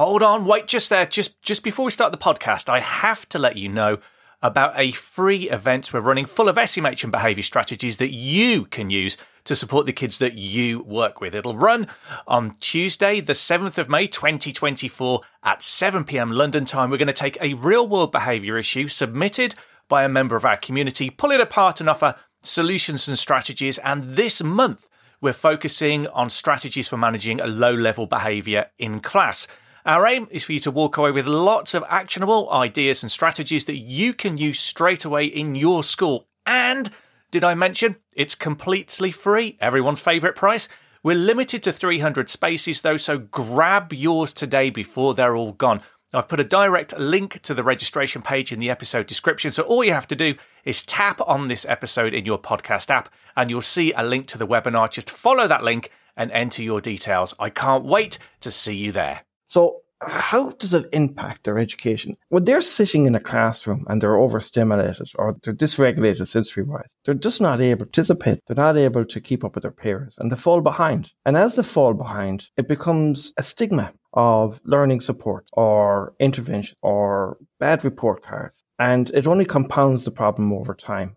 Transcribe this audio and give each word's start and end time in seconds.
hold 0.00 0.22
on, 0.22 0.46
wait 0.46 0.66
just 0.66 0.88
there. 0.88 1.04
Just 1.04 1.42
just 1.42 1.62
before 1.62 1.84
we 1.84 1.90
start 1.90 2.10
the 2.10 2.16
podcast, 2.16 2.70
I 2.70 2.80
have 2.80 3.28
to 3.28 3.38
let 3.38 3.56
you 3.56 3.68
know 3.68 3.98
about 4.40 4.72
a 4.74 4.92
free 4.92 5.50
event 5.50 5.92
we're 5.92 6.00
running 6.00 6.24
full 6.24 6.48
of 6.48 6.56
SEMH 6.56 7.02
and 7.02 7.12
behaviour 7.12 7.42
strategies 7.42 7.98
that 7.98 8.10
you 8.10 8.64
can 8.64 8.88
use 8.88 9.18
to 9.44 9.54
support 9.54 9.84
the 9.84 9.92
kids 9.92 10.16
that 10.16 10.36
you 10.36 10.80
work 10.84 11.20
with. 11.20 11.34
It'll 11.34 11.54
run 11.54 11.86
on 12.26 12.52
Tuesday, 12.60 13.20
the 13.20 13.34
7th 13.34 13.76
of 13.76 13.90
May 13.90 14.06
2024 14.06 15.20
at 15.42 15.60
7 15.60 16.04
pm 16.04 16.32
London 16.32 16.64
time. 16.64 16.88
We're 16.88 16.96
going 16.96 17.06
to 17.08 17.12
take 17.12 17.36
a 17.38 17.52
real 17.52 17.86
world 17.86 18.10
behaviour 18.10 18.56
issue 18.56 18.88
submitted 18.88 19.54
by 19.90 20.04
a 20.04 20.08
member 20.08 20.34
of 20.34 20.46
our 20.46 20.56
community, 20.56 21.10
pull 21.10 21.30
it 21.30 21.42
apart 21.42 21.78
and 21.78 21.90
offer 21.90 22.14
solutions 22.40 23.06
and 23.06 23.18
strategies. 23.18 23.76
And 23.76 24.16
this 24.16 24.42
month, 24.42 24.88
we're 25.20 25.34
focusing 25.34 26.06
on 26.06 26.30
strategies 26.30 26.88
for 26.88 26.96
managing 26.96 27.38
a 27.38 27.46
low 27.46 27.74
level 27.74 28.06
behaviour 28.06 28.70
in 28.78 29.00
class. 29.00 29.46
Our 29.90 30.06
aim 30.06 30.28
is 30.30 30.44
for 30.44 30.52
you 30.52 30.60
to 30.60 30.70
walk 30.70 30.98
away 30.98 31.10
with 31.10 31.26
lots 31.26 31.74
of 31.74 31.82
actionable 31.88 32.48
ideas 32.52 33.02
and 33.02 33.10
strategies 33.10 33.64
that 33.64 33.78
you 33.78 34.14
can 34.14 34.38
use 34.38 34.60
straight 34.60 35.04
away 35.04 35.24
in 35.24 35.56
your 35.56 35.82
school. 35.82 36.28
And 36.46 36.90
did 37.32 37.42
I 37.42 37.56
mention 37.56 37.96
it's 38.14 38.36
completely 38.36 39.10
free? 39.10 39.58
Everyone's 39.60 40.00
favourite 40.00 40.36
price. 40.36 40.68
We're 41.02 41.16
limited 41.16 41.64
to 41.64 41.72
300 41.72 42.30
spaces 42.30 42.82
though, 42.82 42.98
so 42.98 43.18
grab 43.18 43.92
yours 43.92 44.32
today 44.32 44.70
before 44.70 45.14
they're 45.14 45.34
all 45.34 45.54
gone. 45.54 45.82
I've 46.14 46.28
put 46.28 46.38
a 46.38 46.44
direct 46.44 46.96
link 46.96 47.42
to 47.42 47.52
the 47.52 47.64
registration 47.64 48.22
page 48.22 48.52
in 48.52 48.60
the 48.60 48.70
episode 48.70 49.08
description. 49.08 49.50
So 49.50 49.64
all 49.64 49.82
you 49.82 49.92
have 49.92 50.06
to 50.06 50.14
do 50.14 50.36
is 50.64 50.84
tap 50.84 51.20
on 51.26 51.48
this 51.48 51.66
episode 51.68 52.14
in 52.14 52.24
your 52.24 52.38
podcast 52.38 52.90
app 52.90 53.12
and 53.36 53.50
you'll 53.50 53.60
see 53.60 53.92
a 53.94 54.04
link 54.04 54.28
to 54.28 54.38
the 54.38 54.46
webinar. 54.46 54.88
Just 54.88 55.10
follow 55.10 55.48
that 55.48 55.64
link 55.64 55.90
and 56.16 56.30
enter 56.30 56.62
your 56.62 56.80
details. 56.80 57.34
I 57.40 57.50
can't 57.50 57.84
wait 57.84 58.20
to 58.38 58.52
see 58.52 58.76
you 58.76 58.92
there. 58.92 59.22
So, 59.50 59.82
how 60.00 60.50
does 60.50 60.72
it 60.72 60.88
impact 60.92 61.42
their 61.44 61.58
education? 61.58 62.16
When 62.28 62.44
they're 62.44 62.60
sitting 62.60 63.06
in 63.06 63.16
a 63.16 63.20
classroom 63.20 63.84
and 63.88 64.00
they're 64.00 64.16
overstimulated 64.16 65.10
or 65.16 65.36
they're 65.42 65.52
dysregulated 65.52 66.26
sensory 66.28 66.62
wise, 66.62 66.94
they're 67.04 67.14
just 67.14 67.40
not 67.40 67.60
able 67.60 67.80
to 67.80 67.86
participate. 67.86 68.40
They're 68.46 68.54
not 68.54 68.78
able 68.78 69.04
to 69.04 69.20
keep 69.20 69.44
up 69.44 69.56
with 69.56 69.62
their 69.62 69.72
peers 69.72 70.16
and 70.18 70.30
they 70.30 70.36
fall 70.36 70.60
behind. 70.60 71.12
And 71.26 71.36
as 71.36 71.56
they 71.56 71.64
fall 71.64 71.94
behind, 71.94 72.46
it 72.56 72.68
becomes 72.68 73.32
a 73.36 73.42
stigma 73.42 73.92
of 74.14 74.60
learning 74.64 75.00
support 75.00 75.46
or 75.52 76.14
intervention 76.20 76.76
or 76.80 77.36
bad 77.58 77.84
report 77.84 78.22
cards. 78.22 78.62
And 78.78 79.10
it 79.10 79.26
only 79.26 79.44
compounds 79.44 80.04
the 80.04 80.12
problem 80.12 80.52
over 80.52 80.74
time. 80.74 81.16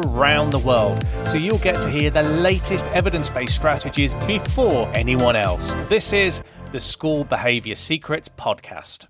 around 0.00 0.50
the 0.50 0.58
world, 0.58 1.04
so 1.26 1.36
you'll 1.36 1.58
get 1.58 1.80
to 1.82 1.90
hear 1.90 2.10
the 2.10 2.22
latest 2.22 2.86
evidence 2.86 3.28
based 3.28 3.54
strategies 3.54 4.14
before 4.26 4.90
anyone 4.94 5.36
else. 5.36 5.74
This 5.88 6.12
is 6.12 6.42
the 6.72 6.80
School 6.80 7.24
Behaviour 7.24 7.74
Secrets 7.74 8.28
Podcast. 8.28 9.06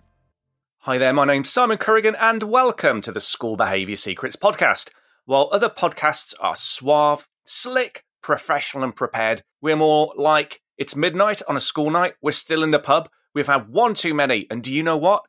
Hi 0.84 0.98
there, 0.98 1.12
my 1.12 1.24
name's 1.24 1.50
Simon 1.50 1.78
Corrigan, 1.78 2.16
and 2.16 2.42
welcome 2.42 3.00
to 3.02 3.12
the 3.12 3.20
School 3.20 3.56
Behaviour 3.56 3.97
Secrets 3.97 4.36
Podcast. 4.36 4.91
While 5.27 5.48
other 5.52 5.69
podcasts 5.69 6.34
are 6.41 6.56
suave, 6.56 7.28
slick, 7.44 8.04
professional, 8.22 8.82
and 8.84 8.97
prepared, 8.97 9.43
we're 9.60 9.76
more 9.76 10.12
like 10.16 10.60
it's 10.78 10.97
midnight 10.97 11.43
on 11.47 11.56
a 11.56 11.60
school 11.60 11.91
night, 11.91 12.14
we're 12.22 12.32
still 12.32 12.62
in 12.62 12.70
the 12.70 12.78
pub, 12.78 13.09
we've 13.34 13.47
had 13.47 13.69
one 13.69 13.94
too 13.94 14.14
many, 14.14 14.47
and 14.50 14.62
do 14.62 14.72
you 14.72 14.82
know 14.82 14.97
what? 14.97 15.22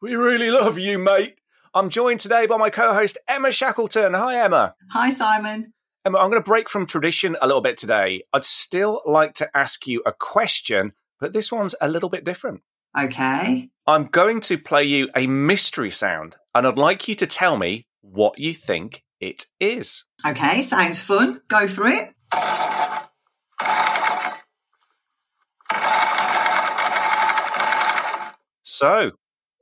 We 0.00 0.14
really 0.14 0.50
love 0.50 0.78
you, 0.78 0.98
mate. 0.98 1.38
I'm 1.74 1.88
joined 1.88 2.20
today 2.20 2.46
by 2.46 2.58
my 2.58 2.68
co 2.68 2.92
host, 2.92 3.16
Emma 3.26 3.50
Shackleton. 3.50 4.12
Hi, 4.12 4.44
Emma. 4.44 4.74
Hi, 4.90 5.08
Simon. 5.08 5.72
Emma, 6.04 6.18
I'm 6.18 6.28
going 6.28 6.42
to 6.42 6.46
break 6.46 6.68
from 6.68 6.84
tradition 6.84 7.34
a 7.40 7.46
little 7.46 7.62
bit 7.62 7.78
today. 7.78 8.24
I'd 8.30 8.44
still 8.44 9.00
like 9.06 9.32
to 9.34 9.56
ask 9.56 9.86
you 9.86 10.02
a 10.04 10.12
question, 10.12 10.92
but 11.18 11.32
this 11.32 11.50
one's 11.50 11.74
a 11.80 11.88
little 11.88 12.10
bit 12.10 12.24
different. 12.24 12.60
Okay. 12.98 13.70
I'm 13.86 14.04
going 14.04 14.40
to 14.42 14.58
play 14.58 14.84
you 14.84 15.08
a 15.16 15.26
mystery 15.26 15.88
sound, 15.88 16.36
and 16.54 16.66
I'd 16.66 16.76
like 16.76 17.08
you 17.08 17.14
to 17.14 17.26
tell 17.26 17.56
me 17.56 17.86
what 18.02 18.38
you 18.38 18.52
think 18.52 19.02
it 19.18 19.46
is. 19.58 20.04
Okay, 20.26 20.60
sounds 20.60 21.02
fun. 21.02 21.40
Go 21.48 21.66
for 21.68 21.88
it. 21.88 22.12
So, 28.62 29.12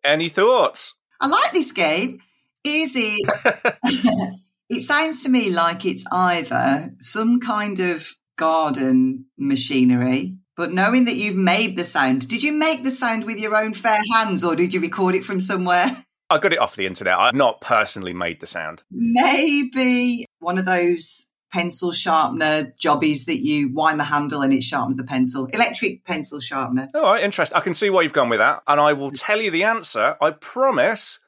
any 0.03 0.29
thoughts? 0.29 0.95
I 1.21 1.27
like 1.27 1.53
this 1.53 1.73
game. 1.73 2.21
Is 2.65 2.93
it? 2.97 3.21
it 4.69 4.83
sounds 4.83 5.23
to 5.25 5.29
me 5.29 5.51
like 5.51 5.85
it's 5.85 6.05
either 6.11 6.93
some 6.99 7.41
kind 7.41 7.81
of 7.81 8.11
garden 8.37 9.27
machinery, 9.39 10.37
but 10.57 10.73
knowing 10.73 11.05
that 11.05 11.17
you've 11.17 11.37
made 11.37 11.77
the 11.77 11.85
sound, 11.85 12.29
did 12.29 12.43
you 12.43 12.53
make 12.53 12.85
the 12.85 12.91
sound 12.91 13.25
with 13.25 13.39
your 13.39 13.57
own 13.57 13.75
fair 13.75 13.99
hands 14.15 14.43
or 14.43 14.57
did 14.57 14.73
you 14.73 14.81
record 14.81 15.15
it 15.15 15.25
from 15.25 15.41
somewhere? 15.41 16.05
I 16.31 16.39
got 16.39 16.53
it 16.53 16.59
off 16.59 16.77
the 16.77 16.87
internet. 16.87 17.19
I've 17.19 17.35
not 17.35 17.61
personally 17.61 18.13
made 18.15 18.41
the 18.41 18.47
sound. 18.47 18.83
Maybe 18.91 20.27
one 20.39 20.59
of 20.59 20.65
those 20.65 21.31
pencil 21.53 21.93
sharpener 21.93 22.73
jobbies 22.79 23.27
that 23.27 23.39
you 23.39 23.73
wind 23.73 23.99
the 23.99 24.05
handle 24.05 24.43
and 24.43 24.53
it 24.53 24.63
sharpens 24.63 24.97
the 24.97 25.05
pencil. 25.05 25.47
Electric 25.47 26.05
pencil 26.05 26.41
sharpener. 26.41 26.89
All 26.95 27.03
right, 27.03 27.23
interesting. 27.23 27.57
I 27.57 27.61
can 27.61 27.75
see 27.75 27.91
why 27.91 28.03
you've 28.03 28.13
gone 28.13 28.29
with 28.29 28.39
that. 28.39 28.63
And 28.67 28.81
I 28.81 28.93
will 28.93 29.11
tell 29.11 29.41
you 29.41 29.51
the 29.51 29.65
answer, 29.65 30.17
I 30.21 30.31
promise, 30.31 31.19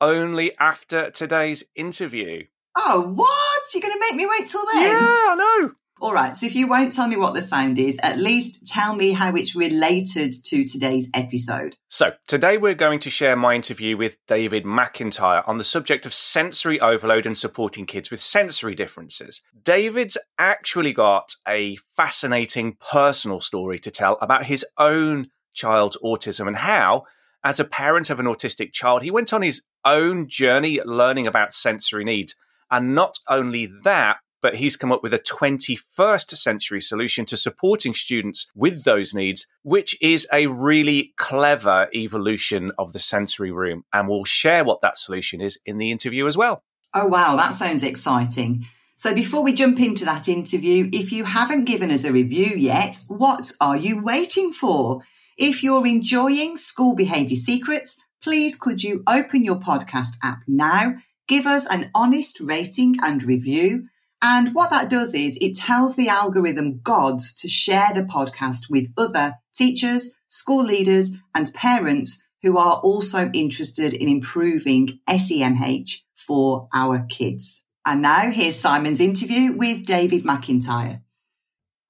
only 0.00 0.56
after 0.58 1.10
today's 1.10 1.64
interview. 1.74 2.44
Oh, 2.78 3.12
what? 3.14 3.74
You're 3.74 3.82
going 3.82 3.94
to 3.94 4.00
make 4.00 4.16
me 4.16 4.26
wait 4.26 4.48
till 4.48 4.64
then? 4.72 4.82
Yeah, 4.82 4.98
I 5.00 5.34
know. 5.60 5.72
All 5.98 6.12
right. 6.12 6.36
So 6.36 6.44
if 6.44 6.54
you 6.54 6.68
won't 6.68 6.92
tell 6.92 7.08
me 7.08 7.16
what 7.16 7.32
the 7.32 7.40
sound 7.40 7.78
is, 7.78 7.98
at 8.02 8.18
least 8.18 8.66
tell 8.66 8.94
me 8.94 9.12
how 9.12 9.34
it's 9.34 9.56
related 9.56 10.34
to 10.44 10.64
today's 10.64 11.08
episode. 11.14 11.78
So 11.88 12.12
today 12.26 12.58
we're 12.58 12.74
going 12.74 12.98
to 13.00 13.10
share 13.10 13.34
my 13.34 13.54
interview 13.54 13.96
with 13.96 14.18
David 14.26 14.64
McIntyre 14.64 15.42
on 15.48 15.56
the 15.56 15.64
subject 15.64 16.04
of 16.04 16.12
sensory 16.12 16.78
overload 16.80 17.24
and 17.24 17.36
supporting 17.36 17.86
kids 17.86 18.10
with 18.10 18.20
sensory 18.20 18.74
differences. 18.74 19.40
David's 19.64 20.18
actually 20.38 20.92
got 20.92 21.34
a 21.48 21.76
fascinating 21.96 22.76
personal 22.78 23.40
story 23.40 23.78
to 23.78 23.90
tell 23.90 24.18
about 24.20 24.44
his 24.44 24.66
own 24.76 25.30
child's 25.54 25.96
autism 26.04 26.46
and 26.46 26.56
how, 26.56 27.04
as 27.42 27.58
a 27.58 27.64
parent 27.64 28.10
of 28.10 28.20
an 28.20 28.26
autistic 28.26 28.70
child, 28.72 29.02
he 29.02 29.10
went 29.10 29.32
on 29.32 29.40
his 29.40 29.62
own 29.82 30.28
journey 30.28 30.78
learning 30.84 31.26
about 31.26 31.54
sensory 31.54 32.04
needs. 32.04 32.34
And 32.70 32.94
not 32.94 33.18
only 33.28 33.66
that, 33.84 34.18
but 34.46 34.54
he's 34.54 34.76
come 34.76 34.92
up 34.92 35.02
with 35.02 35.12
a 35.12 35.18
21st 35.18 36.36
century 36.36 36.80
solution 36.80 37.26
to 37.26 37.36
supporting 37.36 37.94
students 37.94 38.46
with 38.54 38.84
those 38.84 39.12
needs, 39.12 39.44
which 39.64 40.00
is 40.00 40.24
a 40.32 40.46
really 40.46 41.12
clever 41.16 41.88
evolution 41.92 42.70
of 42.78 42.92
the 42.92 43.00
sensory 43.00 43.50
room. 43.50 43.82
And 43.92 44.06
we'll 44.06 44.22
share 44.22 44.62
what 44.62 44.82
that 44.82 44.98
solution 44.98 45.40
is 45.40 45.58
in 45.66 45.78
the 45.78 45.90
interview 45.90 46.28
as 46.28 46.36
well. 46.36 46.62
Oh, 46.94 47.08
wow, 47.08 47.34
that 47.34 47.56
sounds 47.56 47.82
exciting. 47.82 48.66
So 48.94 49.12
before 49.12 49.42
we 49.42 49.52
jump 49.52 49.80
into 49.80 50.04
that 50.04 50.28
interview, 50.28 50.90
if 50.92 51.10
you 51.10 51.24
haven't 51.24 51.64
given 51.64 51.90
us 51.90 52.04
a 52.04 52.12
review 52.12 52.54
yet, 52.56 53.00
what 53.08 53.50
are 53.60 53.76
you 53.76 54.00
waiting 54.00 54.52
for? 54.52 55.02
If 55.36 55.64
you're 55.64 55.88
enjoying 55.88 56.56
School 56.56 56.94
Behaviour 56.94 57.34
Secrets, 57.34 58.00
please 58.22 58.54
could 58.54 58.84
you 58.84 59.02
open 59.08 59.44
your 59.44 59.56
podcast 59.56 60.14
app 60.22 60.42
now, 60.46 60.98
give 61.26 61.48
us 61.48 61.66
an 61.66 61.90
honest 61.96 62.38
rating 62.38 62.94
and 63.02 63.24
review, 63.24 63.88
and 64.22 64.54
what 64.54 64.70
that 64.70 64.90
does 64.90 65.14
is 65.14 65.38
it 65.40 65.56
tells 65.56 65.96
the 65.96 66.08
algorithm 66.08 66.80
gods 66.82 67.34
to 67.36 67.48
share 67.48 67.92
the 67.94 68.02
podcast 68.02 68.70
with 68.70 68.92
other 68.96 69.34
teachers, 69.54 70.14
school 70.28 70.64
leaders, 70.64 71.12
and 71.34 71.52
parents 71.54 72.24
who 72.42 72.58
are 72.58 72.76
also 72.76 73.30
interested 73.32 73.92
in 73.92 74.08
improving 74.08 75.00
SEMH 75.08 76.02
for 76.14 76.68
our 76.74 77.00
kids. 77.08 77.62
And 77.84 78.02
now 78.02 78.30
here's 78.30 78.56
Simon's 78.56 79.00
interview 79.00 79.52
with 79.52 79.86
David 79.86 80.24
McIntyre. 80.24 81.02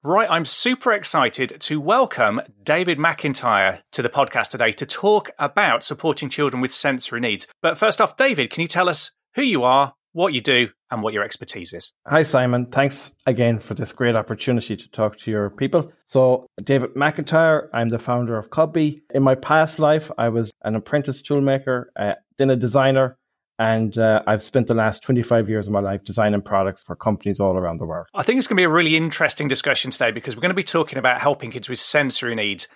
Right, 0.03 0.29
I'm 0.29 0.45
super 0.45 0.93
excited 0.93 1.59
to 1.59 1.81
welcome 1.81 2.39
David 2.63 2.97
McIntyre 2.97 3.81
to 3.91 4.01
the 4.01 4.09
podcast 4.09 4.49
today 4.49 4.71
to 4.71 4.85
talk 4.85 5.31
about 5.39 5.83
supporting 5.83 6.29
children 6.29 6.61
with 6.61 6.71
sensory 6.71 7.19
needs. 7.19 7.47
But 7.61 7.77
first 7.77 7.99
off, 7.99 8.15
David, 8.15 8.49
can 8.49 8.61
you 8.61 8.67
tell 8.67 8.87
us 8.87 9.11
who 9.35 9.41
you 9.41 9.63
are, 9.63 9.95
what 10.17 10.33
you 10.33 10.41
do, 10.41 10.67
and 10.89 11.03
what 11.03 11.13
your 11.13 11.23
expertise 11.23 11.73
is. 11.73 11.91
Hi, 12.07 12.23
Simon. 12.23 12.65
Thanks 12.65 13.11
again 13.27 13.59
for 13.59 13.75
this 13.75 13.93
great 13.93 14.15
opportunity 14.15 14.75
to 14.75 14.89
talk 14.89 15.15
to 15.19 15.29
your 15.29 15.51
people. 15.51 15.91
So, 16.05 16.47
David 16.63 16.95
McIntyre, 16.95 17.67
I'm 17.71 17.89
the 17.89 17.99
founder 17.99 18.35
of 18.35 18.49
Cubbie. 18.49 19.03
In 19.13 19.21
my 19.21 19.35
past 19.35 19.77
life, 19.77 20.09
I 20.17 20.29
was 20.29 20.51
an 20.63 20.75
apprentice 20.75 21.21
toolmaker, 21.21 21.85
uh, 21.95 22.13
then 22.39 22.49
a 22.49 22.55
designer, 22.55 23.19
and 23.59 23.95
uh, 23.95 24.23
I've 24.25 24.41
spent 24.41 24.65
the 24.65 24.73
last 24.73 25.03
25 25.03 25.49
years 25.49 25.67
of 25.67 25.73
my 25.73 25.81
life 25.81 26.03
designing 26.03 26.41
products 26.41 26.81
for 26.81 26.95
companies 26.95 27.39
all 27.39 27.55
around 27.55 27.79
the 27.79 27.85
world. 27.85 28.07
I 28.15 28.23
think 28.23 28.39
it's 28.39 28.47
going 28.47 28.55
to 28.55 28.61
be 28.61 28.65
a 28.65 28.69
really 28.69 28.97
interesting 28.97 29.47
discussion 29.47 29.91
today 29.91 30.09
because 30.09 30.35
we're 30.35 30.41
going 30.41 30.49
to 30.49 30.55
be 30.55 30.63
talking 30.63 30.97
about 30.97 31.21
helping 31.21 31.51
kids 31.51 31.69
with 31.69 31.77
sensory 31.77 32.33
needs. 32.33 32.67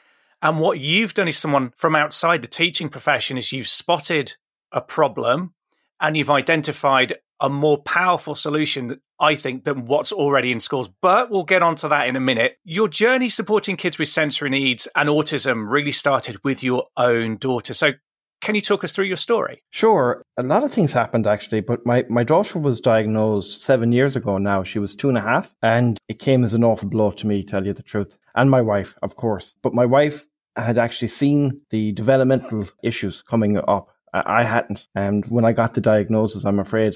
And 0.44 0.60
what 0.60 0.80
you've 0.80 1.16
done 1.16 1.28
is 1.28 1.40
someone 1.40 1.72
from 1.76 1.96
outside 1.96 2.44
the 2.44 2.48
teaching 2.48 2.88
profession 2.88 3.40
is 3.40 3.52
you've 3.52 3.68
spotted 3.68 4.36
a 4.72 4.82
problem 4.82 5.56
and 6.02 6.18
you've 6.18 6.32
identified 6.32 7.14
a 7.42 7.50
more 7.50 7.82
powerful 7.82 8.36
solution, 8.36 9.02
I 9.20 9.36
think, 9.36 9.64
than 9.64 9.86
what's 9.86 10.14
already 10.14 10.52
in 10.52 10.60
schools. 10.60 10.88
But 11.02 11.32
we'll 11.32 11.44
get 11.44 11.64
onto 11.64 11.90
that 11.90 12.08
in 12.08 12.16
a 12.16 12.22
minute. 12.22 12.58
Your 12.64 12.88
journey 12.88 13.30
supporting 13.30 13.76
kids 13.76 13.98
with 13.98 14.08
sensory 14.08 14.50
needs 14.50 14.88
and 14.96 15.10
autism 15.10 15.70
really 15.70 15.92
started 15.92 16.44
with 16.44 16.64
your 16.64 16.86
own 16.96 17.38
daughter. 17.38 17.74
So 17.74 17.94
can 18.42 18.56
you 18.56 18.62
talk 18.62 18.84
us 18.84 18.92
through 18.92 19.06
your 19.06 19.18
story? 19.18 19.62
Sure. 19.70 20.24
A 20.38 20.44
lot 20.44 20.64
of 20.64 20.74
things 20.74 20.92
happened 20.92 21.28
actually, 21.28 21.62
but 21.62 21.86
my, 21.86 22.06
my 22.10 22.24
daughter 22.24 22.58
was 22.58 22.80
diagnosed 22.80 23.62
seven 23.62 23.92
years 23.92 24.16
ago 24.16 24.38
now. 24.40 24.64
She 24.64 24.80
was 24.80 24.96
two 24.96 25.10
and 25.10 25.18
a 25.18 25.22
half, 25.22 25.54
and 25.62 25.98
it 26.08 26.18
came 26.18 26.44
as 26.44 26.56
an 26.56 26.64
awful 26.64 26.90
blow 26.90 27.12
to 27.12 27.28
me, 27.28 27.44
tell 27.44 27.66
you 27.66 27.74
the 27.74 27.84
truth. 27.84 28.18
And 28.34 28.50
my 28.50 28.62
wife, 28.62 28.96
of 29.04 29.16
course. 29.16 29.54
But 29.62 29.76
my 29.76 29.86
wife 29.86 30.26
had 30.56 30.78
actually 30.78 31.10
seen 31.10 31.62
the 31.70 31.92
developmental 31.92 32.68
issues 32.84 33.22
coming 33.22 33.58
up. 33.58 33.90
I 34.14 34.44
hadn't. 34.44 34.88
And 34.96 35.24
when 35.28 35.46
I 35.46 35.54
got 35.54 35.74
the 35.74 35.82
diagnosis, 35.82 36.44
I'm 36.44 36.60
afraid 36.60 36.96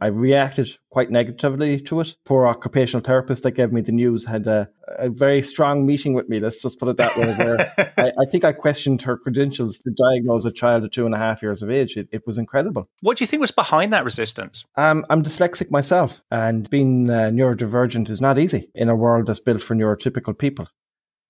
I, 0.00 0.06
I, 0.06 0.08
reacted 0.08 0.70
quite 0.90 1.10
negatively 1.10 1.80
to 1.82 2.00
it. 2.00 2.14
Poor 2.24 2.46
occupational 2.46 3.02
therapist 3.02 3.42
that 3.42 3.52
gave 3.52 3.72
me 3.72 3.80
the 3.80 3.92
news 3.92 4.24
had 4.24 4.46
a, 4.46 4.68
a 4.98 5.08
very 5.08 5.42
strong 5.42 5.86
meeting 5.86 6.14
with 6.14 6.28
me. 6.28 6.40
Let's 6.40 6.62
just 6.62 6.78
put 6.78 6.88
it 6.88 6.96
that 6.96 7.16
way. 7.16 7.92
I, 7.98 8.12
I, 8.18 8.24
think 8.30 8.44
I 8.44 8.52
questioned 8.52 9.02
her 9.02 9.16
credentials 9.16 9.78
to 9.78 9.90
diagnose 9.90 10.44
a 10.44 10.52
child 10.52 10.84
at 10.84 10.92
two 10.92 11.06
and 11.06 11.14
a 11.14 11.18
half 11.18 11.42
years 11.42 11.62
of 11.62 11.70
age. 11.70 11.96
It, 11.96 12.08
it 12.12 12.26
was 12.26 12.38
incredible. 12.38 12.88
What 13.00 13.18
do 13.18 13.22
you 13.22 13.26
think 13.26 13.40
was 13.40 13.50
behind 13.50 13.92
that 13.92 14.04
resistance? 14.04 14.64
Um, 14.76 15.04
I'm 15.10 15.22
dyslexic 15.22 15.70
myself, 15.70 16.22
and 16.30 16.68
being 16.70 17.10
uh, 17.10 17.30
neurodivergent 17.32 18.10
is 18.10 18.20
not 18.20 18.38
easy 18.38 18.70
in 18.74 18.88
a 18.88 18.96
world 18.96 19.26
that's 19.26 19.40
built 19.40 19.62
for 19.62 19.74
neurotypical 19.74 20.36
people. 20.36 20.68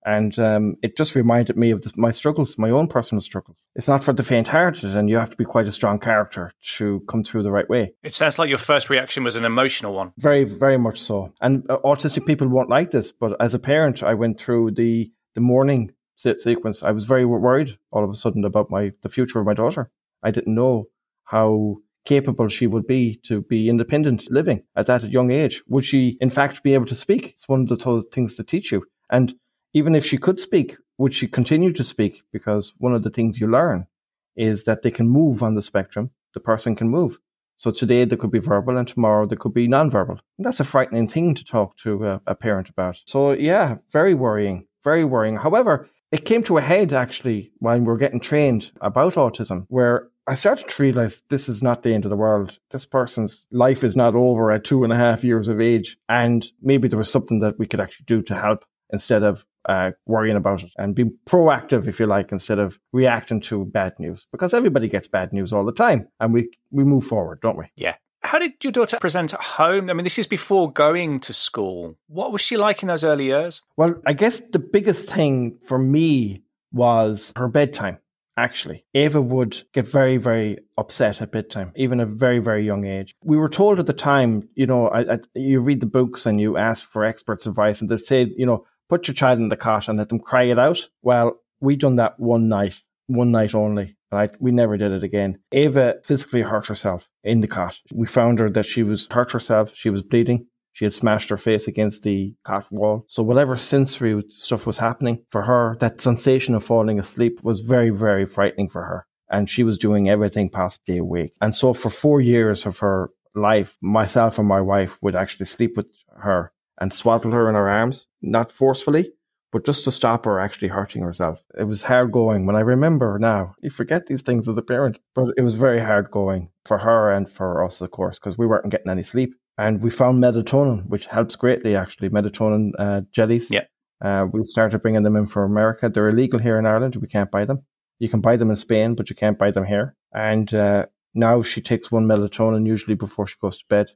And 0.06 0.38
um, 0.38 0.76
it 0.82 0.97
just 0.97 1.17
reminded 1.17 1.56
me 1.56 1.73
of 1.73 1.82
the, 1.82 1.93
my 1.97 2.12
struggles, 2.12 2.56
my 2.56 2.70
own 2.70 2.87
personal 2.87 3.20
struggles. 3.20 3.58
It's 3.75 3.88
not 3.88 4.05
for 4.05 4.12
the 4.12 4.23
faint 4.23 4.47
hearted, 4.47 4.94
and 4.94 5.11
you 5.11 5.19
have 5.19 5.31
to 5.31 5.37
be 5.37 5.44
quite 5.44 5.67
a 5.67 5.73
strong 5.73 5.99
character 5.99 6.53
to 6.76 7.03
come 7.11 7.25
through 7.25 7.43
the 7.43 7.50
right 7.50 7.69
way. 7.69 7.93
It 8.05 8.14
sounds 8.14 8.38
like 8.38 8.49
your 8.49 8.58
first 8.58 8.88
reaction 8.88 9.25
was 9.25 9.35
an 9.35 9.44
emotional 9.44 9.94
one. 9.94 10.12
Very, 10.17 10.44
very 10.44 10.79
much 10.79 11.00
so. 11.00 11.32
And 11.41 11.69
uh, 11.69 11.79
autistic 11.85 12.25
people 12.25 12.47
won't 12.47 12.70
like 12.70 12.93
this, 12.93 13.11
but 13.11 13.35
as 13.41 13.55
a 13.55 13.58
parent, 13.58 14.05
I 14.05 14.14
went 14.14 14.41
through 14.41 14.73
the, 14.73 15.11
the 15.35 15.41
mourning 15.41 15.91
sequence. 16.14 16.85
I 16.85 16.93
was 16.93 17.05
very 17.05 17.25
worried 17.25 17.76
all 17.91 18.05
of 18.05 18.11
a 18.11 18.14
sudden 18.14 18.44
about 18.44 18.70
my 18.70 18.93
the 19.03 19.08
future 19.08 19.41
of 19.41 19.47
my 19.47 19.55
daughter. 19.55 19.91
I 20.23 20.31
didn't 20.31 20.55
know 20.55 20.85
how 21.25 21.79
capable 22.05 22.49
she 22.49 22.69
would 22.69 22.87
be 22.87 23.20
to 23.25 23.43
be 23.43 23.69
independent 23.69 24.31
living 24.31 24.62
at 24.76 24.87
that 24.87 25.11
young 25.11 25.32
age. 25.32 25.62
Would 25.67 25.85
she, 25.85 26.17
in 26.20 26.31
fact, 26.31 26.62
be 26.62 26.75
able 26.75 26.87
to 26.87 26.94
speak? 26.94 27.32
It's 27.32 27.49
one 27.49 27.62
of 27.62 27.69
the 27.69 28.05
things 28.12 28.37
to 28.37 28.44
teach 28.44 28.70
you. 28.70 28.85
And 29.11 29.35
even 29.76 29.94
if 29.94 30.06
she 30.06 30.17
could 30.17 30.40
speak, 30.40 30.78
would 30.96 31.12
she 31.12 31.28
continue 31.28 31.70
to 31.70 31.84
speak? 31.84 32.23
Because 32.32 32.73
one 32.78 32.94
of 32.94 33.02
the 33.02 33.11
things 33.11 33.38
you 33.38 33.46
learn 33.46 33.87
is 34.34 34.64
that 34.64 34.81
they 34.81 34.90
can 34.90 35.06
move 35.06 35.43
on 35.43 35.55
the 35.55 35.61
spectrum. 35.61 36.11
The 36.32 36.40
person 36.40 36.75
can 36.75 36.88
move. 36.88 37.19
So 37.58 37.70
today 37.70 38.06
they 38.06 38.17
could 38.17 38.31
be 38.31 38.38
verbal 38.38 38.78
and 38.78 38.88
tomorrow 38.88 39.26
they 39.26 39.37
could 39.37 39.52
be 39.52 39.69
nonverbal. 39.69 40.19
And 40.38 40.46
that's 40.46 40.61
a 40.61 40.64
frightening 40.64 41.08
thing 41.08 41.34
to 41.34 41.44
talk 41.44 41.76
to 41.78 42.06
a, 42.06 42.20
a 42.26 42.34
parent 42.34 42.70
about. 42.70 43.02
So 43.05 43.32
yeah, 43.32 43.76
very 43.93 44.14
worrying, 44.14 44.67
very 44.82 45.05
worrying. 45.05 45.37
However, 45.37 45.90
it 46.11 46.25
came 46.25 46.43
to 46.44 46.56
a 46.56 46.62
head 46.62 46.94
actually 46.94 47.52
when 47.58 47.81
we 47.81 47.88
were 47.88 47.99
getting 47.99 48.20
trained 48.20 48.70
about 48.81 49.17
autism, 49.17 49.67
where 49.69 50.08
I 50.26 50.37
started 50.37 50.69
to 50.69 50.82
realize 50.82 51.22
this 51.29 51.50
is 51.50 51.62
not 51.62 51.82
the 51.82 51.93
end 51.93 52.06
of 52.06 52.11
the 52.11 52.17
world. 52.17 52.58
This 52.70 52.87
person's 52.87 53.46
life 53.50 53.84
is 53.84 53.94
not 53.94 54.14
over 54.14 54.52
at 54.52 54.64
two 54.64 54.84
and 54.84 54.93
a 54.93 54.96
half 54.96 55.22
years 55.22 55.49
of 55.49 55.61
age. 55.61 55.99
And 56.08 56.50
maybe 56.62 56.88
there 56.88 56.99
was 56.99 57.11
something 57.11 57.40
that 57.40 57.58
we 57.58 57.67
could 57.67 57.81
actually 57.81 58.06
do 58.06 58.22
to 58.22 58.34
help 58.34 58.64
instead 58.90 59.22
of 59.22 59.44
uh, 59.69 59.91
worrying 60.07 60.37
about 60.37 60.63
it 60.63 60.73
and 60.79 60.95
be 60.95 61.05
proactive, 61.27 61.87
if 61.87 62.01
you 62.01 62.07
like, 62.07 62.33
instead 62.33 62.59
of 62.59 62.79
reacting 62.93 63.41
to 63.43 63.65
bad 63.65 63.95
news. 63.99 64.27
Because 64.33 64.55
everybody 64.55 64.89
gets 64.89 65.09
bad 65.09 65.33
news 65.33 65.53
all 65.53 65.65
the 65.65 65.73
time, 65.73 66.09
and 66.21 66.33
we 66.33 66.51
we 66.71 66.85
move 66.85 67.05
forward, 67.05 67.41
don't 67.41 67.59
we? 67.59 67.67
Yeah. 67.77 67.95
How 68.23 68.41
did 68.41 68.55
your 68.65 68.73
daughter 68.73 68.99
present 68.99 69.35
at 69.35 69.41
home? 69.41 69.89
I 69.89 69.93
mean, 69.93 70.03
this 70.03 70.19
is 70.19 70.27
before 70.27 70.73
going 70.73 71.21
to 71.21 71.33
school. 71.33 71.97
What 72.09 72.33
was 72.33 72.41
she 72.41 72.57
like 72.57 72.83
in 72.83 72.89
those 72.89 73.05
early 73.05 73.27
years? 73.27 73.63
Well, 73.77 74.03
I 74.05 74.15
guess 74.15 74.41
the 74.41 74.59
biggest 74.59 75.09
thing 75.09 75.59
for 75.63 75.79
me 75.79 76.43
was 76.73 77.33
her 77.37 77.47
bedtime. 77.47 77.99
Actually, 78.37 78.85
Ava 78.95 79.23
would 79.23 79.63
get 79.73 79.89
very, 79.89 80.17
very 80.17 80.59
upset 80.77 81.23
at 81.23 81.31
bedtime, 81.31 81.73
even 81.77 82.01
at 82.01 82.09
a 82.09 82.11
very, 82.11 82.39
very 82.39 82.67
young 82.67 82.85
age. 82.85 83.15
We 83.23 83.37
were 83.37 83.49
told 83.49 83.79
at 83.79 83.87
the 83.87 83.95
time, 83.95 84.49
you 84.55 84.67
know, 84.67 84.89
I, 84.89 85.15
I, 85.15 85.19
you 85.35 85.61
read 85.61 85.81
the 85.81 85.87
books 85.87 86.27
and 86.27 86.39
you 86.39 86.59
ask 86.59 86.87
for 86.91 87.05
experts' 87.05 87.47
advice, 87.47 87.81
and 87.81 87.89
they 87.89 87.97
say, 87.97 88.31
you 88.37 88.45
know, 88.45 88.67
put 88.88 89.09
your 89.09 89.15
child 89.15 89.38
in 89.38 89.49
the 89.49 89.56
cot 89.56 89.88
and 89.88 89.99
let 89.99 90.09
them 90.09 90.21
cry 90.21 90.44
it 90.44 90.59
out. 90.59 90.87
Well, 91.03 91.41
we 91.61 91.77
done 91.77 91.97
that 91.97 92.19
one 92.19 92.49
night, 92.49 92.75
one 93.06 93.31
night 93.31 93.55
only. 93.55 93.97
Right? 94.12 94.31
We 94.41 94.53
never 94.53 94.77
did 94.77 94.93
it 94.93 95.03
again. 95.03 95.41
Ava 95.50 95.97
physically 96.05 96.41
hurt 96.41 96.69
herself 96.69 97.09
in 97.25 97.41
the 97.41 97.49
cot. 97.49 97.77
We 97.93 98.06
found 98.06 98.38
her 98.38 98.49
that 98.50 98.65
she 98.65 98.85
was 98.85 99.09
hurt 99.11 99.33
herself. 99.33 99.75
She 99.75 99.91
was 99.91 100.05
bleeding. 100.05 100.47
She 100.75 100.85
had 100.85 100.93
smashed 100.94 101.29
her 101.31 101.37
face 101.37 101.67
against 101.67 102.03
the 102.03 102.35
cot 102.44 102.67
wall. 102.71 103.05
So 103.09 103.25
whatever 103.25 103.56
sensory 103.56 104.23
stuff 104.29 104.65
was 104.65 104.79
happening 104.79 105.25
for 105.31 105.43
her, 105.43 105.77
that 105.81 106.00
sensation 106.00 106.55
of 106.55 106.62
falling 106.62 107.00
asleep 107.00 107.41
was 107.43 107.61
very, 107.61 107.91
very 107.91 108.27
frightening 108.27 108.69
for 108.69 108.82
her. 108.82 109.06
And 109.29 109.49
she 109.49 109.65
was 109.65 109.77
doing 109.77 110.09
everything 110.09 110.50
possibly 110.50 110.99
awake. 110.99 111.32
And 111.41 111.55
so 111.55 111.75
for 111.75 111.91
four 111.91 112.21
years 112.21 112.65
of 112.65 112.79
her 112.79 113.11
life, 113.35 113.77
myself 113.81 114.39
and 114.39 114.47
my 114.47 114.61
wife 114.61 114.97
would 115.03 115.17
actually 115.17 115.47
sleep 115.47 115.77
with 115.77 115.87
her 116.15 116.53
and 116.78 116.93
swaddled 116.93 117.34
her 117.34 117.49
in 117.49 117.55
her 117.55 117.69
arms, 117.69 118.06
not 118.23 118.52
forcefully, 118.52 119.12
but 119.52 119.64
just 119.64 119.84
to 119.84 119.90
stop 119.90 120.25
her 120.25 120.40
actually 120.40 120.69
hurting 120.69 121.02
herself. 121.02 121.43
It 121.58 121.64
was 121.64 121.82
hard 121.82 122.12
going. 122.12 122.46
When 122.46 122.56
I 122.56 122.61
remember 122.61 123.19
now, 123.19 123.55
you 123.62 123.70
forget 123.70 124.06
these 124.06 124.23
things 124.23 124.49
as 124.49 124.56
a 124.58 124.62
parent, 124.62 124.99
but 125.14 125.28
it 125.37 125.43
was 125.43 125.55
very 125.55 125.81
hard 125.81 126.11
going 126.11 126.50
for 126.64 126.78
her 126.78 127.12
and 127.12 127.31
for 127.31 127.64
us, 127.64 127.81
of 127.81 127.90
course, 127.90 128.19
because 128.19 128.37
we 128.37 128.46
weren't 128.46 128.70
getting 128.70 128.90
any 128.90 129.02
sleep. 129.02 129.34
And 129.58 129.81
we 129.81 129.88
found 129.88 130.23
melatonin, 130.23 130.87
which 130.87 131.06
helps 131.06 131.37
greatly, 131.37 131.75
actually, 131.75 132.11
melatonin 132.11 132.73
uh, 132.79 133.00
jellies. 133.12 133.50
Yeah. 133.50 133.64
Uh, 134.05 134.26
we 134.31 134.44
started 134.44 134.82
bringing 134.82 135.05
them 135.05 135.17
in 135.17 135.26
for 135.26 135.44
America. 135.44 135.88
They're 135.88 136.08
illegal 136.11 136.38
here 136.38 136.58
in 136.58 136.67
Ireland. 136.67 136.96
We 136.96 137.08
can't 137.08 137.31
buy 137.31 137.46
them. 137.46 137.62
You 137.99 138.11
can 138.11 138.20
buy 138.20 138.37
them 138.37 138.50
in 138.50 138.56
Spain, 138.56 138.94
but 138.94 139.08
you 139.08 139.17
can't 139.17 139.38
buy 139.38 139.52
them 139.52 139.64
here. 139.64 139.96
And 140.12 140.52
uh, 140.52 140.86
now 141.15 141.41
she 141.41 141.62
takes 141.62 141.91
one 141.91 142.06
melatonin 142.06 142.67
usually 142.67 142.94
before 142.94 143.27
she 143.27 143.36
goes 143.41 143.56
to 143.56 143.65
bed 143.70 143.86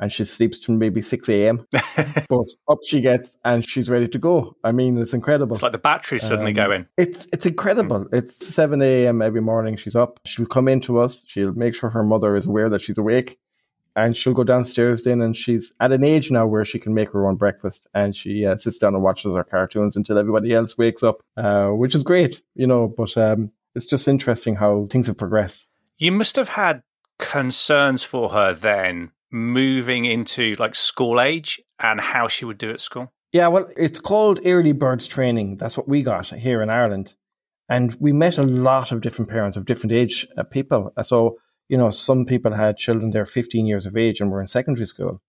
and 0.00 0.12
she 0.12 0.24
sleeps 0.24 0.58
till 0.58 0.74
maybe 0.74 1.02
6 1.02 1.28
a.m. 1.28 1.66
but 2.28 2.44
up 2.68 2.78
she 2.86 3.00
gets 3.00 3.36
and 3.44 3.64
she's 3.64 3.90
ready 3.90 4.08
to 4.08 4.18
go. 4.18 4.56
I 4.62 4.72
mean, 4.72 4.98
it's 4.98 5.14
incredible. 5.14 5.54
It's 5.54 5.62
like 5.62 5.72
the 5.72 5.78
batteries 5.78 6.22
suddenly 6.22 6.52
um, 6.52 6.54
go 6.54 6.72
in. 6.72 6.86
It's, 6.96 7.26
it's 7.32 7.46
incredible. 7.46 8.06
It's 8.12 8.46
7 8.46 8.80
a.m. 8.80 9.22
every 9.22 9.40
morning. 9.40 9.76
She's 9.76 9.96
up. 9.96 10.20
She'll 10.24 10.46
come 10.46 10.68
in 10.68 10.80
to 10.82 11.00
us. 11.00 11.24
She'll 11.26 11.52
make 11.52 11.74
sure 11.74 11.90
her 11.90 12.04
mother 12.04 12.36
is 12.36 12.46
aware 12.46 12.68
that 12.70 12.80
she's 12.80 12.98
awake. 12.98 13.38
And 13.96 14.16
she'll 14.16 14.34
go 14.34 14.44
downstairs 14.44 15.02
then, 15.02 15.20
and 15.20 15.36
she's 15.36 15.72
at 15.80 15.90
an 15.90 16.04
age 16.04 16.30
now 16.30 16.46
where 16.46 16.64
she 16.64 16.78
can 16.78 16.94
make 16.94 17.10
her 17.10 17.26
own 17.26 17.34
breakfast, 17.34 17.88
and 17.94 18.14
she 18.14 18.46
uh, 18.46 18.56
sits 18.56 18.78
down 18.78 18.94
and 18.94 19.02
watches 19.02 19.34
her 19.34 19.42
cartoons 19.42 19.96
until 19.96 20.18
everybody 20.18 20.54
else 20.54 20.78
wakes 20.78 21.02
up, 21.02 21.20
uh, 21.36 21.70
which 21.70 21.96
is 21.96 22.04
great, 22.04 22.40
you 22.54 22.68
know. 22.68 22.86
But 22.86 23.16
um, 23.16 23.50
it's 23.74 23.86
just 23.86 24.06
interesting 24.06 24.54
how 24.54 24.86
things 24.88 25.08
have 25.08 25.16
progressed. 25.16 25.66
You 25.96 26.12
must 26.12 26.36
have 26.36 26.50
had 26.50 26.84
concerns 27.18 28.04
for 28.04 28.28
her 28.28 28.54
then 28.54 29.10
moving 29.30 30.04
into 30.04 30.54
like 30.58 30.74
school 30.74 31.20
age 31.20 31.60
and 31.78 32.00
how 32.00 32.28
she 32.28 32.44
would 32.44 32.58
do 32.58 32.70
at 32.70 32.80
school? 32.80 33.12
Yeah, 33.32 33.48
well, 33.48 33.68
it's 33.76 34.00
called 34.00 34.40
early 34.44 34.72
birds 34.72 35.06
training. 35.06 35.58
That's 35.58 35.76
what 35.76 35.88
we 35.88 36.02
got 36.02 36.28
here 36.28 36.62
in 36.62 36.70
Ireland. 36.70 37.14
And 37.68 37.94
we 38.00 38.12
met 38.12 38.38
a 38.38 38.42
lot 38.42 38.92
of 38.92 39.02
different 39.02 39.30
parents 39.30 39.56
of 39.56 39.66
different 39.66 39.92
age 39.92 40.26
uh, 40.38 40.42
people. 40.44 40.90
So, 41.02 41.36
you 41.68 41.76
know, 41.76 41.90
some 41.90 42.24
people 42.24 42.54
had 42.54 42.78
children, 42.78 43.10
they're 43.10 43.26
15 43.26 43.66
years 43.66 43.84
of 43.84 43.96
age 43.96 44.20
and 44.20 44.30
were 44.30 44.40
in 44.40 44.46
secondary 44.46 44.86
school, 44.86 45.20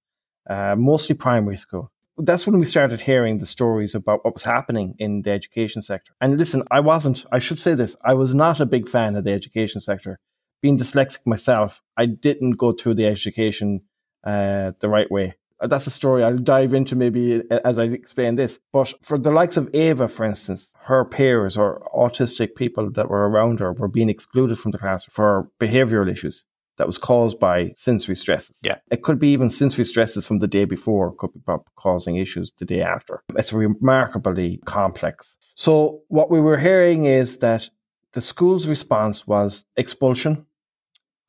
uh, 0.49 0.75
mostly 0.77 1.15
primary 1.15 1.57
school. 1.57 1.91
That's 2.17 2.45
when 2.45 2.59
we 2.59 2.65
started 2.65 3.01
hearing 3.01 3.39
the 3.39 3.45
stories 3.45 3.95
about 3.95 4.23
what 4.23 4.33
was 4.33 4.43
happening 4.43 4.95
in 4.99 5.21
the 5.21 5.31
education 5.31 5.81
sector. 5.81 6.13
And 6.21 6.37
listen, 6.37 6.63
I 6.71 6.79
wasn't, 6.79 7.25
I 7.31 7.39
should 7.39 7.59
say 7.59 7.75
this, 7.75 7.95
I 8.03 8.13
was 8.13 8.33
not 8.33 8.61
a 8.61 8.65
big 8.65 8.87
fan 8.87 9.15
of 9.15 9.25
the 9.25 9.31
education 9.31 9.81
sector. 9.81 10.19
Being 10.61 10.77
dyslexic 10.77 11.25
myself, 11.25 11.81
I 11.97 12.05
didn't 12.05 12.51
go 12.51 12.71
through 12.73 12.95
the 12.95 13.05
education 13.05 13.81
uh, 14.23 14.71
the 14.79 14.89
right 14.89 15.09
way. 15.11 15.35
Uh, 15.61 15.67
that's 15.67 15.87
a 15.87 15.91
story 15.91 16.23
I'll 16.23 16.37
dive 16.37 16.73
into 16.73 16.95
maybe 16.95 17.41
as 17.65 17.77
I 17.77 17.83
explain 17.83 18.35
this. 18.35 18.59
But 18.71 18.93
for 19.01 19.17
the 19.17 19.31
likes 19.31 19.57
of 19.57 19.69
Ava, 19.73 20.07
for 20.07 20.25
instance, 20.25 20.71
her 20.83 21.03
peers 21.05 21.57
or 21.57 21.85
autistic 21.93 22.55
people 22.55 22.91
that 22.91 23.09
were 23.09 23.29
around 23.29 23.59
her 23.59 23.73
were 23.73 23.89
being 23.89 24.09
excluded 24.09 24.57
from 24.57 24.71
the 24.71 24.77
class 24.77 25.03
for 25.05 25.49
behavioral 25.59 26.11
issues. 26.11 26.43
that 26.79 26.87
was 26.87 26.97
caused 26.97 27.39
by 27.39 27.73
sensory 27.75 28.15
stresses. 28.15 28.57
Yeah. 28.63 28.77
It 28.89 29.03
could 29.03 29.19
be 29.19 29.33
even 29.33 29.49
sensory 29.49 29.83
stresses 29.85 30.25
from 30.25 30.39
the 30.39 30.47
day 30.47 30.63
before, 30.65 31.13
could 31.13 31.33
be 31.33 31.41
causing 31.75 32.15
issues 32.15 32.53
the 32.57 32.65
day 32.65 32.81
after. 32.81 33.21
It's 33.35 33.51
remarkably 33.51 34.61
complex. 34.65 35.35
So 35.55 36.03
what 36.07 36.31
we 36.31 36.39
were 36.39 36.57
hearing 36.57 37.03
is 37.03 37.37
that 37.39 37.69
the 38.13 38.21
school's 38.21 38.65
response 38.65 39.27
was 39.27 39.65
expulsion. 39.75 40.45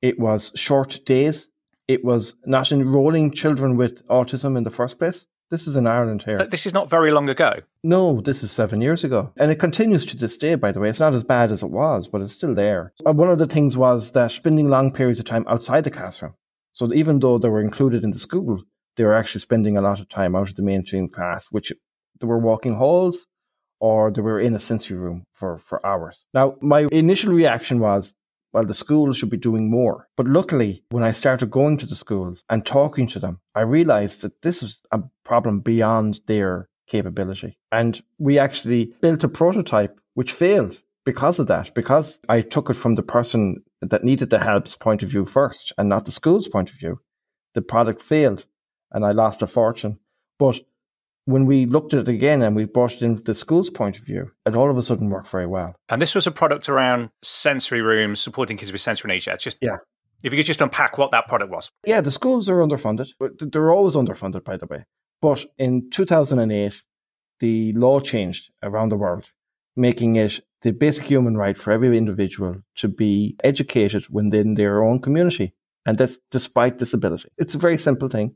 It 0.00 0.20
was 0.20 0.52
short 0.54 1.00
days. 1.04 1.48
It 1.90 2.04
was 2.04 2.36
not 2.46 2.70
enrolling 2.70 3.32
children 3.32 3.76
with 3.76 4.06
autism 4.06 4.56
in 4.56 4.62
the 4.62 4.70
first 4.70 5.00
place. 5.00 5.26
This 5.50 5.66
is 5.66 5.74
in 5.74 5.88
Ireland 5.88 6.22
here. 6.22 6.46
This 6.46 6.64
is 6.64 6.72
not 6.72 6.88
very 6.88 7.10
long 7.10 7.28
ago. 7.28 7.54
No, 7.82 8.20
this 8.20 8.44
is 8.44 8.52
seven 8.52 8.80
years 8.80 9.02
ago. 9.02 9.32
And 9.36 9.50
it 9.50 9.56
continues 9.56 10.06
to 10.06 10.16
this 10.16 10.36
day, 10.36 10.54
by 10.54 10.70
the 10.70 10.78
way. 10.78 10.88
It's 10.88 11.00
not 11.00 11.14
as 11.14 11.24
bad 11.24 11.50
as 11.50 11.64
it 11.64 11.70
was, 11.70 12.06
but 12.06 12.20
it's 12.20 12.32
still 12.32 12.54
there. 12.54 12.92
Uh, 13.04 13.12
one 13.12 13.28
of 13.28 13.38
the 13.38 13.48
things 13.48 13.76
was 13.76 14.12
that 14.12 14.30
spending 14.30 14.68
long 14.68 14.92
periods 14.92 15.18
of 15.18 15.26
time 15.26 15.44
outside 15.48 15.82
the 15.82 15.90
classroom. 15.90 16.34
So 16.74 16.94
even 16.94 17.18
though 17.18 17.38
they 17.38 17.48
were 17.48 17.60
included 17.60 18.04
in 18.04 18.12
the 18.12 18.20
school, 18.20 18.62
they 18.96 19.02
were 19.02 19.14
actually 19.14 19.40
spending 19.40 19.76
a 19.76 19.82
lot 19.82 19.98
of 19.98 20.08
time 20.08 20.36
out 20.36 20.48
of 20.48 20.54
the 20.54 20.62
mainstream 20.62 21.08
class, 21.08 21.46
which 21.50 21.72
they 22.20 22.26
were 22.28 22.38
walking 22.38 22.76
halls 22.76 23.26
or 23.80 24.12
they 24.12 24.22
were 24.22 24.38
in 24.38 24.54
a 24.54 24.60
sensory 24.60 24.96
room 24.96 25.24
for, 25.32 25.58
for 25.58 25.84
hours. 25.84 26.24
Now, 26.32 26.54
my 26.60 26.86
initial 26.92 27.32
reaction 27.32 27.80
was, 27.80 28.14
well, 28.52 28.64
the 28.64 28.74
schools 28.74 29.16
should 29.16 29.30
be 29.30 29.36
doing 29.36 29.70
more. 29.70 30.08
But 30.16 30.26
luckily, 30.26 30.82
when 30.90 31.04
I 31.04 31.12
started 31.12 31.50
going 31.50 31.76
to 31.78 31.86
the 31.86 31.94
schools 31.94 32.44
and 32.50 32.64
talking 32.64 33.06
to 33.08 33.18
them, 33.18 33.40
I 33.54 33.62
realized 33.62 34.22
that 34.22 34.42
this 34.42 34.62
is 34.62 34.80
a 34.92 35.00
problem 35.24 35.60
beyond 35.60 36.20
their 36.26 36.68
capability. 36.88 37.56
And 37.70 38.00
we 38.18 38.38
actually 38.38 38.92
built 39.00 39.24
a 39.24 39.28
prototype 39.28 40.00
which 40.14 40.32
failed 40.32 40.80
because 41.04 41.38
of 41.38 41.46
that, 41.46 41.74
because 41.74 42.20
I 42.28 42.40
took 42.40 42.68
it 42.68 42.74
from 42.74 42.96
the 42.96 43.02
person 43.02 43.62
that 43.80 44.04
needed 44.04 44.30
the 44.30 44.38
help's 44.38 44.76
point 44.76 45.02
of 45.02 45.08
view 45.08 45.24
first 45.24 45.72
and 45.78 45.88
not 45.88 46.04
the 46.04 46.12
school's 46.12 46.48
point 46.48 46.70
of 46.70 46.76
view. 46.76 47.00
The 47.54 47.62
product 47.62 48.02
failed 48.02 48.44
and 48.92 49.04
I 49.04 49.12
lost 49.12 49.42
a 49.42 49.46
fortune. 49.46 49.98
But 50.38 50.60
when 51.30 51.46
we 51.46 51.66
looked 51.66 51.94
at 51.94 52.00
it 52.00 52.08
again 52.08 52.42
and 52.42 52.54
we 52.54 52.64
brought 52.64 52.92
it 52.92 53.02
into 53.02 53.22
the 53.22 53.34
school's 53.34 53.70
point 53.70 53.98
of 53.98 54.04
view, 54.04 54.30
it 54.46 54.54
all 54.54 54.70
of 54.70 54.76
a 54.76 54.82
sudden 54.82 55.10
worked 55.10 55.28
very 55.28 55.46
well. 55.46 55.74
And 55.88 56.00
this 56.00 56.14
was 56.14 56.26
a 56.26 56.30
product 56.30 56.68
around 56.68 57.10
sensory 57.22 57.82
rooms, 57.82 58.20
supporting 58.20 58.56
kids 58.56 58.72
with 58.72 58.80
sensory 58.80 59.12
needs. 59.12 59.26
Just 59.38 59.58
yeah. 59.60 59.76
If 60.22 60.32
you 60.32 60.38
could 60.38 60.46
just 60.46 60.60
unpack 60.60 60.98
what 60.98 61.12
that 61.12 61.28
product 61.28 61.50
was. 61.50 61.70
Yeah, 61.86 62.02
the 62.02 62.10
schools 62.10 62.48
are 62.48 62.58
underfunded. 62.58 63.08
They're 63.40 63.72
always 63.72 63.94
underfunded, 63.94 64.44
by 64.44 64.58
the 64.58 64.66
way. 64.66 64.84
But 65.22 65.46
in 65.58 65.88
2008, 65.90 66.82
the 67.40 67.72
law 67.72 68.00
changed 68.00 68.50
around 68.62 68.90
the 68.90 68.96
world, 68.96 69.30
making 69.76 70.16
it 70.16 70.40
the 70.62 70.72
basic 70.72 71.04
human 71.04 71.36
right 71.36 71.58
for 71.58 71.72
every 71.72 71.96
individual 71.96 72.56
to 72.76 72.88
be 72.88 73.36
educated 73.42 74.06
within 74.10 74.54
their 74.54 74.84
own 74.84 75.00
community. 75.00 75.54
And 75.86 75.96
that's 75.96 76.18
despite 76.30 76.78
disability. 76.78 77.30
It's 77.38 77.54
a 77.54 77.58
very 77.58 77.78
simple 77.78 78.08
thing. 78.08 78.34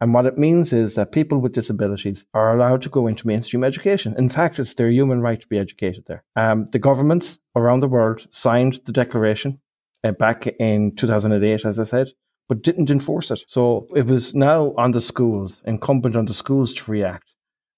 And 0.00 0.12
what 0.12 0.26
it 0.26 0.36
means 0.36 0.72
is 0.72 0.94
that 0.94 1.12
people 1.12 1.38
with 1.38 1.54
disabilities 1.54 2.26
are 2.34 2.54
allowed 2.54 2.82
to 2.82 2.90
go 2.90 3.06
into 3.06 3.26
mainstream 3.26 3.64
education. 3.64 4.14
In 4.18 4.28
fact, 4.28 4.58
it's 4.58 4.74
their 4.74 4.90
human 4.90 5.20
right 5.20 5.40
to 5.40 5.46
be 5.46 5.58
educated 5.58 6.04
there. 6.06 6.22
Um, 6.36 6.68
the 6.72 6.78
governments 6.78 7.38
around 7.54 7.80
the 7.80 7.88
world 7.88 8.26
signed 8.28 8.80
the 8.84 8.92
declaration 8.92 9.58
uh, 10.04 10.12
back 10.12 10.46
in 10.46 10.94
2008, 10.96 11.64
as 11.64 11.78
I 11.78 11.84
said, 11.84 12.08
but 12.48 12.62
didn't 12.62 12.90
enforce 12.90 13.30
it. 13.30 13.42
So 13.48 13.86
it 13.96 14.06
was 14.06 14.34
now 14.34 14.74
on 14.76 14.90
the 14.90 15.00
schools, 15.00 15.62
incumbent 15.64 16.14
on 16.14 16.26
the 16.26 16.34
schools 16.34 16.74
to 16.74 16.90
react. 16.90 17.32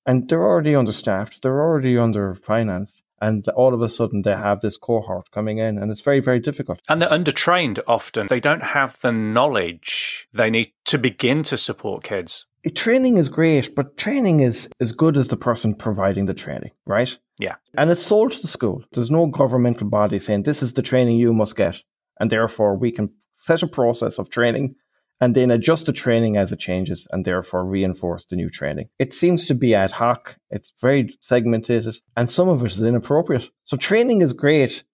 And 0.05 0.29
they're 0.29 0.43
already 0.43 0.75
understaffed, 0.75 1.43
they're 1.43 1.61
already 1.61 1.95
underfinanced 1.95 3.01
and 3.21 3.49
all 3.51 3.75
of 3.75 3.83
a 3.83 3.89
sudden 3.89 4.23
they 4.23 4.37
have 4.37 4.61
this 4.61 4.77
cohort 4.77 5.31
coming 5.31 5.59
in 5.59 5.79
and 5.79 5.91
it's 5.91 6.01
very 6.01 6.21
very 6.21 6.41
difficult. 6.41 6.81
And 6.89 7.01
they're 7.01 7.09
undertrained 7.09 7.81
often. 7.87 8.27
They 8.29 8.41
don't 8.41 8.63
have 8.63 9.01
the 9.01 9.13
knowledge 9.13 10.29
they 10.33 10.51
need 10.51 10.73
to 10.87 10.99
begin 10.99 11.43
to 11.45 11.57
support 11.57 12.05
kids. 12.05 12.47
Training 12.75 13.19
is 13.19 13.29
great 13.29 13.75
but 13.75 13.97
training 13.97 14.41
is 14.41 14.69
as 14.81 14.93
good 14.93 15.17
as 15.17 15.29
the 15.29 15.37
person 15.37 15.75
providing 15.75 16.27
the 16.27 16.35
training 16.35 16.71
right? 16.87 17.17
Yeah. 17.39 17.57
And 17.75 17.91
it's 17.91 18.05
sold 18.05 18.33
to 18.33 18.43
the 18.43 18.49
school. 18.49 18.83
There's 18.93 19.11
no 19.11 19.27
governmental 19.27 19.89
body 19.89 20.19
saying 20.19 20.43
this 20.43 20.63
is 20.63 20.73
the 20.73 20.83
training 20.83 21.19
you 21.19 21.33
must 21.33 21.57
get 21.57 21.83
and 22.21 22.31
therefore 22.31 22.77
we 22.77 22.91
can 22.91 23.11
set 23.33 23.63
a 23.63 23.69
process 23.69 24.19
of 24.19 24.31
training 24.31 24.75
and 25.21 25.35
then 25.35 25.51
adjust 25.51 25.87
the 25.87 25.93
training 25.93 26.37
as 26.37 26.53
it 26.53 26.59
changes 26.59 27.07
and 27.11 27.25
therefore 27.25 27.65
reinforce 27.65 28.25
the 28.25 28.37
new 28.37 28.51
training. 28.51 28.89
It 28.99 29.13
seems 29.13 29.47
to 29.47 29.55
be 29.55 29.75
ad 29.75 29.93
hoc. 29.93 30.37
It's 30.51 30.73
very 30.81 31.17
segmented 31.21 31.97
and 32.17 32.31
some 32.31 32.49
of 32.49 32.65
it 32.65 32.73
is 32.73 32.83
inappropriate. 32.83 33.51
So 33.65 33.77
training 33.77 34.23
is 34.23 34.33
great 34.33 34.85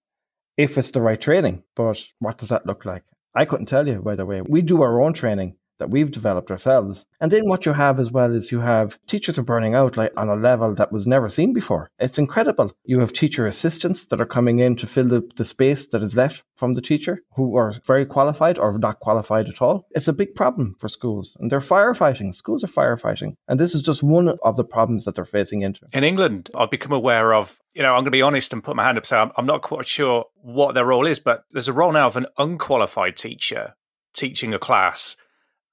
if 0.57 0.78
it's 0.78 0.93
the 0.93 1.02
right 1.02 1.21
training, 1.21 1.62
but 1.75 2.02
what 2.21 2.38
does 2.38 2.49
that 2.50 2.66
look 2.66 2.85
like? 2.85 3.04
I 3.35 3.45
couldn't 3.45 3.66
tell 3.66 3.87
you, 3.87 4.00
by 4.00 4.14
the 4.14 4.25
way. 4.25 4.40
We 4.43 4.62
do 4.62 4.83
our 4.83 5.02
own 5.02 5.12
training 5.12 5.57
that 5.78 5.90
we've 5.90 6.11
developed 6.11 6.50
ourselves. 6.50 7.07
And 7.21 7.31
then 7.31 7.49
what 7.49 7.66
you 7.66 7.73
have 7.73 7.99
as 7.99 8.11
well 8.11 8.35
is 8.35 8.52
you 8.52 8.61
have 8.61 8.99
teachers 9.07 9.38
are 9.38 9.43
burning 9.43 9.75
out 9.75 9.97
like 9.97 10.12
on 10.16 10.28
a 10.28 10.37
level 10.37 10.75
that 10.75 10.93
was 10.93 11.07
never 11.07 11.28
seen 11.28 11.52
before. 11.52 11.90
It's 11.99 12.19
incredible. 12.19 12.73
You 12.85 13.00
have 13.00 13.12
teacher 13.12 13.47
assistants 13.47 14.07
that 14.07 14.21
are 14.21 14.26
coming 14.26 14.59
in 14.59 14.76
to 14.76 14.87
fill 14.87 15.09
the, 15.09 15.28
the 15.37 15.45
space 15.45 15.87
that 15.88 16.02
is 16.02 16.16
left 16.16 16.45
from 16.57 16.75
the 16.75 16.83
teacher 16.83 17.23
who 17.37 17.57
are 17.57 17.73
very 17.87 18.07
qualified 18.07 18.59
or 18.59 18.78
not 18.78 19.00
qualified 19.00 19.49
at 19.49 19.62
all. 19.62 19.87
It's 19.93 20.09
a 20.09 20.12
big 20.12 20.35
problem 20.35 20.76
for 20.78 20.88
schools 20.88 21.37
and 21.40 21.50
they're 21.50 21.61
firefighting. 21.61 22.35
Schools 22.35 22.64
are 22.64 22.69
firefighting. 22.69 23.37
And 23.49 23.59
this 23.59 23.75
is 23.75 23.83
just 23.83 24.02
one 24.02 24.37
of 24.43 24.57
the 24.57 24.64
problems 24.64 25.04
that 25.04 25.14
they're 25.14 25.25
facing 25.25 25.62
into. 25.62 25.87
In 25.93 26.04
England, 26.04 26.50
I've 26.54 26.71
become 26.71 26.93
aware 26.93 27.35
of 27.35 27.59
you 27.75 27.83
know, 27.83 27.88
I'm 27.88 27.97
going 27.97 28.04
to 28.04 28.11
be 28.12 28.23
honest 28.23 28.52
and 28.52 28.62
put 28.62 28.76
my 28.76 28.85
hand 28.85 28.99
up. 28.99 29.04
So 29.04 29.19
I'm, 29.19 29.33
I'm, 29.37 29.47
not 29.47 29.62
quite 29.62 29.88
sure 29.88 30.26
what 30.37 30.76
their 30.76 30.85
role 30.85 31.09
is, 31.09 31.19
but 31.19 31.45
there's 31.50 31.66
a 31.66 31.73
role 31.73 31.90
now 31.90 32.07
of 32.07 32.16
an 32.16 32.26
unqualified 32.38 33.16
teacher 33.16 33.75
teaching 34.14 34.54
a 34.54 34.59
class 34.61 35.16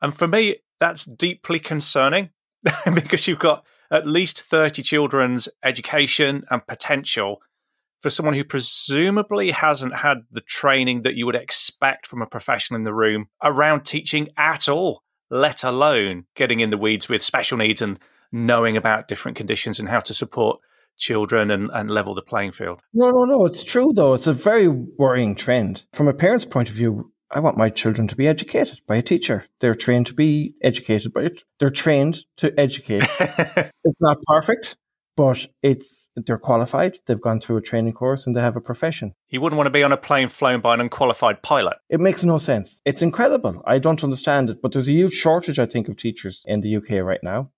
and 0.02 0.16
for 0.16 0.28
me, 0.28 0.58
that's 0.80 1.06
deeply 1.06 1.60
concerning 1.60 2.30
because 2.94 3.28
you've 3.28 3.40
got 3.40 3.66
at 3.92 4.08
least 4.08 4.42
30 4.42 4.82
children's 4.82 5.50
education 5.64 6.44
and 6.50 6.66
potential 6.66 7.42
for 8.02 8.10
someone 8.10 8.34
who 8.34 8.44
presumably 8.44 9.52
hasn't 9.52 9.96
had 9.98 10.24
the 10.32 10.42
training 10.42 11.04
that 11.04 11.16
you 11.16 11.26
would 11.26 11.36
expect 11.36 12.08
from 12.08 12.22
a 12.22 12.26
professional 12.26 12.78
in 12.78 12.84
the 12.84 12.94
room 12.94 13.28
around 13.44 13.84
teaching 13.84 14.30
at 14.38 14.68
all, 14.68 15.04
let 15.30 15.64
alone 15.64 16.26
getting 16.36 16.62
in 16.62 16.72
the 16.72 16.78
weeds 16.78 17.08
with 17.08 17.22
special 17.22 17.58
needs 17.58 17.82
and 17.82 18.00
knowing 18.32 18.76
about 18.76 19.08
different 19.08 19.38
conditions 19.38 19.80
and 19.80 19.90
how 19.90 20.00
to 20.00 20.14
support 20.14 20.60
children 20.98 21.52
and, 21.52 21.70
and 21.74 21.92
level 21.92 22.16
the 22.16 22.22
playing 22.22 22.52
field. 22.52 22.82
No, 22.94 23.10
no, 23.10 23.26
no. 23.26 23.46
It's 23.46 23.64
true, 23.64 23.92
though. 23.94 24.14
It's 24.14 24.28
a 24.28 24.34
very 24.34 24.68
worrying 24.68 25.36
trend. 25.36 25.84
From 25.94 26.08
a 26.08 26.14
parent's 26.14 26.46
point 26.46 26.70
of 26.70 26.76
view, 26.76 27.12
I 27.34 27.40
want 27.40 27.58
my 27.58 27.70
children 27.70 28.08
to 28.10 28.16
be 28.16 28.28
educated 28.28 28.82
by 28.88 28.98
a 28.98 29.02
teacher. 29.02 29.46
They're 29.60 29.76
trained 29.76 30.08
to 30.08 30.14
be 30.14 30.56
educated 30.62 31.14
by 31.14 31.22
it. 31.22 31.44
They're 31.60 31.70
trained 31.70 32.26
to 32.38 32.54
educate. 32.60 33.04
it's 33.20 34.02
not 34.02 34.18
perfect, 34.28 34.76
but 35.16 35.48
it's 35.64 36.10
they're 36.16 36.38
qualified. 36.38 36.98
They've 37.06 37.22
gone 37.22 37.40
through 37.40 37.58
a 37.58 37.62
training 37.62 37.94
course 37.94 38.28
and 38.28 38.36
they 38.36 38.42
have 38.42 38.58
a 38.58 38.62
profession. 38.62 39.14
You 39.30 39.40
wouldn't 39.40 39.58
want 39.58 39.68
to 39.68 39.72
be 39.72 39.84
on 39.84 39.94
a 39.94 39.98
plane 39.98 40.28
flown 40.28 40.60
by 40.60 40.74
an 40.74 40.82
unqualified 40.82 41.42
pilot. 41.42 41.78
It 41.90 42.02
makes 42.02 42.26
no 42.26 42.38
sense. 42.38 42.82
It's 42.84 43.02
incredible. 43.02 43.62
I 43.66 43.80
don't 43.80 44.04
understand 44.04 44.50
it, 44.50 44.62
but 44.62 44.74
there's 44.74 44.90
a 44.90 44.94
huge 44.94 45.14
shortage, 45.14 45.58
I 45.58 45.66
think, 45.66 45.88
of 45.88 45.96
teachers 45.96 46.44
in 46.46 46.62
the 46.62 46.76
UK 46.76 47.04
right 47.04 47.24
now. 47.24 47.52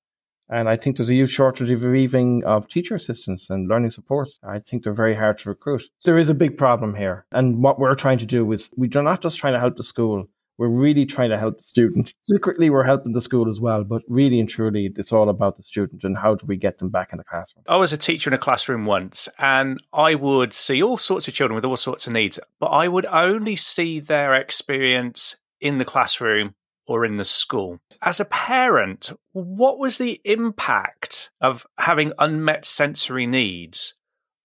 And 0.53 0.69
I 0.69 0.77
think 0.77 0.97
there's 0.97 1.09
a 1.09 1.15
huge 1.15 1.31
shortage 1.31 1.71
of 1.71 1.83
even 1.95 2.43
of 2.45 2.67
teacher 2.67 2.93
assistants 2.93 3.49
and 3.49 3.67
learning 3.67 3.89
supports. 3.89 4.39
I 4.47 4.59
think 4.59 4.83
they're 4.83 4.93
very 4.93 5.15
hard 5.15 5.39
to 5.39 5.49
recruit. 5.49 5.89
There 6.05 6.19
is 6.19 6.29
a 6.29 6.35
big 6.35 6.59
problem 6.59 6.93
here. 6.93 7.25
And 7.31 7.63
what 7.63 7.79
we're 7.79 7.95
trying 7.95 8.19
to 8.19 8.27
do 8.27 8.51
is 8.51 8.69
we 8.77 8.87
are 8.93 9.01
not 9.01 9.23
just 9.23 9.39
trying 9.39 9.53
to 9.53 9.59
help 9.59 9.77
the 9.77 9.83
school. 9.83 10.25
We're 10.59 10.69
really 10.69 11.07
trying 11.07 11.31
to 11.31 11.39
help 11.39 11.57
the 11.57 11.63
student. 11.63 12.13
Secretly, 12.21 12.69
we're 12.69 12.83
helping 12.83 13.13
the 13.13 13.21
school 13.21 13.49
as 13.49 13.59
well, 13.59 13.83
but 13.83 14.03
really 14.07 14.39
and 14.39 14.47
truly, 14.47 14.91
it's 14.95 15.11
all 15.11 15.29
about 15.29 15.57
the 15.57 15.63
student 15.63 16.03
and 16.03 16.15
how 16.15 16.35
do 16.35 16.45
we 16.45 16.55
get 16.55 16.77
them 16.77 16.89
back 16.89 17.11
in 17.11 17.17
the 17.17 17.23
classroom. 17.23 17.63
I 17.67 17.77
was 17.77 17.91
a 17.91 17.97
teacher 17.97 18.29
in 18.29 18.35
a 18.35 18.37
classroom 18.37 18.85
once, 18.85 19.27
and 19.39 19.81
I 19.91 20.13
would 20.13 20.53
see 20.53 20.83
all 20.83 20.99
sorts 20.99 21.27
of 21.27 21.33
children 21.33 21.55
with 21.55 21.65
all 21.65 21.77
sorts 21.77 22.05
of 22.05 22.13
needs, 22.13 22.39
but 22.59 22.67
I 22.67 22.87
would 22.87 23.07
only 23.07 23.55
see 23.55 23.99
their 23.99 24.35
experience 24.35 25.37
in 25.59 25.79
the 25.79 25.85
classroom 25.85 26.53
or 26.87 27.05
in 27.05 27.17
the 27.17 27.23
school. 27.23 27.79
As 28.01 28.19
a 28.19 28.25
parent, 28.25 29.11
what 29.31 29.79
was 29.79 29.97
the 29.97 30.21
impact 30.25 31.31
of 31.41 31.65
having 31.77 32.13
unmet 32.19 32.65
sensory 32.65 33.25
needs 33.25 33.95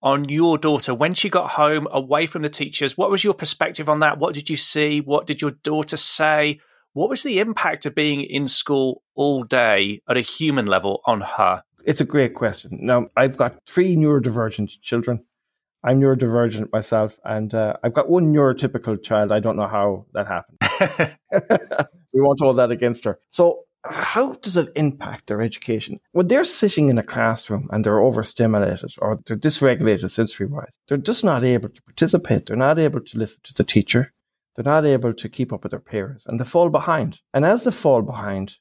on 0.01 0.29
your 0.29 0.59
daughter 0.59 0.95
when 0.95 1.15
she 1.15 1.29
got 1.29 1.51
home 1.53 1.89
away 1.91 2.27
from 2.27 2.43
the 2.43 2.49
teachers? 2.49 2.97
What 2.97 3.11
was 3.11 3.25
your 3.25 3.35
perspective 3.35 3.89
on 3.89 4.01
that? 4.01 4.19
What 4.19 4.35
did 4.35 4.49
you 4.49 4.57
see? 4.57 5.01
What 5.01 5.27
did 5.27 5.41
your 5.41 5.51
daughter 5.51 5.97
say? 5.97 6.61
What 6.93 7.11
was 7.11 7.23
the 7.23 7.39
impact 7.39 7.87
of 7.87 7.95
being 7.95 8.23
in 8.23 8.49
school 8.49 9.03
all 9.15 9.45
day 9.45 10.01
at 10.09 10.17
a 10.17 10.21
human 10.21 10.67
level 10.67 11.01
on 11.07 11.21
her? 11.21 11.63
It's 11.85 12.01
a 12.01 12.05
great 12.05 12.35
question. 12.35 12.79
Now, 12.83 13.07
I've 13.17 13.37
got 13.37 13.59
three 13.67 13.97
neurodivergent 13.97 14.81
children. 14.83 15.25
I'm 15.85 16.01
neurodivergent 16.01 16.73
myself, 16.73 17.19
and 17.25 17.55
uh, 17.55 17.75
I've 17.85 17.95
got 17.95 18.11
one 18.11 18.33
neurotypical 18.35 19.03
child. 19.03 19.31
I 19.31 19.39
don't 19.39 19.57
know 19.57 19.69
how 19.69 20.07
that 20.13 20.27
happened. 20.27 21.17
we 22.13 22.21
won't 22.21 22.41
hold 22.41 22.59
that 22.59 22.71
against 22.71 23.05
her. 23.05 23.19
So, 23.31 23.65
how 23.85 24.33
does 24.43 24.57
it 24.57 24.73
impact 24.75 25.29
their 25.29 25.41
education? 25.41 26.01
When 26.13 26.29
they're 26.29 26.45
sitting 26.45 26.89
in 26.89 26.99
a 26.99 27.03
classroom 27.03 27.69
and 27.73 27.85
they're 27.85 28.01
overstimulated 28.01 28.95
or 28.99 29.21
they're 29.25 29.37
dysregulated 29.37 30.11
sensory 30.11 30.47
wise, 30.47 30.79
they're 30.89 30.99
just 30.99 31.25
not 31.25 31.45
able 31.45 31.69
to 31.69 31.83
participate. 31.83 32.47
They're 32.47 32.57
not 32.57 32.79
able 32.79 33.01
to 33.01 33.19
listen 33.19 33.41
to 33.45 33.55
the 33.55 33.65
teacher. 33.65 34.13
They're 34.57 34.65
not 34.65 34.85
able 34.85 35.15
to 35.15 35.29
keep 35.29 35.53
up 35.53 35.63
with 35.63 35.71
their 35.71 35.81
peers 35.81 36.27
and 36.27 36.41
they 36.41 36.45
fall 36.45 36.69
behind. 36.71 37.21
And 37.33 37.47
as 37.47 37.65
they 37.65 37.71
fall 37.71 38.03
behind, 38.03 38.57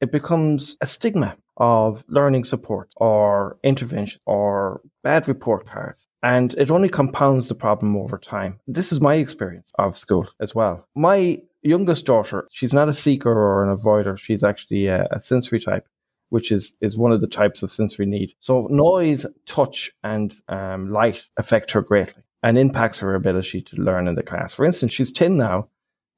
it 0.00 0.12
becomes 0.12 0.76
a 0.80 0.86
stigma 0.86 1.36
of 1.56 2.04
learning 2.08 2.44
support 2.44 2.88
or 2.96 3.58
intervention 3.64 4.20
or 4.26 4.80
bad 5.02 5.26
report 5.26 5.66
cards. 5.66 6.06
And 6.22 6.54
it 6.54 6.70
only 6.70 6.88
compounds 6.88 7.48
the 7.48 7.54
problem 7.54 7.96
over 7.96 8.18
time. 8.18 8.60
This 8.66 8.92
is 8.92 9.00
my 9.00 9.14
experience 9.14 9.70
of 9.78 9.96
school 9.96 10.28
as 10.40 10.54
well. 10.54 10.86
My 10.94 11.40
youngest 11.62 12.06
daughter, 12.06 12.46
she's 12.50 12.74
not 12.74 12.88
a 12.88 12.94
seeker 12.94 13.32
or 13.32 13.64
an 13.64 13.76
avoider. 13.76 14.18
She's 14.18 14.44
actually 14.44 14.86
a, 14.86 15.06
a 15.10 15.20
sensory 15.20 15.60
type 15.60 15.86
which 16.30 16.52
is, 16.52 16.74
is 16.80 16.98
one 16.98 17.12
of 17.12 17.20
the 17.20 17.26
types 17.26 17.62
of 17.62 17.70
sensory 17.70 18.06
need. 18.06 18.34
So 18.40 18.66
noise, 18.70 19.26
touch, 19.46 19.92
and 20.02 20.34
um, 20.48 20.90
light 20.90 21.26
affect 21.36 21.70
her 21.72 21.82
greatly 21.82 22.22
and 22.42 22.58
impacts 22.58 23.00
her 23.00 23.14
ability 23.14 23.62
to 23.62 23.76
learn 23.76 24.06
in 24.08 24.14
the 24.14 24.22
class. 24.22 24.54
For 24.54 24.64
instance, 24.64 24.92
she's 24.92 25.10
10 25.10 25.36
now 25.36 25.68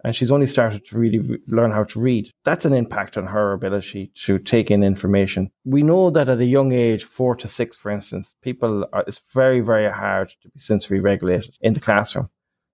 and 0.05 0.17
she's 0.17 0.33
only 0.33 0.47
started 0.47 0.85
to 0.87 0.99
really 0.99 1.19
re- 1.19 1.39
learn 1.47 1.71
how 1.71 1.85
to 1.85 2.01
read. 2.01 2.31
That's 2.45 2.65
an 2.65 2.73
impact 2.73 3.17
on 3.17 3.27
her 3.27 3.53
ability 3.53 4.13
to 4.25 4.39
take 4.39 4.71
in 4.71 4.83
information. 4.83 5.51
We 5.65 5.83
know 5.83 6.11
that 6.11 6.29
at 6.29 6.41
a 6.41 6.45
young 6.45 6.73
age, 6.73 7.05
four 7.05 7.37
to 7.37 7.49
six, 7.49 7.77
for 7.77 7.91
instance, 7.91 8.35
people 8.43 8.87
are, 8.93 9.05
it's 9.07 9.21
very, 9.33 9.61
very 9.61 9.91
hard 9.91 10.31
to 10.43 10.49
be 10.49 10.61
sensory 10.61 11.01
regulated 11.01 11.57
in 11.61 11.75
the 11.75 11.81
classroom. 11.81 12.31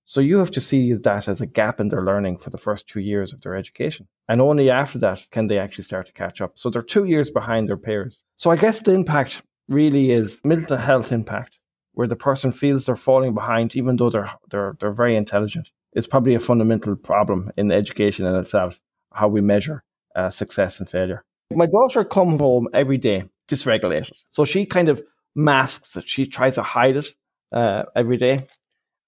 So 0.08 0.20
you 0.20 0.38
have 0.38 0.52
to 0.52 0.60
see 0.60 0.92
that 0.92 1.26
as 1.26 1.40
a 1.40 1.46
gap 1.46 1.80
in 1.80 1.88
their 1.88 2.04
learning 2.04 2.38
for 2.38 2.50
the 2.50 2.58
first 2.58 2.88
two 2.88 3.00
years 3.00 3.32
of 3.32 3.40
their 3.40 3.56
education. 3.56 4.06
And 4.28 4.40
only 4.40 4.70
after 4.70 5.00
that 5.00 5.26
can 5.32 5.48
they 5.48 5.58
actually 5.58 5.82
start 5.82 6.06
to 6.06 6.12
catch 6.12 6.40
up. 6.40 6.52
So 6.54 6.70
they're 6.70 6.82
two 6.82 7.04
years 7.04 7.28
behind 7.28 7.68
their 7.68 7.76
peers. 7.76 8.20
So 8.36 8.50
I 8.50 8.56
guess 8.56 8.80
the 8.80 8.94
impact 8.94 9.42
really 9.68 10.12
is 10.12 10.40
mental 10.44 10.76
health 10.76 11.10
impact, 11.10 11.58
where 11.94 12.06
the 12.06 12.14
person 12.14 12.52
feels 12.52 12.86
they're 12.86 12.94
falling 12.94 13.34
behind, 13.34 13.74
even 13.74 13.96
though 13.96 14.10
they're, 14.10 14.32
they're, 14.50 14.76
they're 14.78 14.92
very 14.92 15.16
intelligent 15.16 15.70
It's 15.96 16.06
probably 16.06 16.34
a 16.34 16.40
fundamental 16.40 16.94
problem 16.94 17.50
in 17.56 17.72
education 17.72 18.26
in 18.26 18.36
itself, 18.36 18.78
how 19.12 19.28
we 19.28 19.40
measure 19.40 19.82
uh, 20.14 20.28
success 20.28 20.78
and 20.78 20.88
failure. 20.88 21.24
My 21.52 21.66
daughter 21.66 22.04
comes 22.04 22.40
home 22.40 22.68
every 22.74 22.98
day 22.98 23.24
dysregulated. 23.48 24.12
So 24.28 24.44
she 24.44 24.66
kind 24.66 24.90
of 24.90 25.02
masks 25.34 25.96
it. 25.96 26.06
She 26.06 26.26
tries 26.26 26.56
to 26.56 26.62
hide 26.62 26.96
it 26.96 27.08
uh, 27.50 27.84
every 27.96 28.18
day. 28.18 28.40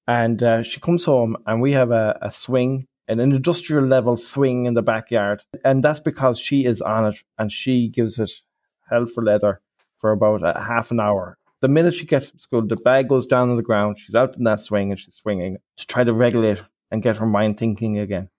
And 0.08 0.42
uh, 0.42 0.62
she 0.62 0.80
comes 0.80 1.04
home 1.04 1.36
and 1.46 1.60
we 1.60 1.72
have 1.72 1.90
a, 1.90 2.18
a 2.22 2.30
swing, 2.30 2.86
an 3.08 3.20
industrial 3.20 3.84
level 3.84 4.16
swing 4.16 4.64
in 4.64 4.72
the 4.72 4.82
backyard. 4.82 5.42
And 5.64 5.84
that's 5.84 6.00
because 6.00 6.40
she 6.40 6.64
is 6.64 6.80
on 6.80 7.12
it 7.12 7.22
and 7.38 7.52
she 7.52 7.88
gives 7.88 8.18
it 8.18 8.32
hell 8.88 9.04
for 9.04 9.22
leather 9.22 9.60
for 9.98 10.12
about 10.12 10.42
a 10.42 10.58
half 10.58 10.90
an 10.90 10.98
hour. 10.98 11.36
The 11.60 11.68
minute 11.68 11.94
she 11.94 12.06
gets 12.06 12.30
to 12.30 12.38
school, 12.38 12.66
the 12.66 12.76
bag 12.76 13.08
goes 13.08 13.26
down 13.26 13.50
on 13.50 13.56
the 13.56 13.62
ground. 13.62 13.98
She's 13.98 14.14
out 14.14 14.34
in 14.36 14.44
that 14.44 14.62
swing 14.62 14.90
and 14.90 14.98
she's 14.98 15.14
swinging 15.14 15.58
to 15.76 15.86
try 15.86 16.04
to 16.04 16.14
regulate 16.14 16.62
and 16.90 17.02
get 17.02 17.18
her 17.18 17.26
mind 17.26 17.58
thinking 17.58 17.98
again. 17.98 18.30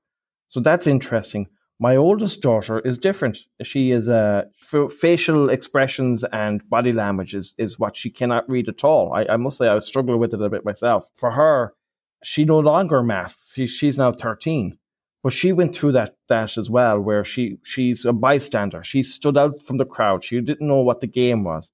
So 0.47 0.61
that's 0.61 0.87
interesting. 0.87 1.49
My 1.81 1.95
oldest 1.95 2.41
daughter 2.41 2.79
is 2.79 2.97
different. 2.97 3.39
She 3.63 3.91
is 3.91 4.09
uh, 4.09 4.43
f- 4.73 4.91
facial 4.91 5.49
expressions 5.49 6.25
and 6.33 6.67
body 6.69 6.91
language 6.91 7.33
is, 7.33 7.55
is 7.57 7.79
what 7.79 7.95
she 7.95 8.09
cannot 8.09 8.49
read 8.51 8.67
at 8.67 8.83
all. 8.83 9.13
I, 9.13 9.25
I 9.29 9.37
must 9.37 9.57
say 9.57 9.67
I 9.67 9.79
struggle 9.79 10.17
with 10.17 10.33
it 10.33 10.41
a 10.41 10.49
bit 10.49 10.65
myself. 10.65 11.05
For 11.15 11.31
her, 11.31 11.73
she 12.21 12.43
no 12.43 12.59
longer 12.59 13.01
masks. 13.01 13.53
She, 13.53 13.65
she's 13.65 13.97
now 13.97 14.11
13. 14.11 14.77
But 15.23 15.31
she 15.31 15.53
went 15.53 15.75
through 15.75 15.93
that 15.93 16.15
that 16.29 16.57
as 16.57 16.69
well, 16.69 16.99
where 16.99 17.25
she 17.25 17.57
she's 17.63 18.05
a 18.05 18.13
bystander. 18.13 18.83
She 18.83 19.03
stood 19.03 19.37
out 19.37 19.61
from 19.65 19.77
the 19.77 19.85
crowd. 19.85 20.23
She 20.23 20.39
didn't 20.39 20.65
know 20.65 20.79
what 20.79 21.01
the 21.01 21.07
game 21.07 21.43
was. 21.43 21.71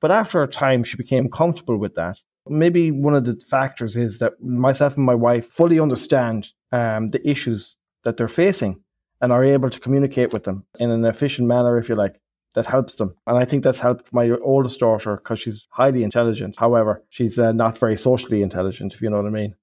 But 0.00 0.10
after 0.10 0.42
a 0.42 0.48
time, 0.48 0.82
she 0.82 0.96
became 0.96 1.30
comfortable 1.30 1.78
with 1.78 1.94
that 1.94 2.18
maybe 2.50 2.90
one 2.90 3.14
of 3.14 3.24
the 3.24 3.40
factors 3.48 3.96
is 3.96 4.18
that 4.18 4.40
myself 4.42 4.96
and 4.96 5.04
my 5.04 5.14
wife 5.14 5.46
fully 5.48 5.78
understand 5.78 6.48
um, 6.72 7.08
the 7.08 7.28
issues 7.28 7.76
that 8.04 8.16
they're 8.16 8.28
facing 8.28 8.80
and 9.20 9.32
are 9.32 9.44
able 9.44 9.70
to 9.70 9.80
communicate 9.80 10.32
with 10.32 10.44
them 10.44 10.64
in 10.78 10.90
an 10.90 11.04
efficient 11.04 11.48
manner, 11.48 11.78
if 11.78 11.88
you 11.88 11.94
like, 11.94 12.20
that 12.54 12.66
helps 12.66 12.96
them. 12.96 13.14
And 13.26 13.36
I 13.38 13.44
think 13.44 13.64
that's 13.64 13.78
helped 13.78 14.12
my 14.12 14.30
oldest 14.42 14.80
daughter 14.80 15.16
because 15.16 15.40
she's 15.40 15.66
highly 15.70 16.02
intelligent. 16.02 16.56
However, 16.58 17.04
she's 17.08 17.38
uh, 17.38 17.52
not 17.52 17.78
very 17.78 17.96
socially 17.96 18.42
intelligent, 18.42 18.94
if 18.94 19.02
you 19.02 19.10
know 19.10 19.16
what 19.16 19.26
I 19.26 19.30
mean. 19.30 19.54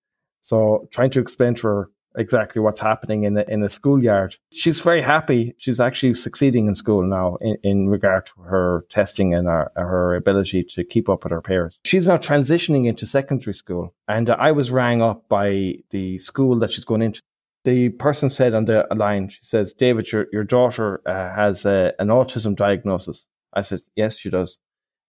So 0.42 0.88
trying 0.92 1.10
to 1.12 1.20
explain 1.20 1.56
to 1.56 1.68
her 1.68 1.90
exactly 2.18 2.62
what's 2.62 2.80
happening 2.80 3.24
in 3.24 3.34
the 3.34 3.50
in 3.52 3.62
the 3.62 3.70
schoolyard. 3.70 4.38
She's 4.52 4.82
very 4.82 5.02
happy. 5.02 5.54
She's 5.58 5.80
actually 5.80 6.16
succeeding 6.16 6.68
in 6.68 6.76
school 6.76 7.04
now 7.04 7.38
in, 7.42 7.58
in 7.64 7.90
regard 7.90 8.28
to 8.28 8.42
her 8.44 8.86
testing 8.90 9.34
and 9.34 9.48
her, 9.48 9.72
her 9.76 10.16
ability 10.16 10.64
to 10.76 10.84
keep 10.84 11.10
up 11.10 11.24
with 11.24 11.32
her 11.32 11.42
peers. 11.42 11.80
She's 11.84 12.08
now 12.08 12.18
transitioning 12.18 12.86
into 12.86 13.06
secondary 13.06 13.54
school, 13.54 13.94
and 14.08 14.30
I 14.30 14.52
was 14.52 14.72
rang 14.72 15.02
up 15.02 15.28
by 15.28 15.76
the 15.92 16.20
school 16.20 16.60
that 16.60 16.72
she's 16.72 16.86
going 16.86 17.02
into. 17.02 17.22
The 17.66 17.90
person 17.90 18.30
said 18.30 18.54
on 18.54 18.66
the 18.66 18.88
line, 18.96 19.30
she 19.30 19.44
says, 19.44 19.74
"David, 19.74 20.12
your 20.12 20.28
your 20.32 20.44
daughter 20.44 21.02
uh, 21.06 21.36
has 21.36 21.66
uh, 21.66 21.92
an 22.00 22.08
autism 22.08 22.56
diagnosis." 22.56 23.26
I 23.54 23.62
said, 23.62 23.82
"Yes, 23.96 24.18
she 24.18 24.30
does." 24.30 24.58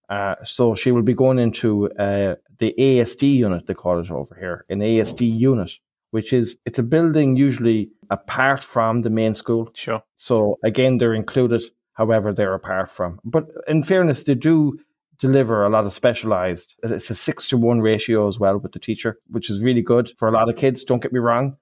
Uh, 0.08 0.36
so 0.44 0.74
she 0.74 0.92
will 0.92 1.02
be 1.02 1.14
going 1.14 1.38
into 1.38 1.90
uh, 1.92 2.36
the 2.58 2.74
ASD 2.78 3.34
unit, 3.34 3.66
they 3.66 3.74
call 3.74 3.98
it 4.00 4.10
over 4.10 4.36
here, 4.38 4.64
an 4.68 4.78
ASD 4.78 5.20
unit 5.36 5.72
which 6.16 6.32
is 6.32 6.56
it's 6.64 6.78
a 6.78 6.82
building 6.82 7.36
usually 7.36 7.90
apart 8.10 8.64
from 8.64 9.00
the 9.00 9.10
main 9.10 9.34
school. 9.34 9.68
Sure. 9.74 10.02
So 10.16 10.58
again, 10.64 10.98
they're 10.98 11.12
included. 11.12 11.62
However, 11.92 12.32
they're 12.32 12.54
apart 12.54 12.90
from. 12.90 13.20
But 13.24 13.46
in 13.68 13.82
fairness, 13.82 14.22
they 14.22 14.34
do 14.34 14.78
deliver 15.18 15.64
a 15.64 15.68
lot 15.68 15.86
of 15.86 15.92
specialized. 15.92 16.74
It's 16.82 17.10
a 17.10 17.14
six 17.14 17.46
to 17.48 17.56
one 17.56 17.80
ratio 17.80 18.28
as 18.28 18.38
well 18.38 18.58
with 18.58 18.72
the 18.72 18.78
teacher, 18.78 19.18
which 19.28 19.50
is 19.50 19.62
really 19.62 19.82
good 19.82 20.12
for 20.18 20.28
a 20.28 20.32
lot 20.32 20.48
of 20.48 20.56
kids. 20.56 20.84
Don't 20.84 21.02
get 21.02 21.12
me 21.12 21.20
wrong. 21.20 21.56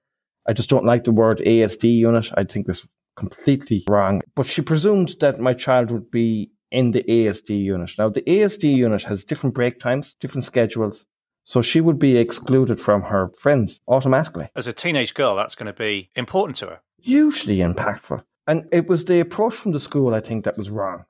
I 0.47 0.53
just 0.53 0.69
don't 0.69 0.85
like 0.85 1.03
the 1.03 1.11
word 1.11 1.39
ASD 1.45 1.83
unit. 1.95 2.31
I 2.35 2.43
think 2.43 2.67
this 2.67 2.87
completely 3.15 3.83
wrong. 3.89 4.21
But 4.35 4.45
she 4.45 4.61
presumed 4.61 5.15
that 5.19 5.39
my 5.39 5.53
child 5.53 5.91
would 5.91 6.11
be 6.11 6.51
in 6.71 6.91
the 6.91 7.03
ASD 7.03 7.49
unit. 7.49 7.91
Now, 7.97 8.09
the 8.09 8.21
ASD 8.23 8.75
unit 8.75 9.03
has 9.03 9.23
different 9.23 9.55
break 9.55 9.79
times, 9.79 10.15
different 10.19 10.43
schedules. 10.43 11.05
So 11.43 11.61
she 11.61 11.79
would 11.79 11.99
be 11.99 12.17
excluded 12.17 12.81
from 12.81 13.03
her 13.03 13.29
friends 13.37 13.79
automatically. 13.87 14.49
As 14.55 14.67
a 14.67 14.73
teenage 14.73 15.13
girl, 15.13 15.35
that's 15.35 15.55
going 15.55 15.67
to 15.67 15.73
be 15.73 16.09
important 16.15 16.57
to 16.57 16.65
her. 16.65 16.79
Hugely 16.99 17.57
impactful. 17.57 18.23
And 18.47 18.65
it 18.71 18.87
was 18.87 19.05
the 19.05 19.19
approach 19.19 19.53
from 19.53 19.71
the 19.71 19.79
school, 19.79 20.13
I 20.13 20.21
think, 20.21 20.43
that 20.43 20.57
was 20.57 20.71
wrong. 20.71 21.05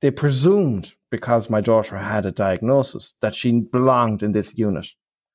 They 0.00 0.10
presumed, 0.10 0.94
because 1.10 1.50
my 1.50 1.60
daughter 1.60 1.98
had 1.98 2.24
a 2.24 2.32
diagnosis, 2.32 3.14
that 3.20 3.34
she 3.34 3.60
belonged 3.60 4.22
in 4.22 4.32
this 4.32 4.56
unit. 4.56 4.88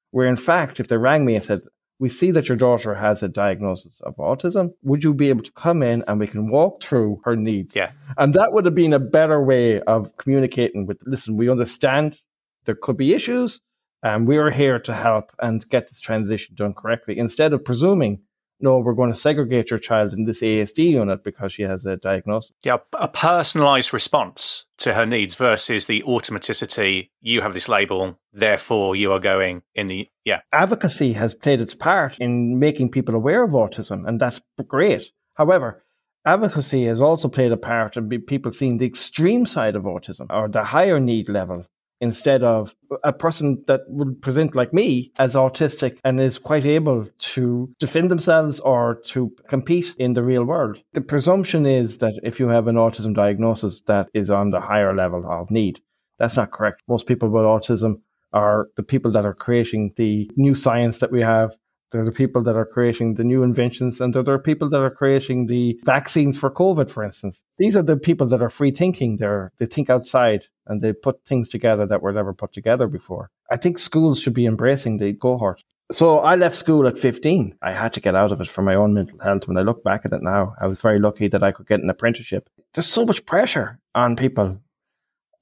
Where 0.10 0.28
in 0.28 0.38
fact, 0.38 0.80
if 0.80 0.88
they 0.88 0.98
rang 0.98 1.24
me 1.24 1.36
and 1.36 1.44
said, 1.44 1.62
we 2.00 2.10
see 2.10 2.32
that 2.32 2.50
your 2.50 2.58
daughter 2.58 2.94
has 2.94 3.24
a 3.24 3.30
diagnosis 3.30 4.02
of 4.02 4.16
autism. 4.18 4.72
Would 4.84 5.04
you 5.04 5.14
be 5.14 5.30
able 5.30 5.44
to 5.44 5.52
come 5.54 5.82
in 5.82 6.04
and 6.08 6.20
we 6.20 6.28
can 6.28 6.50
walk 6.50 6.84
through 6.84 7.22
her 7.24 7.36
needs? 7.36 7.76
Yeah. 7.76 7.92
And 8.18 8.34
that 8.34 8.52
would 8.52 8.66
have 8.66 8.76
been 8.76 8.94
a 8.94 9.00
better 9.00 9.42
way 9.42 9.80
of 9.82 10.18
communicating 10.18 10.86
with, 10.86 10.98
listen, 11.06 11.38
we 11.38 11.50
understand 11.50 12.20
there 12.66 12.76
could 12.76 12.98
be 12.98 13.14
issues. 13.14 13.62
and 14.06 14.28
we 14.28 14.38
are 14.38 14.52
here 14.52 14.78
to 14.80 14.94
help 14.94 15.32
and 15.40 15.68
get 15.70 15.90
this 15.90 16.00
transition 16.00 16.54
done 16.56 16.74
correctly 16.76 17.18
instead 17.18 17.54
of 17.54 17.66
presuming, 17.66 18.22
no, 18.60 18.80
we're 18.80 18.94
going 18.94 19.12
to 19.12 19.20
segregate 19.20 19.70
your 19.70 19.80
child 19.80 20.14
in 20.14 20.26
this 20.26 20.42
ASD 20.42 20.78
unit 20.78 21.24
because 21.24 21.52
she 21.52 21.64
has 21.64 21.86
a 21.86 21.98
diagnosis. 21.98 22.54
Yeah, 22.64 22.78
a 22.94 23.08
personalized 23.08 23.94
response 23.94 24.66
to 24.78 24.94
her 24.94 25.06
needs 25.06 25.36
versus 25.36 25.86
the 25.86 26.04
automaticity. 26.08 27.10
You 27.22 27.42
have 27.42 27.54
this 27.54 27.70
label, 27.70 28.20
therefore 28.34 28.96
you 28.96 29.12
are 29.12 29.20
going 29.20 29.64
in 29.74 29.88
the, 29.88 30.10
yeah. 30.24 30.42
Advocacy 30.52 31.14
has 31.14 31.34
played 31.34 31.62
its 31.62 31.76
part 31.76 32.18
in 32.20 32.60
making 32.60 32.92
people 32.92 33.16
aware 33.16 33.44
of 33.44 33.52
autism, 33.52 34.08
and 34.08 34.20
that's 34.20 34.42
great. 34.68 35.12
However, 35.36 35.84
advocacy 36.26 36.86
has 36.86 37.02
also 37.02 37.28
played 37.28 37.52
a 37.52 37.58
part 37.58 37.98
in 37.98 38.10
people 38.22 38.52
seeing 38.54 38.78
the 38.78 38.86
extreme 38.86 39.46
side 39.46 39.76
of 39.76 39.84
autism 39.84 40.28
or 40.30 40.48
the 40.48 40.64
higher 40.64 41.00
need 41.00 41.30
level 41.30 41.66
instead 42.02 42.44
of 42.44 42.76
a 43.04 43.14
person 43.14 43.64
that 43.68 43.82
would 43.88 44.22
present 44.22 44.56
like 44.56 44.74
me 44.74 45.12
as 45.18 45.36
autistic 45.36 45.98
and 46.04 46.20
is 46.20 46.38
quite 46.38 46.66
able 46.66 47.08
to 47.20 47.74
defend 47.80 48.12
themselves 48.12 48.60
or 48.60 48.96
to 49.06 49.32
compete 49.48 49.96
in 49.98 50.14
the 50.14 50.24
real 50.24 50.44
world. 50.44 50.78
The 50.94 51.02
presumption 51.02 51.66
is 51.66 52.00
that 52.00 52.20
if 52.24 52.40
you 52.40 52.50
have 52.50 52.68
an 52.68 52.76
autism 52.76 53.16
diagnosis, 53.16 53.82
that 53.88 54.10
is 54.14 54.30
on 54.30 54.52
the 54.52 54.60
higher 54.60 54.96
level 54.96 55.26
of 55.30 55.50
need. 55.50 55.80
That's 56.20 56.38
not 56.38 56.52
correct. 56.52 56.82
Most 56.88 57.08
people 57.08 57.30
with 57.30 57.44
autism 57.44 58.02
are 58.34 58.68
the 58.76 58.84
people 58.84 59.12
that 59.12 59.26
are 59.26 59.34
creating 59.34 59.94
the 59.96 60.30
new 60.36 60.54
science 60.54 60.98
that 61.00 61.12
we 61.12 61.22
have 61.22 61.52
they're 61.92 62.06
the 62.06 62.12
people 62.12 62.42
that 62.44 62.56
are 62.56 62.66
creating 62.66 63.16
the 63.16 63.24
new 63.24 63.44
inventions, 63.44 64.02
and 64.02 64.14
they're 64.14 64.24
the 64.24 64.38
people 64.40 64.70
that 64.70 64.82
are 64.82 64.90
creating 64.90 65.48
the 65.48 65.80
vaccines 65.86 66.38
for 66.38 66.50
COVID, 66.50 66.90
for 66.90 67.04
instance. 67.04 67.44
These 67.58 67.78
are 67.78 67.84
the 67.84 67.98
people 67.98 68.28
that 68.28 68.42
are 68.42 68.50
free 68.50 68.72
thinking. 68.72 69.18
They're, 69.18 69.52
they 69.58 69.66
think 69.66 69.90
outside 69.90 70.48
and 70.68 70.82
they 70.82 70.94
put 70.94 71.24
things 71.26 71.50
together 71.50 71.86
that 71.86 72.02
were 72.02 72.12
never 72.12 72.34
put 72.34 72.54
together 72.54 72.88
before. 72.88 73.30
I 73.52 73.58
think 73.58 73.78
schools 73.78 74.20
should 74.20 74.34
be 74.34 74.46
embracing 74.46 74.98
the 74.98 75.14
cohort. 75.14 75.64
So 75.92 76.20
I 76.20 76.36
left 76.36 76.56
school 76.56 76.88
at 76.88 76.98
15. 76.98 77.58
I 77.62 77.72
had 77.72 77.94
to 77.94 78.00
get 78.00 78.16
out 78.16 78.32
of 78.32 78.42
it 78.42 78.48
for 78.48 78.64
my 78.64 78.74
own 78.74 78.96
mental 78.96 79.20
health. 79.20 79.48
When 79.48 79.58
I 79.58 79.62
look 79.62 79.84
back 79.84 80.02
at 80.04 80.14
it 80.14 80.24
now, 80.24 80.56
I 80.60 80.66
was 80.66 80.82
very 80.82 81.00
lucky 81.00 81.28
that 81.28 81.44
I 81.44 81.52
could 81.52 81.68
get 81.68 81.82
an 81.82 81.90
apprenticeship. 81.90 82.50
There's 82.74 82.88
so 82.88 83.06
much 83.06 83.26
pressure 83.26 83.80
on 83.94 84.16
people 84.16 84.60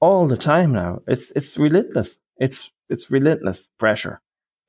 all 0.02 0.28
the 0.28 0.36
time 0.36 0.74
now. 0.74 1.02
It's, 1.08 1.32
it's 1.32 1.58
relentless. 1.58 2.18
It's, 2.38 2.72
it's 2.90 3.10
relentless 3.10 3.70
pressure 3.80 4.20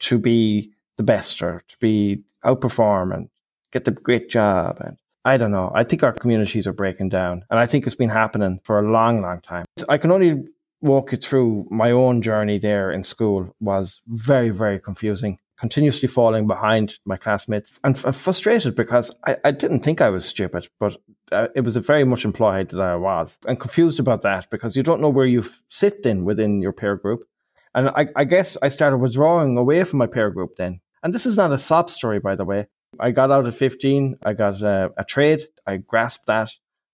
to 0.00 0.18
be 0.18 0.73
the 0.96 1.02
best 1.02 1.42
or 1.42 1.62
to 1.68 1.76
be 1.78 2.22
outperform 2.44 3.14
and 3.14 3.28
get 3.72 3.84
the 3.84 3.90
great 3.90 4.28
job. 4.30 4.78
And 4.80 4.96
I 5.24 5.36
don't 5.36 5.52
know. 5.52 5.72
I 5.74 5.84
think 5.84 6.02
our 6.02 6.12
communities 6.12 6.66
are 6.66 6.72
breaking 6.72 7.08
down. 7.08 7.44
And 7.50 7.58
I 7.58 7.66
think 7.66 7.86
it's 7.86 7.96
been 7.96 8.10
happening 8.10 8.60
for 8.62 8.78
a 8.78 8.90
long, 8.90 9.22
long 9.22 9.40
time. 9.40 9.64
I 9.88 9.98
can 9.98 10.10
only 10.10 10.44
walk 10.84 11.12
you 11.12 11.18
through 11.18 11.66
my 11.70 11.90
own 11.90 12.20
journey 12.20 12.58
there 12.58 12.92
in 12.92 13.02
school 13.04 13.54
was 13.58 14.00
very, 14.06 14.50
very 14.50 14.78
confusing. 14.78 15.38
Continuously 15.58 16.08
falling 16.08 16.46
behind 16.46 16.98
my 17.06 17.16
classmates 17.16 17.78
and 17.84 17.96
f- 17.96 18.16
frustrated 18.16 18.74
because 18.74 19.10
I, 19.24 19.36
I, 19.44 19.50
didn't 19.52 19.80
think 19.80 20.00
I 20.00 20.10
was 20.10 20.26
stupid, 20.26 20.68
but 20.78 20.96
uh, 21.32 21.46
it 21.54 21.62
was 21.62 21.76
very 21.76 22.04
much 22.04 22.24
implied 22.24 22.70
that 22.70 22.80
I 22.80 22.96
was. 22.96 23.38
And 23.46 23.58
confused 23.58 23.98
about 23.98 24.22
that 24.22 24.50
because 24.50 24.76
you 24.76 24.82
don't 24.82 25.00
know 25.00 25.08
where 25.08 25.26
you 25.26 25.44
sit 25.68 26.02
then 26.02 26.24
within 26.24 26.60
your 26.60 26.72
peer 26.72 26.96
group. 26.96 27.26
And 27.74 27.88
I, 27.88 28.08
I 28.14 28.24
guess 28.24 28.58
I 28.62 28.68
started 28.68 28.98
withdrawing 28.98 29.56
away 29.56 29.82
from 29.84 30.00
my 30.00 30.06
peer 30.06 30.30
group 30.30 30.56
then. 30.56 30.80
And 31.04 31.14
this 31.14 31.26
is 31.26 31.36
not 31.36 31.52
a 31.52 31.58
sob 31.58 31.90
story, 31.90 32.18
by 32.18 32.34
the 32.34 32.46
way. 32.46 32.66
I 32.98 33.10
got 33.10 33.30
out 33.30 33.46
at 33.46 33.54
15. 33.54 34.16
I 34.24 34.32
got 34.32 34.62
a, 34.62 34.90
a 34.96 35.04
trade. 35.04 35.46
I 35.66 35.76
grasped 35.76 36.26
that. 36.26 36.50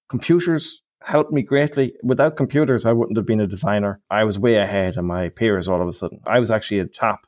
Computers 0.08 0.82
helped 1.00 1.32
me 1.32 1.42
greatly. 1.42 1.94
Without 2.02 2.36
computers, 2.36 2.84
I 2.84 2.92
wouldn't 2.92 3.16
have 3.16 3.26
been 3.26 3.40
a 3.40 3.46
designer. 3.46 4.00
I 4.10 4.24
was 4.24 4.36
way 4.36 4.56
ahead 4.56 4.96
of 4.96 5.04
my 5.04 5.28
peers 5.28 5.68
all 5.68 5.80
of 5.80 5.86
a 5.86 5.92
sudden. 5.92 6.20
I 6.26 6.40
was 6.40 6.50
actually 6.50 6.80
a 6.80 6.86
top, 6.86 7.20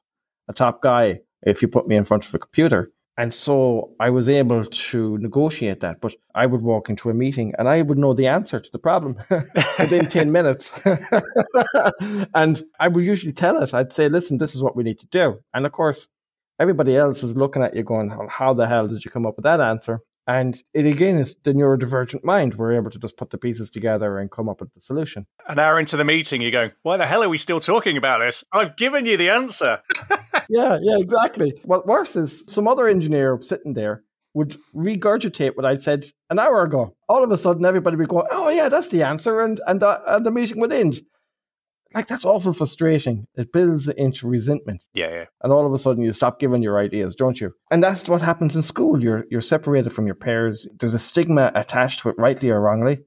a 0.48 0.52
top 0.52 0.82
guy 0.82 1.20
if 1.42 1.62
you 1.62 1.68
put 1.68 1.86
me 1.86 1.94
in 1.94 2.04
front 2.04 2.26
of 2.26 2.34
a 2.34 2.40
computer. 2.40 2.90
And 3.16 3.32
so 3.32 3.94
I 4.00 4.10
was 4.10 4.28
able 4.28 4.64
to 4.64 5.18
negotiate 5.18 5.80
that. 5.80 6.00
But 6.00 6.14
I 6.34 6.46
would 6.46 6.62
walk 6.62 6.88
into 6.88 7.10
a 7.10 7.14
meeting 7.14 7.52
and 7.58 7.68
I 7.68 7.82
would 7.82 7.98
know 7.98 8.14
the 8.14 8.26
answer 8.26 8.58
to 8.58 8.72
the 8.72 8.78
problem 8.78 9.18
within 9.30 10.06
10 10.06 10.32
minutes. 10.32 10.72
and 12.34 12.64
I 12.80 12.88
would 12.88 13.04
usually 13.04 13.34
tell 13.34 13.62
it. 13.62 13.72
I'd 13.72 13.92
say, 13.92 14.08
listen, 14.08 14.38
this 14.38 14.56
is 14.56 14.62
what 14.62 14.74
we 14.74 14.82
need 14.82 14.98
to 15.00 15.06
do. 15.06 15.38
And 15.54 15.66
of 15.66 15.72
course, 15.72 16.08
everybody 16.62 16.96
else 16.96 17.24
is 17.24 17.36
looking 17.36 17.62
at 17.62 17.74
you 17.74 17.82
going, 17.82 18.08
how 18.28 18.54
the 18.54 18.68
hell 18.68 18.86
did 18.86 19.04
you 19.04 19.10
come 19.10 19.26
up 19.26 19.34
with 19.36 19.42
that 19.42 19.60
answer? 19.60 20.00
And 20.28 20.56
it 20.72 20.86
again 20.86 21.18
is 21.18 21.34
the 21.42 21.52
neurodivergent 21.52 22.22
mind. 22.22 22.54
We're 22.54 22.76
able 22.76 22.92
to 22.92 22.98
just 23.00 23.16
put 23.16 23.30
the 23.30 23.38
pieces 23.38 23.72
together 23.72 24.18
and 24.18 24.30
come 24.30 24.48
up 24.48 24.60
with 24.60 24.72
the 24.72 24.80
solution. 24.80 25.26
An 25.48 25.58
hour 25.58 25.80
into 25.80 25.96
the 25.96 26.04
meeting, 26.04 26.40
you're 26.40 26.52
going, 26.52 26.70
why 26.82 26.96
the 26.96 27.06
hell 27.06 27.24
are 27.24 27.28
we 27.28 27.38
still 27.38 27.58
talking 27.58 27.96
about 27.96 28.20
this? 28.20 28.44
I've 28.52 28.76
given 28.76 29.04
you 29.04 29.16
the 29.16 29.30
answer. 29.30 29.80
yeah, 30.48 30.78
yeah, 30.80 30.98
exactly. 30.98 31.60
What 31.64 31.88
worse 31.88 32.14
is 32.14 32.44
some 32.46 32.68
other 32.68 32.86
engineer 32.86 33.36
sitting 33.42 33.74
there 33.74 34.04
would 34.34 34.56
regurgitate 34.72 35.56
what 35.56 35.66
I'd 35.66 35.82
said 35.82 36.06
an 36.30 36.38
hour 36.38 36.62
ago. 36.62 36.94
All 37.08 37.24
of 37.24 37.32
a 37.32 37.36
sudden, 37.36 37.66
everybody 37.66 37.96
would 37.96 38.08
go, 38.08 38.26
"Oh 38.30 38.48
yeah, 38.48 38.70
that's 38.70 38.88
the 38.88 39.02
answer," 39.02 39.42
and 39.42 39.60
and 39.66 39.80
the, 39.80 40.00
and 40.14 40.24
the 40.24 40.30
meeting 40.30 40.58
would 40.60 40.72
end 40.72 41.02
like 41.94 42.08
that's 42.08 42.24
awful 42.24 42.52
frustrating. 42.52 43.26
It 43.34 43.52
builds 43.52 43.88
into 43.88 44.26
resentment. 44.26 44.84
Yeah, 44.94 45.10
yeah. 45.10 45.24
And 45.42 45.52
all 45.52 45.66
of 45.66 45.72
a 45.72 45.78
sudden 45.78 46.02
you 46.02 46.12
stop 46.12 46.38
giving 46.38 46.62
your 46.62 46.78
ideas, 46.78 47.14
don't 47.14 47.40
you? 47.40 47.54
And 47.70 47.82
that's 47.82 48.08
what 48.08 48.22
happens 48.22 48.56
in 48.56 48.62
school. 48.62 49.02
You're 49.02 49.24
you're 49.30 49.40
separated 49.40 49.90
from 49.90 50.06
your 50.06 50.14
peers. 50.14 50.68
There's 50.78 50.94
a 50.94 50.98
stigma 50.98 51.52
attached 51.54 52.00
to 52.00 52.10
it, 52.10 52.16
rightly 52.18 52.50
or 52.50 52.60
wrongly. 52.60 53.00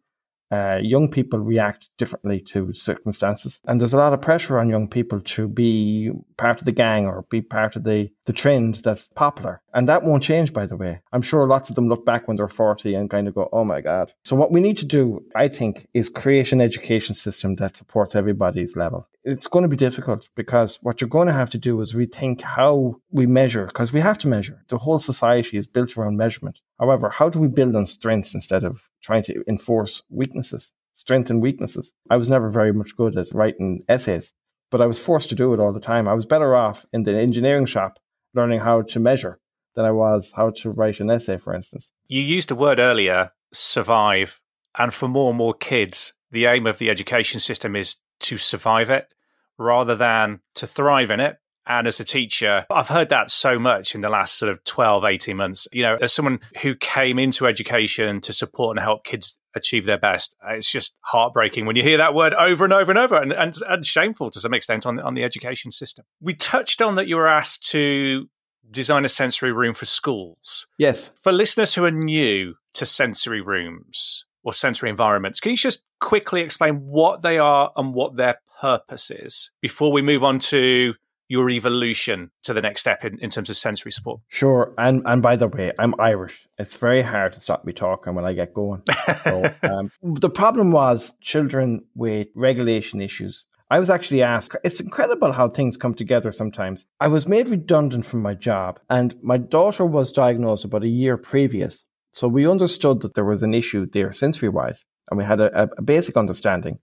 Uh, 0.52 0.80
young 0.82 1.10
people 1.10 1.40
react 1.40 1.90
differently 1.98 2.40
to 2.40 2.74
circumstances, 2.74 3.60
and 3.68 3.82
there's 3.82 3.94
a 3.94 3.98
lot 3.98 4.14
of 4.14 4.22
pressure 4.22 4.60
on 4.60 4.70
young 4.70 4.88
people 4.88 5.20
to 5.22 5.48
be 5.48 6.12
part 6.38 6.60
of 6.60 6.66
the 6.66 6.72
gang 6.72 7.06
or 7.06 7.26
be 7.30 7.42
part 7.42 7.76
of 7.76 7.84
the 7.84 8.10
the 8.26 8.34
trend 8.34 8.76
that's 8.76 9.08
popular, 9.16 9.62
and 9.74 9.90
that 9.90 10.04
won't 10.04 10.24
change. 10.24 10.54
By 10.54 10.66
the 10.66 10.78
way, 10.78 11.02
I'm 11.12 11.22
sure 11.22 11.48
lots 11.48 11.70
of 11.70 11.76
them 11.76 11.90
look 11.90 12.06
back 12.06 12.28
when 12.28 12.38
they're 12.38 12.48
40 12.48 12.94
and 12.94 13.10
kind 13.10 13.28
of 13.28 13.36
go, 13.36 13.50
"Oh 13.52 13.64
my 13.64 13.82
god!" 13.82 14.14
So 14.24 14.36
what 14.36 14.52
we 14.52 14.60
need 14.60 14.78
to 14.80 14.86
do, 14.86 15.24
I 15.36 15.48
think, 15.48 15.88
is 15.94 16.10
create 16.10 16.52
an 16.52 16.62
education 16.62 17.16
system 17.16 17.56
that 17.56 17.78
supports 17.78 18.16
everybody's 18.16 18.76
level 18.76 19.08
it's 19.26 19.48
going 19.48 19.64
to 19.64 19.70
be 19.70 19.76
difficult 19.76 20.30
because 20.36 20.78
what 20.84 21.02
you're 21.02 21.10
going 21.10 21.28
to 21.28 21.34
have 21.34 21.50
to 21.50 21.58
do 21.58 21.82
is 21.82 21.94
rethink 21.94 22.42
how 22.42 22.96
we 23.12 23.26
measure, 23.26 23.66
because 23.66 23.92
we 23.92 24.00
have 24.00 24.20
to 24.20 24.28
measure. 24.28 24.64
The 24.68 24.78
whole 24.78 25.00
society 25.00 25.58
is 25.58 25.66
built 25.66 25.98
around 25.98 26.16
measurement. 26.16 26.60
However, 26.80 27.10
how 27.10 27.30
do 27.30 27.40
we 27.40 27.48
build 27.48 27.76
on 27.76 27.86
strengths 27.86 28.34
instead 28.34 28.64
of 28.64 28.82
trying 29.02 29.24
to 29.24 29.44
enforce 29.48 30.02
weaknesses, 30.10 30.72
strength 30.94 31.30
and 31.30 31.42
weaknesses? 31.42 31.94
I 32.10 32.18
was 32.18 32.30
never 32.30 32.50
very 32.50 32.74
much 32.74 32.96
good 32.96 33.18
at 33.18 33.34
writing 33.34 33.84
essays, 33.88 34.34
but 34.72 34.82
I 34.82 34.86
was 34.86 35.00
forced 35.00 35.30
to 35.30 35.36
do 35.36 35.54
it 35.54 35.60
all 35.60 35.74
the 35.74 35.80
time. 35.80 36.08
I 36.08 36.14
was 36.14 36.26
better 36.26 36.56
off 36.56 36.86
in 36.92 37.04
the 37.04 37.18
engineering 37.18 37.66
shop 37.66 38.00
learning 38.34 38.60
how 38.60 38.82
to 38.82 39.00
measure 39.00 39.40
than 39.76 39.86
I 39.86 39.92
was 39.92 40.32
how 40.36 40.52
to 40.52 40.72
write 40.72 41.00
an 41.00 41.10
essay, 41.10 41.38
for 41.38 41.54
instance. 41.54 41.90
You 42.08 42.22
used 42.22 42.52
a 42.52 42.56
word 42.56 42.80
earlier, 42.80 43.32
survive. 43.54 44.40
And 44.78 44.94
for 44.94 45.08
more 45.08 45.30
and 45.30 45.38
more 45.38 45.54
kids, 45.54 46.14
the 46.32 46.46
aim 46.46 46.68
of 46.68 46.78
the 46.78 46.90
education 46.90 47.40
system 47.40 47.76
is 47.76 47.96
to 48.22 48.38
survive 48.38 48.90
it 48.90 49.14
rather 49.58 49.96
than 49.96 50.42
to 50.56 50.68
thrive 50.68 51.12
in 51.12 51.20
it. 51.20 51.38
And 51.68 51.88
as 51.88 52.00
a 52.00 52.04
teacher, 52.04 52.66
I've 52.70 52.90
heard 52.90 53.10
that 53.10 53.32
so 53.32 53.58
much 53.58 53.96
in 53.96 54.02
the 54.02 54.10
last 54.10 54.38
sort 54.38 54.52
of 54.52 54.64
12, 54.64 55.04
18 55.04 55.38
months. 55.38 55.68
You 55.72 55.84
know, 55.84 55.98
as 56.00 56.14
someone 56.14 56.40
who 56.62 56.76
came 56.76 57.18
into 57.18 57.48
education 57.48 58.22
to 58.22 58.34
support 58.34 58.78
and 58.78 58.84
help 58.84 59.04
kids 59.04 59.38
achieve 59.56 59.86
their 59.86 59.98
best, 59.98 60.36
it's 60.48 60.72
just 60.72 60.98
heartbreaking 61.02 61.66
when 61.66 61.76
you 61.76 61.84
hear 61.84 61.98
that 61.98 62.14
word 62.14 62.34
over 62.34 62.64
and 62.66 62.74
over 62.74 62.92
and 62.92 63.00
over 63.00 63.16
and, 63.16 63.34
and, 63.34 63.56
and 63.68 63.86
shameful 63.86 64.30
to 64.30 64.40
some 64.40 64.54
extent 64.54 64.86
on, 64.86 65.00
on 65.00 65.14
the 65.14 65.24
education 65.24 65.72
system. 65.72 66.06
We 66.22 66.34
touched 66.34 66.82
on 66.82 66.96
that 66.96 67.08
you 67.08 67.16
were 67.16 67.28
asked 67.28 67.70
to 67.72 68.30
design 68.70 69.06
a 69.06 69.10
sensory 69.10 69.52
room 69.52 69.74
for 69.74 69.86
schools. 69.86 70.68
Yes. 70.78 71.12
For 71.22 71.32
listeners 71.32 71.76
who 71.76 71.86
are 71.86 71.92
new 71.92 72.56
to 72.74 72.86
sensory 72.86 73.42
rooms 73.42 74.26
or 74.44 74.54
sensory 74.54 74.90
environments, 74.90 75.40
can 75.40 75.52
you 75.52 75.58
just 75.58 75.84
quickly 76.00 76.42
explain 76.42 76.76
what 76.76 77.22
they 77.22 77.38
are 77.38 77.72
and 77.76 77.94
what 77.94 78.18
their 78.18 78.40
purpose 78.60 79.12
is 79.12 79.52
before 79.62 79.92
we 79.92 80.02
move 80.02 80.24
on 80.24 80.40
to 80.40 80.94
your 81.28 81.50
evolution 81.50 82.32
to 82.44 82.54
the 82.54 82.62
next 82.62 82.82
step 82.82 83.04
in, 83.04 83.20
in 83.20 83.30
terms 83.30 83.50
of 83.50 83.58
sensory 83.58 83.92
support? 83.92 84.22
Sure. 84.28 84.74
And 84.78 85.02
and 85.06 85.22
by 85.22 85.36
the 85.36 85.48
way, 85.48 85.72
I'm 85.80 85.96
Irish. 86.00 86.48
It's 86.58 86.78
very 86.78 87.02
hard 87.02 87.34
to 87.34 87.42
stop 87.42 87.66
me 87.66 87.74
talking 87.74 88.16
when 88.16 88.26
I 88.26 88.34
get 88.34 88.54
going. 88.54 88.84
So, 89.24 89.44
um, 89.64 89.92
the 90.02 90.30
problem 90.30 90.72
was 90.72 91.14
children 91.22 91.86
with 91.96 92.28
regulation 92.36 93.02
issues. 93.02 93.46
I 93.70 93.80
was 93.80 93.90
actually 93.90 94.22
asked, 94.22 94.56
it's 94.64 94.80
incredible 94.80 95.32
how 95.32 95.50
things 95.50 95.76
come 95.76 95.96
together 95.96 96.32
sometimes. 96.32 96.86
I 97.00 97.08
was 97.08 97.28
made 97.28 97.50
redundant 97.50 98.06
from 98.06 98.22
my 98.22 98.36
job, 98.36 98.80
and 98.92 99.16
my 99.24 99.38
daughter 99.38 99.86
was 99.86 100.12
diagnosed 100.12 100.66
about 100.66 100.84
a 100.84 100.88
year 100.88 101.18
previous. 101.18 101.84
So 102.12 102.28
we 102.28 102.48
understood 102.48 103.02
that 103.02 103.16
there 103.16 103.26
was 103.26 103.42
an 103.42 103.56
issue 103.56 103.88
there 103.92 104.12
sensory 104.12 104.50
wise, 104.50 104.86
and 105.10 105.18
we 105.18 105.24
had 105.24 105.42
a, 105.42 105.70
a 105.78 105.82
basic 105.82 106.16
understanding. 106.16 106.78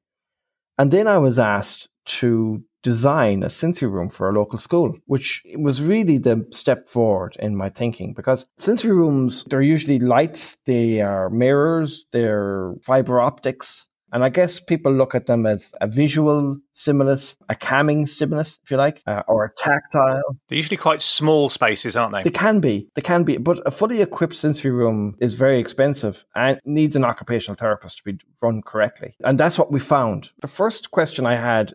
And 0.76 0.90
then 0.90 1.06
I 1.06 1.18
was 1.18 1.38
asked 1.38 1.88
to 2.04 2.64
design 2.82 3.42
a 3.42 3.50
sensory 3.50 3.88
room 3.88 4.10
for 4.10 4.28
a 4.28 4.32
local 4.32 4.58
school, 4.58 4.94
which 5.06 5.42
was 5.56 5.82
really 5.82 6.18
the 6.18 6.46
step 6.50 6.86
forward 6.86 7.36
in 7.38 7.56
my 7.56 7.68
thinking 7.68 8.12
because 8.14 8.46
sensory 8.58 8.92
rooms, 8.92 9.44
they're 9.44 9.62
usually 9.62 9.98
lights, 9.98 10.58
they 10.66 11.00
are 11.00 11.30
mirrors, 11.30 12.04
they're 12.12 12.74
fiber 12.82 13.20
optics, 13.20 13.86
and 14.12 14.22
I 14.22 14.28
guess 14.28 14.60
people 14.60 14.92
look 14.92 15.14
at 15.14 15.24
them 15.24 15.46
as 15.46 15.72
a 15.80 15.86
visual 15.86 16.58
stimulus, 16.74 17.34
a 17.48 17.54
calming 17.54 18.06
stimulus, 18.06 18.58
if 18.62 18.70
you 18.70 18.76
like, 18.76 19.02
uh, 19.06 19.22
or 19.26 19.46
a 19.46 19.54
tactile. 19.54 20.36
They're 20.48 20.56
usually 20.56 20.76
quite 20.76 21.00
small 21.00 21.48
spaces, 21.48 21.96
aren't 21.96 22.12
they? 22.12 22.22
They 22.24 22.30
can 22.30 22.60
be. 22.60 22.88
They 22.94 23.00
can 23.00 23.24
be. 23.24 23.38
But 23.38 23.60
a 23.66 23.70
fully 23.70 24.02
equipped 24.02 24.36
sensory 24.36 24.70
room 24.70 25.16
is 25.20 25.32
very 25.32 25.58
expensive 25.58 26.26
and 26.34 26.60
needs 26.66 26.94
an 26.94 27.06
occupational 27.06 27.56
therapist 27.56 27.98
to 27.98 28.04
be 28.04 28.18
run 28.42 28.60
correctly. 28.60 29.14
And 29.24 29.40
that's 29.40 29.58
what 29.58 29.72
we 29.72 29.80
found. 29.80 30.30
The 30.42 30.48
first 30.48 30.90
question 30.90 31.24
I 31.24 31.36
had 31.36 31.72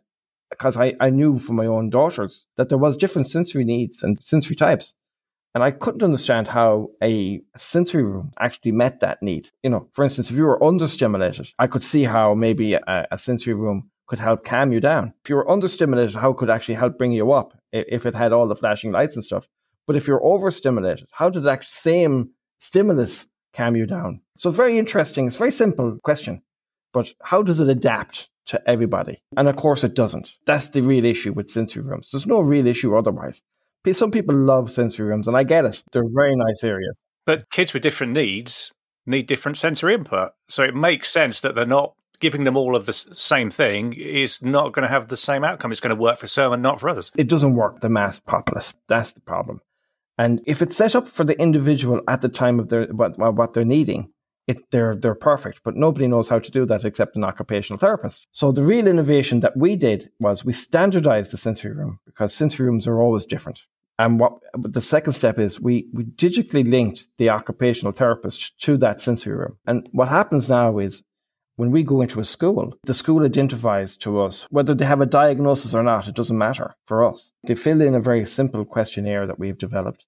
because 0.50 0.78
I, 0.78 0.94
I 1.00 1.10
knew 1.10 1.40
from 1.40 1.56
my 1.56 1.66
own 1.66 1.90
daughters 1.90 2.48
that 2.58 2.70
there 2.70 2.78
was 2.78 2.98
different 2.98 3.28
sensory 3.28 3.64
needs 3.64 4.04
and 4.04 4.22
sensory 4.24 4.56
types. 4.56 4.94
And 5.56 5.64
I 5.64 5.72
couldn't 5.72 6.04
understand 6.04 6.48
how 6.48 6.90
a 7.02 7.42
sensory 7.58 8.04
room 8.04 8.32
actually 8.40 8.74
met 8.74 9.00
that 9.00 9.24
need. 9.24 9.50
You 9.64 9.72
know, 9.72 9.88
for 9.92 10.04
instance, 10.04 10.30
if 10.30 10.38
you 10.38 10.44
were 10.44 10.60
understimulated, 10.60 11.52
I 11.58 11.68
could 11.68 11.84
see 11.84 12.04
how 12.04 12.36
maybe 12.36 12.76
a, 12.76 13.08
a 13.12 13.18
sensory 13.18 13.56
room 13.56 13.90
could 14.08 14.20
help 14.20 14.46
calm 14.46 14.72
you 14.72 14.80
down. 14.80 15.14
If 15.24 15.30
you 15.30 15.36
were 15.36 15.46
understimulated, 15.46 16.14
how 16.14 16.34
could 16.34 16.50
actually 16.50 16.76
help 16.76 16.98
bring 16.98 17.12
you 17.12 17.32
up 17.32 17.58
if 17.72 18.06
it 18.06 18.16
had 18.16 18.34
all 18.34 18.48
the 18.48 18.56
flashing 18.56 18.92
lights 18.92 19.16
and 19.16 19.24
stuff. 19.24 19.48
But 19.86 19.96
if 19.96 20.08
you're 20.08 20.24
overstimulated, 20.24 21.08
how 21.12 21.30
did 21.30 21.44
that 21.44 21.66
same 21.66 22.32
stimulus 22.60 23.26
calm 23.54 23.76
you 23.76 23.86
down? 23.86 24.22
So 24.38 24.50
very 24.50 24.78
interesting. 24.78 25.28
It's 25.28 25.36
a 25.36 25.40
very 25.40 25.52
simple 25.52 25.98
question, 26.04 26.42
but 26.94 27.14
how 27.24 27.42
does 27.42 27.60
it 27.60 27.70
adapt 27.70 28.30
to 28.48 28.70
everybody? 28.70 29.22
And 29.36 29.48
of 29.48 29.56
course 29.56 29.84
it 29.84 29.94
doesn't. 29.94 30.36
That's 30.46 30.70
the 30.70 30.82
real 30.82 31.06
issue 31.06 31.34
with 31.34 31.50
sensory 31.50 31.84
rooms. 31.84 32.10
There's 32.12 32.28
no 32.28 32.42
real 32.42 32.68
issue 32.68 32.96
otherwise 32.96 33.42
some 33.94 34.12
people 34.12 34.36
love 34.36 34.72
sensory 34.72 35.08
rooms, 35.08 35.28
and 35.28 35.38
I 35.38 35.44
get 35.44 35.66
it. 35.66 35.84
They're 35.92 36.04
very 36.08 36.36
nice 36.36 36.64
areas. 36.64 37.04
But 37.26 37.50
kids 37.52 37.74
with 37.74 37.84
different 37.84 38.14
needs 38.14 38.72
need 39.06 39.28
different 39.28 39.58
sensory 39.58 39.94
input. 39.94 40.32
So 40.48 40.64
it 40.64 40.76
makes 40.76 41.10
sense 41.10 41.40
that 41.42 41.56
they're 41.56 41.66
not 41.66 41.94
giving 42.20 42.46
them 42.46 42.58
all 42.58 42.76
of 42.76 42.86
the 42.86 42.94
same 42.94 43.52
thing 43.52 43.94
is 43.94 44.42
not 44.42 44.74
going 44.74 44.84
to 44.84 44.92
have 44.92 45.08
the 45.08 45.18
same 45.18 45.44
outcome. 45.44 45.72
It's 45.72 45.80
going 45.80 45.96
to 45.96 46.02
work 46.02 46.18
for 46.18 46.28
some 46.28 46.52
and 46.52 46.64
not 46.64 46.80
for 46.80 46.90
others. 46.90 47.12
It 47.16 47.30
doesn't 47.30 47.54
work, 47.54 47.82
the 47.82 47.90
mass 47.90 48.20
populace. 48.20 48.74
That's 48.88 49.12
the 49.12 49.22
problem. 49.22 49.62
And 50.18 50.42
if 50.48 50.64
it's 50.64 50.76
set 50.76 50.96
up 50.96 51.08
for 51.08 51.24
the 51.24 51.40
individual 51.40 52.02
at 52.08 52.22
the 52.22 52.30
time 52.30 52.60
of 52.60 52.70
their 52.70 52.86
what, 52.88 53.18
what 53.20 53.54
they're 53.54 53.66
needing, 53.66 54.10
it, 54.48 54.58
they're 54.72 54.96
they're 54.96 55.16
perfect, 55.16 55.62
but 55.64 55.76
nobody 55.76 56.08
knows 56.08 56.30
how 56.30 56.40
to 56.40 56.52
do 56.52 56.66
that 56.66 56.86
except 56.86 57.16
an 57.16 57.24
occupational 57.24 57.80
therapist. 57.80 58.28
So 58.32 58.52
the 58.52 58.64
real 58.64 58.88
innovation 58.88 59.42
that 59.42 59.58
we 59.58 59.76
did 59.76 60.10
was 60.20 60.46
we 60.46 60.54
standardized 60.54 61.32
the 61.32 61.38
sensory 61.38 61.74
room 61.74 62.00
because 62.06 62.34
sensory 62.34 62.66
rooms 62.68 62.88
are 62.88 63.02
always 63.02 63.26
different 63.26 63.62
And 64.00 64.20
what 64.20 64.34
the 64.58 64.82
second 64.82 65.14
step 65.14 65.40
is 65.40 65.60
we, 65.60 65.88
we 65.92 66.04
digitally 66.04 66.70
linked 66.70 67.08
the 67.18 67.30
occupational 67.30 67.94
therapist 67.94 68.60
to 68.62 68.78
that 68.78 69.02
sensory 69.02 69.36
room. 69.36 69.58
And 69.66 69.88
what 69.92 70.08
happens 70.08 70.48
now 70.48 70.78
is 70.78 71.04
when 71.56 71.72
we 71.72 71.82
go 71.82 72.02
into 72.02 72.20
a 72.20 72.26
school, 72.26 72.74
the 72.84 72.94
school 72.94 73.26
identifies 73.26 73.98
to 73.98 74.22
us 74.22 74.46
whether 74.52 74.76
they 74.76 74.86
have 74.86 75.02
a 75.02 75.08
diagnosis 75.08 75.74
or 75.74 75.82
not. 75.82 76.08
It 76.08 76.16
doesn't 76.16 76.38
matter 76.38 76.76
for 76.86 77.04
us. 77.04 77.32
They 77.44 77.56
fill 77.56 77.82
in 77.82 77.96
a 77.96 78.00
very 78.00 78.26
simple 78.28 78.64
questionnaire 78.66 79.26
that 79.26 79.40
we've 79.40 79.58
developed. 79.58 80.06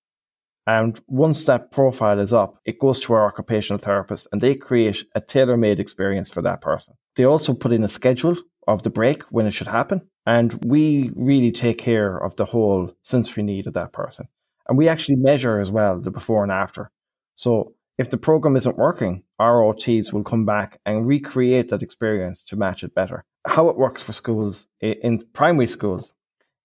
And 0.70 1.02
once 1.08 1.46
that 1.46 1.72
profile 1.72 2.20
is 2.20 2.32
up, 2.32 2.60
it 2.64 2.78
goes 2.78 3.00
to 3.00 3.14
our 3.14 3.26
occupational 3.26 3.80
therapist 3.80 4.28
and 4.32 4.40
they 4.40 4.54
create 4.54 5.04
a 5.16 5.20
tailor 5.20 5.58
made 5.58 5.80
experience 5.80 6.30
for 6.30 6.44
that 6.44 6.62
person. 6.62 6.94
They 7.16 7.24
also 7.24 7.56
put 7.56 7.72
in 7.72 7.84
a 7.84 7.88
schedule 7.88 8.38
of 8.68 8.84
the 8.84 8.92
break 8.92 9.24
when 9.32 9.48
it 9.48 9.52
should 9.52 9.66
happen. 9.66 10.04
And 10.28 10.64
we 10.64 11.10
really 11.16 11.52
take 11.52 11.80
care 11.80 12.16
of 12.16 12.36
the 12.36 12.46
whole 12.46 12.92
sensory 13.02 13.42
need 13.42 13.66
of 13.66 13.74
that 13.74 13.94
person. 13.94 14.28
And 14.68 14.78
we 14.78 14.88
actually 14.88 15.16
measure 15.16 15.60
as 15.60 15.72
well 15.72 16.00
the 16.00 16.12
before 16.12 16.44
and 16.44 16.52
after. 16.52 16.92
So 17.34 17.74
if 17.98 18.12
the 18.12 18.18
program 18.18 18.56
isn't 18.56 18.78
working, 18.78 19.24
our 19.40 19.64
OTs 19.64 20.14
will 20.14 20.24
come 20.24 20.46
back 20.46 20.80
and 20.86 21.08
recreate 21.08 21.70
that 21.70 21.82
experience 21.82 22.44
to 22.44 22.56
match 22.56 22.84
it 22.84 22.94
better. 22.94 23.26
How 23.48 23.70
it 23.70 23.76
works 23.76 24.04
for 24.04 24.14
schools 24.14 24.68
in 24.82 25.24
primary 25.34 25.66
schools 25.66 26.14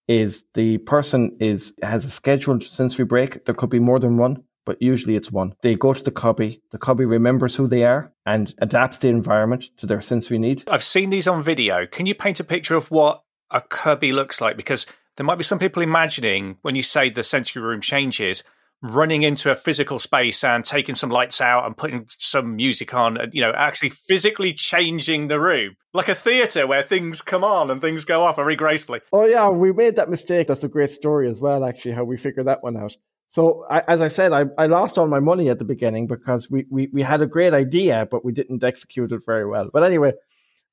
is 0.08 0.44
the 0.54 0.78
person 0.78 1.36
is 1.40 1.74
has 1.82 2.04
a 2.04 2.10
scheduled 2.10 2.62
sensory 2.62 3.04
break. 3.04 3.44
There 3.44 3.54
could 3.54 3.70
be 3.70 3.78
more 3.78 3.98
than 3.98 4.16
one, 4.16 4.42
but 4.64 4.80
usually 4.80 5.16
it's 5.16 5.30
one. 5.30 5.54
They 5.62 5.74
go 5.74 5.94
to 5.94 6.02
the 6.02 6.10
Cubbie. 6.10 6.60
The 6.70 6.78
Cubbie 6.78 7.08
remembers 7.08 7.54
who 7.56 7.68
they 7.68 7.84
are 7.84 8.12
and 8.26 8.54
adapts 8.58 8.98
the 8.98 9.08
environment 9.08 9.64
to 9.78 9.86
their 9.86 10.00
sensory 10.00 10.38
need. 10.38 10.64
I've 10.68 10.84
seen 10.84 11.10
these 11.10 11.28
on 11.28 11.42
video. 11.42 11.86
Can 11.86 12.06
you 12.06 12.14
paint 12.14 12.40
a 12.40 12.44
picture 12.44 12.76
of 12.76 12.90
what 12.90 13.22
a 13.50 13.60
Cubbie 13.60 14.12
looks 14.12 14.40
like? 14.40 14.56
Because 14.56 14.86
there 15.16 15.24
might 15.24 15.38
be 15.38 15.44
some 15.44 15.58
people 15.58 15.82
imagining 15.82 16.58
when 16.62 16.74
you 16.74 16.82
say 16.82 17.08
the 17.08 17.22
sensory 17.22 17.62
room 17.62 17.80
changes, 17.80 18.42
running 18.84 19.22
into 19.22 19.50
a 19.50 19.54
physical 19.54 19.98
space 19.98 20.44
and 20.44 20.62
taking 20.62 20.94
some 20.94 21.08
lights 21.08 21.40
out 21.40 21.64
and 21.64 21.74
putting 21.74 22.06
some 22.18 22.54
music 22.54 22.92
on 22.92 23.16
and 23.16 23.32
you 23.32 23.40
know 23.40 23.50
actually 23.56 23.88
physically 23.88 24.52
changing 24.52 25.28
the 25.28 25.40
room 25.40 25.74
like 25.94 26.08
a 26.10 26.14
theater 26.14 26.66
where 26.66 26.82
things 26.82 27.22
come 27.22 27.42
on 27.42 27.70
and 27.70 27.80
things 27.80 28.04
go 28.04 28.22
off 28.22 28.36
very 28.36 28.54
gracefully 28.54 29.00
oh 29.10 29.24
yeah 29.24 29.48
we 29.48 29.72
made 29.72 29.96
that 29.96 30.10
mistake 30.10 30.46
that's 30.46 30.64
a 30.64 30.68
great 30.68 30.92
story 30.92 31.30
as 31.30 31.40
well 31.40 31.64
actually 31.64 31.92
how 31.92 32.04
we 32.04 32.18
figured 32.18 32.46
that 32.46 32.62
one 32.62 32.76
out 32.76 32.94
so 33.26 33.64
I, 33.70 33.82
as 33.88 34.02
i 34.02 34.08
said 34.08 34.32
I, 34.34 34.44
I 34.58 34.66
lost 34.66 34.98
all 34.98 35.06
my 35.06 35.20
money 35.20 35.48
at 35.48 35.58
the 35.58 35.64
beginning 35.64 36.06
because 36.06 36.50
we, 36.50 36.66
we 36.68 36.90
we 36.92 37.00
had 37.00 37.22
a 37.22 37.26
great 37.26 37.54
idea 37.54 38.06
but 38.10 38.22
we 38.22 38.32
didn't 38.32 38.62
execute 38.62 39.12
it 39.12 39.24
very 39.24 39.46
well 39.46 39.70
but 39.72 39.82
anyway 39.82 40.12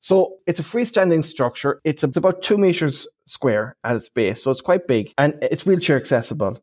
so 0.03 0.37
it's 0.47 0.59
a 0.59 0.63
freestanding 0.63 1.23
structure. 1.23 1.79
It's 1.83 2.01
about 2.01 2.41
two 2.41 2.57
meters 2.57 3.07
square 3.27 3.77
at 3.83 3.95
its 3.95 4.09
base. 4.09 4.41
So 4.41 4.49
it's 4.49 4.59
quite 4.59 4.87
big 4.87 5.13
and 5.15 5.35
it's 5.43 5.63
wheelchair 5.63 5.95
accessible. 5.95 6.57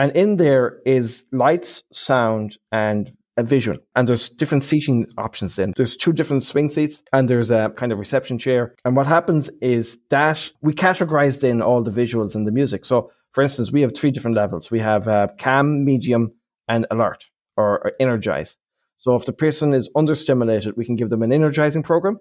And 0.00 0.16
in 0.16 0.36
there 0.38 0.78
is 0.86 1.26
lights, 1.30 1.82
sound, 1.92 2.56
and 2.72 3.12
a 3.36 3.42
visual. 3.42 3.76
And 3.94 4.08
there's 4.08 4.30
different 4.30 4.64
seating 4.64 5.04
options 5.18 5.58
in. 5.58 5.74
There's 5.76 5.94
two 5.94 6.14
different 6.14 6.42
swing 6.42 6.70
seats 6.70 7.02
and 7.12 7.28
there's 7.28 7.50
a 7.50 7.70
kind 7.76 7.92
of 7.92 7.98
reception 7.98 8.38
chair. 8.38 8.74
And 8.86 8.96
what 8.96 9.06
happens 9.06 9.50
is 9.60 9.98
that 10.08 10.50
we 10.62 10.72
categorized 10.72 11.44
in 11.44 11.60
all 11.60 11.82
the 11.82 11.90
visuals 11.90 12.34
and 12.34 12.46
the 12.46 12.50
music. 12.50 12.86
So 12.86 13.12
for 13.32 13.42
instance, 13.42 13.70
we 13.72 13.82
have 13.82 13.94
three 13.94 14.10
different 14.10 14.38
levels. 14.38 14.70
We 14.70 14.80
have 14.80 15.06
uh, 15.06 15.28
medium, 15.62 16.32
and 16.66 16.86
alert 16.90 17.28
or, 17.58 17.84
or 17.84 17.92
energize. 18.00 18.56
So 18.96 19.16
if 19.16 19.26
the 19.26 19.34
person 19.34 19.74
is 19.74 19.90
understimulated, 19.94 20.78
we 20.78 20.86
can 20.86 20.96
give 20.96 21.10
them 21.10 21.22
an 21.22 21.30
energizing 21.30 21.82
program. 21.82 22.16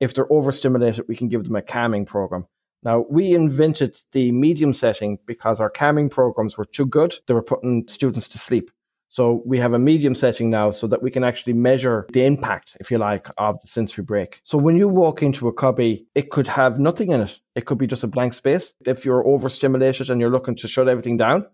If 0.00 0.12
they're 0.14 0.32
overstimulated, 0.32 1.04
we 1.06 1.14
can 1.14 1.28
give 1.28 1.44
them 1.44 1.54
a 1.54 1.62
calming 1.62 2.04
program. 2.04 2.46
Now, 2.82 3.06
we 3.08 3.34
invented 3.34 3.96
the 4.12 4.32
medium 4.32 4.72
setting 4.72 5.18
because 5.26 5.60
our 5.60 5.70
calming 5.70 6.08
programs 6.08 6.56
were 6.56 6.64
too 6.64 6.86
good. 6.86 7.14
They 7.26 7.34
were 7.34 7.42
putting 7.42 7.86
students 7.86 8.28
to 8.28 8.38
sleep. 8.38 8.70
So 9.08 9.42
we 9.44 9.58
have 9.58 9.74
a 9.74 9.78
medium 9.78 10.14
setting 10.14 10.48
now 10.48 10.70
so 10.70 10.86
that 10.86 11.02
we 11.02 11.10
can 11.10 11.22
actually 11.22 11.52
measure 11.52 12.06
the 12.12 12.24
impact, 12.24 12.78
if 12.80 12.90
you 12.90 12.96
like, 12.96 13.28
of 13.36 13.60
the 13.60 13.68
sensory 13.68 14.02
break. 14.02 14.40
So 14.42 14.56
when 14.56 14.74
you 14.74 14.88
walk 14.88 15.22
into 15.22 15.48
a 15.48 15.52
Cubbie, 15.52 16.06
it 16.14 16.30
could 16.30 16.48
have 16.48 16.80
nothing 16.80 17.10
in 17.10 17.20
it. 17.20 17.38
It 17.54 17.66
could 17.66 17.76
be 17.76 17.86
just 17.86 18.04
a 18.04 18.06
blank 18.06 18.32
space. 18.32 18.72
If 18.86 19.04
you're 19.04 19.26
overstimulated 19.26 20.08
and 20.08 20.18
you're 20.18 20.30
looking 20.30 20.56
to 20.56 20.66
shut 20.66 20.88
everything 20.88 21.18
down, 21.18 21.46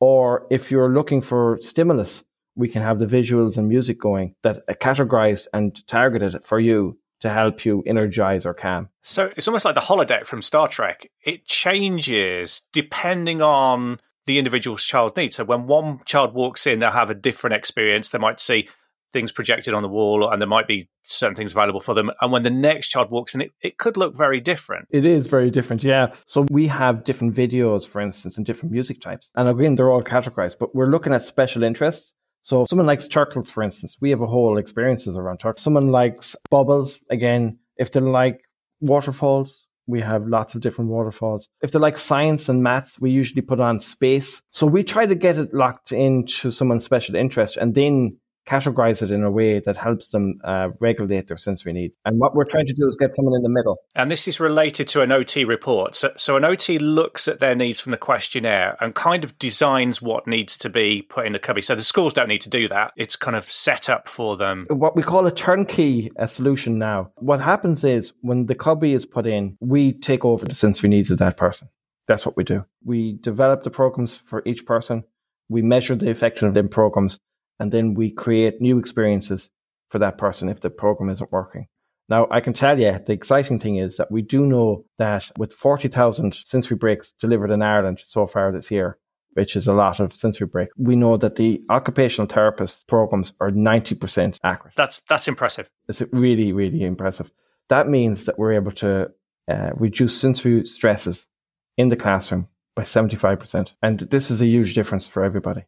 or 0.00 0.48
if 0.50 0.72
you're 0.72 0.92
looking 0.92 1.20
for 1.20 1.58
stimulus, 1.60 2.24
we 2.56 2.68
can 2.68 2.82
have 2.82 2.98
the 2.98 3.06
visuals 3.06 3.56
and 3.56 3.68
music 3.68 4.00
going 4.00 4.34
that 4.42 4.64
are 4.68 4.74
categorized 4.74 5.46
and 5.54 5.86
targeted 5.86 6.44
for 6.44 6.58
you 6.58 6.98
to 7.20 7.30
help 7.30 7.64
you 7.64 7.82
energize 7.86 8.46
or 8.46 8.54
calm. 8.54 8.88
So 9.02 9.30
it's 9.36 9.46
almost 9.46 9.64
like 9.64 9.74
the 9.74 9.82
holodeck 9.82 10.26
from 10.26 10.42
Star 10.42 10.68
Trek. 10.68 11.10
It 11.24 11.46
changes 11.46 12.62
depending 12.72 13.42
on 13.42 14.00
the 14.26 14.38
individual's 14.38 14.84
child 14.84 15.16
needs. 15.16 15.36
So 15.36 15.44
when 15.44 15.66
one 15.66 16.00
child 16.04 16.34
walks 16.34 16.66
in, 16.66 16.78
they'll 16.78 16.90
have 16.90 17.10
a 17.10 17.14
different 17.14 17.54
experience. 17.54 18.08
They 18.08 18.18
might 18.18 18.40
see 18.40 18.68
things 19.12 19.32
projected 19.32 19.74
on 19.74 19.82
the 19.82 19.88
wall 19.88 20.28
and 20.30 20.40
there 20.40 20.48
might 20.48 20.68
be 20.68 20.88
certain 21.02 21.34
things 21.34 21.52
available 21.52 21.80
for 21.80 21.94
them. 21.94 22.10
And 22.20 22.30
when 22.30 22.42
the 22.42 22.50
next 22.50 22.88
child 22.88 23.10
walks 23.10 23.34
in, 23.34 23.40
it, 23.40 23.50
it 23.60 23.78
could 23.78 23.96
look 23.96 24.16
very 24.16 24.40
different. 24.40 24.86
It 24.90 25.04
is 25.04 25.26
very 25.26 25.50
different, 25.50 25.82
yeah. 25.82 26.14
So 26.26 26.46
we 26.50 26.68
have 26.68 27.04
different 27.04 27.34
videos, 27.34 27.86
for 27.86 28.00
instance, 28.00 28.36
and 28.36 28.46
different 28.46 28.72
music 28.72 29.00
types. 29.00 29.30
And 29.34 29.48
again, 29.48 29.74
they're 29.74 29.90
all 29.90 30.02
categorized, 30.02 30.58
but 30.60 30.74
we're 30.74 30.90
looking 30.90 31.12
at 31.12 31.24
special 31.24 31.64
interests. 31.64 32.12
So 32.42 32.64
someone 32.66 32.86
likes 32.86 33.06
turtles, 33.06 33.50
for 33.50 33.62
instance, 33.62 33.96
we 34.00 34.10
have 34.10 34.20
a 34.20 34.26
whole 34.26 34.58
experiences 34.58 35.16
around 35.16 35.38
turtles. 35.38 35.62
Someone 35.62 35.88
likes 35.88 36.36
bubbles, 36.50 36.98
again, 37.10 37.58
if 37.76 37.92
they 37.92 38.00
like 38.00 38.42
waterfalls, 38.80 39.66
we 39.86 40.00
have 40.00 40.26
lots 40.26 40.54
of 40.54 40.60
different 40.60 40.90
waterfalls. 40.90 41.48
If 41.62 41.72
they 41.72 41.78
like 41.78 41.98
science 41.98 42.48
and 42.48 42.62
maths, 42.62 43.00
we 43.00 43.10
usually 43.10 43.42
put 43.42 43.60
on 43.60 43.80
space. 43.80 44.40
So 44.50 44.66
we 44.66 44.84
try 44.84 45.06
to 45.06 45.14
get 45.14 45.36
it 45.36 45.52
locked 45.52 45.92
into 45.92 46.50
someone's 46.50 46.84
special 46.84 47.16
interest 47.16 47.56
and 47.56 47.74
then 47.74 48.16
categorize 48.50 49.02
it 49.02 49.10
in 49.10 49.22
a 49.22 49.30
way 49.30 49.60
that 49.60 49.76
helps 49.76 50.08
them 50.08 50.40
uh, 50.44 50.68
regulate 50.80 51.28
their 51.28 51.36
sensory 51.36 51.72
needs. 51.72 51.96
And 52.04 52.18
what 52.18 52.34
we're 52.34 52.44
trying 52.44 52.66
to 52.66 52.72
do 52.72 52.88
is 52.88 52.96
get 52.96 53.14
someone 53.14 53.34
in 53.36 53.42
the 53.42 53.48
middle. 53.48 53.78
And 53.94 54.10
this 54.10 54.26
is 54.26 54.40
related 54.40 54.88
to 54.88 55.02
an 55.02 55.12
OT 55.12 55.44
report. 55.44 55.94
So, 55.94 56.12
so 56.16 56.36
an 56.36 56.44
OT 56.44 56.78
looks 56.78 57.28
at 57.28 57.40
their 57.40 57.54
needs 57.54 57.78
from 57.78 57.92
the 57.92 57.98
questionnaire 57.98 58.76
and 58.80 58.94
kind 58.94 59.22
of 59.22 59.38
designs 59.38 60.02
what 60.02 60.26
needs 60.26 60.56
to 60.58 60.68
be 60.68 61.02
put 61.02 61.26
in 61.26 61.32
the 61.32 61.38
Cubbie. 61.38 61.62
So 61.62 61.74
the 61.74 61.84
schools 61.84 62.12
don't 62.12 62.28
need 62.28 62.40
to 62.42 62.48
do 62.48 62.66
that. 62.68 62.92
It's 62.96 63.16
kind 63.16 63.36
of 63.36 63.50
set 63.50 63.88
up 63.88 64.08
for 64.08 64.36
them. 64.36 64.66
What 64.68 64.96
we 64.96 65.02
call 65.02 65.26
a 65.26 65.32
turnkey 65.32 66.10
a 66.16 66.26
solution 66.26 66.78
now. 66.78 67.12
What 67.16 67.40
happens 67.40 67.84
is 67.84 68.12
when 68.22 68.46
the 68.46 68.54
Cubbie 68.54 68.94
is 68.94 69.06
put 69.06 69.26
in, 69.26 69.56
we 69.60 69.92
take 69.92 70.24
over 70.24 70.44
the 70.44 70.54
sensory 70.54 70.90
needs 70.90 71.10
of 71.10 71.18
that 71.18 71.36
person. 71.36 71.68
That's 72.08 72.26
what 72.26 72.36
we 72.36 72.42
do. 72.42 72.64
We 72.84 73.12
develop 73.12 73.62
the 73.62 73.70
programs 73.70 74.16
for 74.16 74.42
each 74.44 74.66
person. 74.66 75.04
We 75.48 75.62
measure 75.62 75.94
the 75.94 76.10
effectiveness 76.10 76.50
of 76.50 76.54
them 76.54 76.68
programs 76.68 77.18
and 77.60 77.70
then 77.70 77.94
we 77.94 78.10
create 78.10 78.60
new 78.60 78.78
experiences 78.78 79.50
for 79.90 79.98
that 79.98 80.18
person 80.18 80.48
if 80.48 80.60
the 80.60 80.70
program 80.70 81.10
isn't 81.10 81.30
working. 81.30 81.68
Now, 82.08 82.26
I 82.30 82.40
can 82.40 82.54
tell 82.54 82.80
you 82.80 82.98
the 82.98 83.12
exciting 83.12 83.60
thing 83.60 83.76
is 83.76 83.96
that 83.98 84.10
we 84.10 84.22
do 84.22 84.44
know 84.44 84.84
that 84.98 85.30
with 85.38 85.52
40,000 85.52 86.34
sensory 86.34 86.76
breaks 86.76 87.12
delivered 87.20 87.52
in 87.52 87.62
Ireland 87.62 88.00
so 88.04 88.26
far 88.26 88.50
this 88.50 88.70
year, 88.70 88.98
which 89.34 89.54
is 89.54 89.68
a 89.68 89.72
lot 89.72 90.00
of 90.00 90.12
sensory 90.14 90.48
break, 90.48 90.70
we 90.76 90.96
know 90.96 91.16
that 91.16 91.36
the 91.36 91.62
occupational 91.70 92.26
therapist 92.26 92.88
programs 92.88 93.32
are 93.40 93.50
90% 93.50 94.38
accurate. 94.42 94.74
That's, 94.76 95.00
that's 95.00 95.28
impressive. 95.28 95.70
It's 95.88 96.02
really, 96.10 96.52
really 96.52 96.82
impressive. 96.82 97.30
That 97.68 97.88
means 97.88 98.24
that 98.24 98.38
we're 98.38 98.54
able 98.54 98.72
to 98.72 99.12
uh, 99.48 99.70
reduce 99.74 100.18
sensory 100.18 100.66
stresses 100.66 101.28
in 101.76 101.90
the 101.90 101.96
classroom 101.96 102.48
by 102.74 102.82
75%. 102.82 103.72
And 103.82 104.00
this 104.00 104.32
is 104.32 104.42
a 104.42 104.46
huge 104.46 104.74
difference 104.74 105.06
for 105.06 105.22
everybody. 105.22 105.64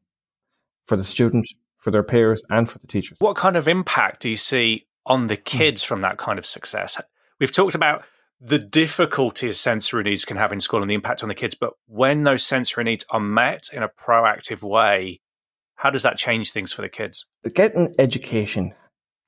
For 0.86 0.96
the 0.96 1.04
student, 1.04 1.46
for 1.82 1.90
their 1.90 2.04
peers 2.04 2.44
and 2.48 2.70
for 2.70 2.78
the 2.78 2.86
teachers. 2.86 3.18
What 3.20 3.36
kind 3.36 3.56
of 3.56 3.66
impact 3.66 4.22
do 4.22 4.28
you 4.28 4.36
see 4.36 4.86
on 5.04 5.26
the 5.26 5.34
hmm. 5.34 5.42
kids 5.44 5.82
from 5.82 6.00
that 6.02 6.16
kind 6.16 6.38
of 6.38 6.46
success? 6.46 7.00
We've 7.40 7.50
talked 7.50 7.74
about 7.74 8.04
the 8.40 8.58
difficulties 8.58 9.58
sensory 9.58 10.04
needs 10.04 10.24
can 10.24 10.36
have 10.36 10.52
in 10.52 10.60
school 10.60 10.80
and 10.80 10.90
the 10.90 10.94
impact 10.94 11.22
on 11.22 11.28
the 11.28 11.34
kids, 11.34 11.54
but 11.54 11.72
when 11.86 12.22
those 12.22 12.44
sensory 12.44 12.84
needs 12.84 13.04
are 13.10 13.20
met 13.20 13.68
in 13.72 13.82
a 13.82 13.88
proactive 13.88 14.62
way, 14.62 15.20
how 15.76 15.90
does 15.90 16.04
that 16.04 16.18
change 16.18 16.52
things 16.52 16.72
for 16.72 16.82
the 16.82 16.88
kids? 16.88 17.26
Getting 17.54 17.94
education 17.98 18.74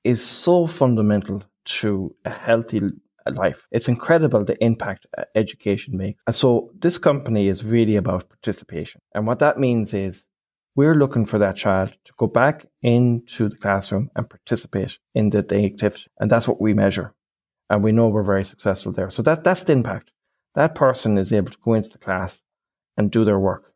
is 0.05 0.25
so 0.25 0.67
fundamental 0.67 1.43
to 1.65 2.15
a 2.23 2.29
healthy 2.29 2.81
life. 3.29 3.67
It's 3.71 3.87
incredible 3.87 4.45
the 4.45 4.61
impact 4.63 5.07
education 5.33 5.97
makes. 5.97 6.21
And 6.27 6.35
so 6.35 6.71
this 6.79 6.97
company 6.97 7.47
is 7.47 7.65
really 7.65 7.95
about 7.95 8.29
participation. 8.29 9.01
And 9.13 9.27
what 9.27 9.39
that 9.39 9.59
means 9.59 9.93
is 9.93 10.25
we're 10.75 10.95
looking 10.95 11.25
for 11.25 11.39
that 11.39 11.55
child 11.55 11.95
to 12.05 12.13
go 12.17 12.27
back 12.27 12.65
into 12.81 13.49
the 13.49 13.57
classroom 13.57 14.09
and 14.15 14.29
participate 14.29 14.99
in 15.13 15.29
the, 15.29 15.41
day 15.41 15.65
activity. 15.65 16.05
And 16.19 16.29
that's 16.29 16.47
what 16.47 16.61
we 16.61 16.73
measure. 16.73 17.13
And 17.69 17.83
we 17.83 17.91
know 17.91 18.07
we're 18.07 18.23
very 18.23 18.45
successful 18.45 18.91
there. 18.91 19.09
So 19.09 19.23
that, 19.23 19.43
that's 19.43 19.63
the 19.63 19.73
impact. 19.73 20.11
That 20.53 20.75
person 20.75 21.17
is 21.17 21.33
able 21.33 21.51
to 21.51 21.57
go 21.63 21.73
into 21.73 21.89
the 21.89 21.97
class 21.97 22.43
and 22.97 23.09
do 23.09 23.25
their 23.25 23.39
work. 23.39 23.71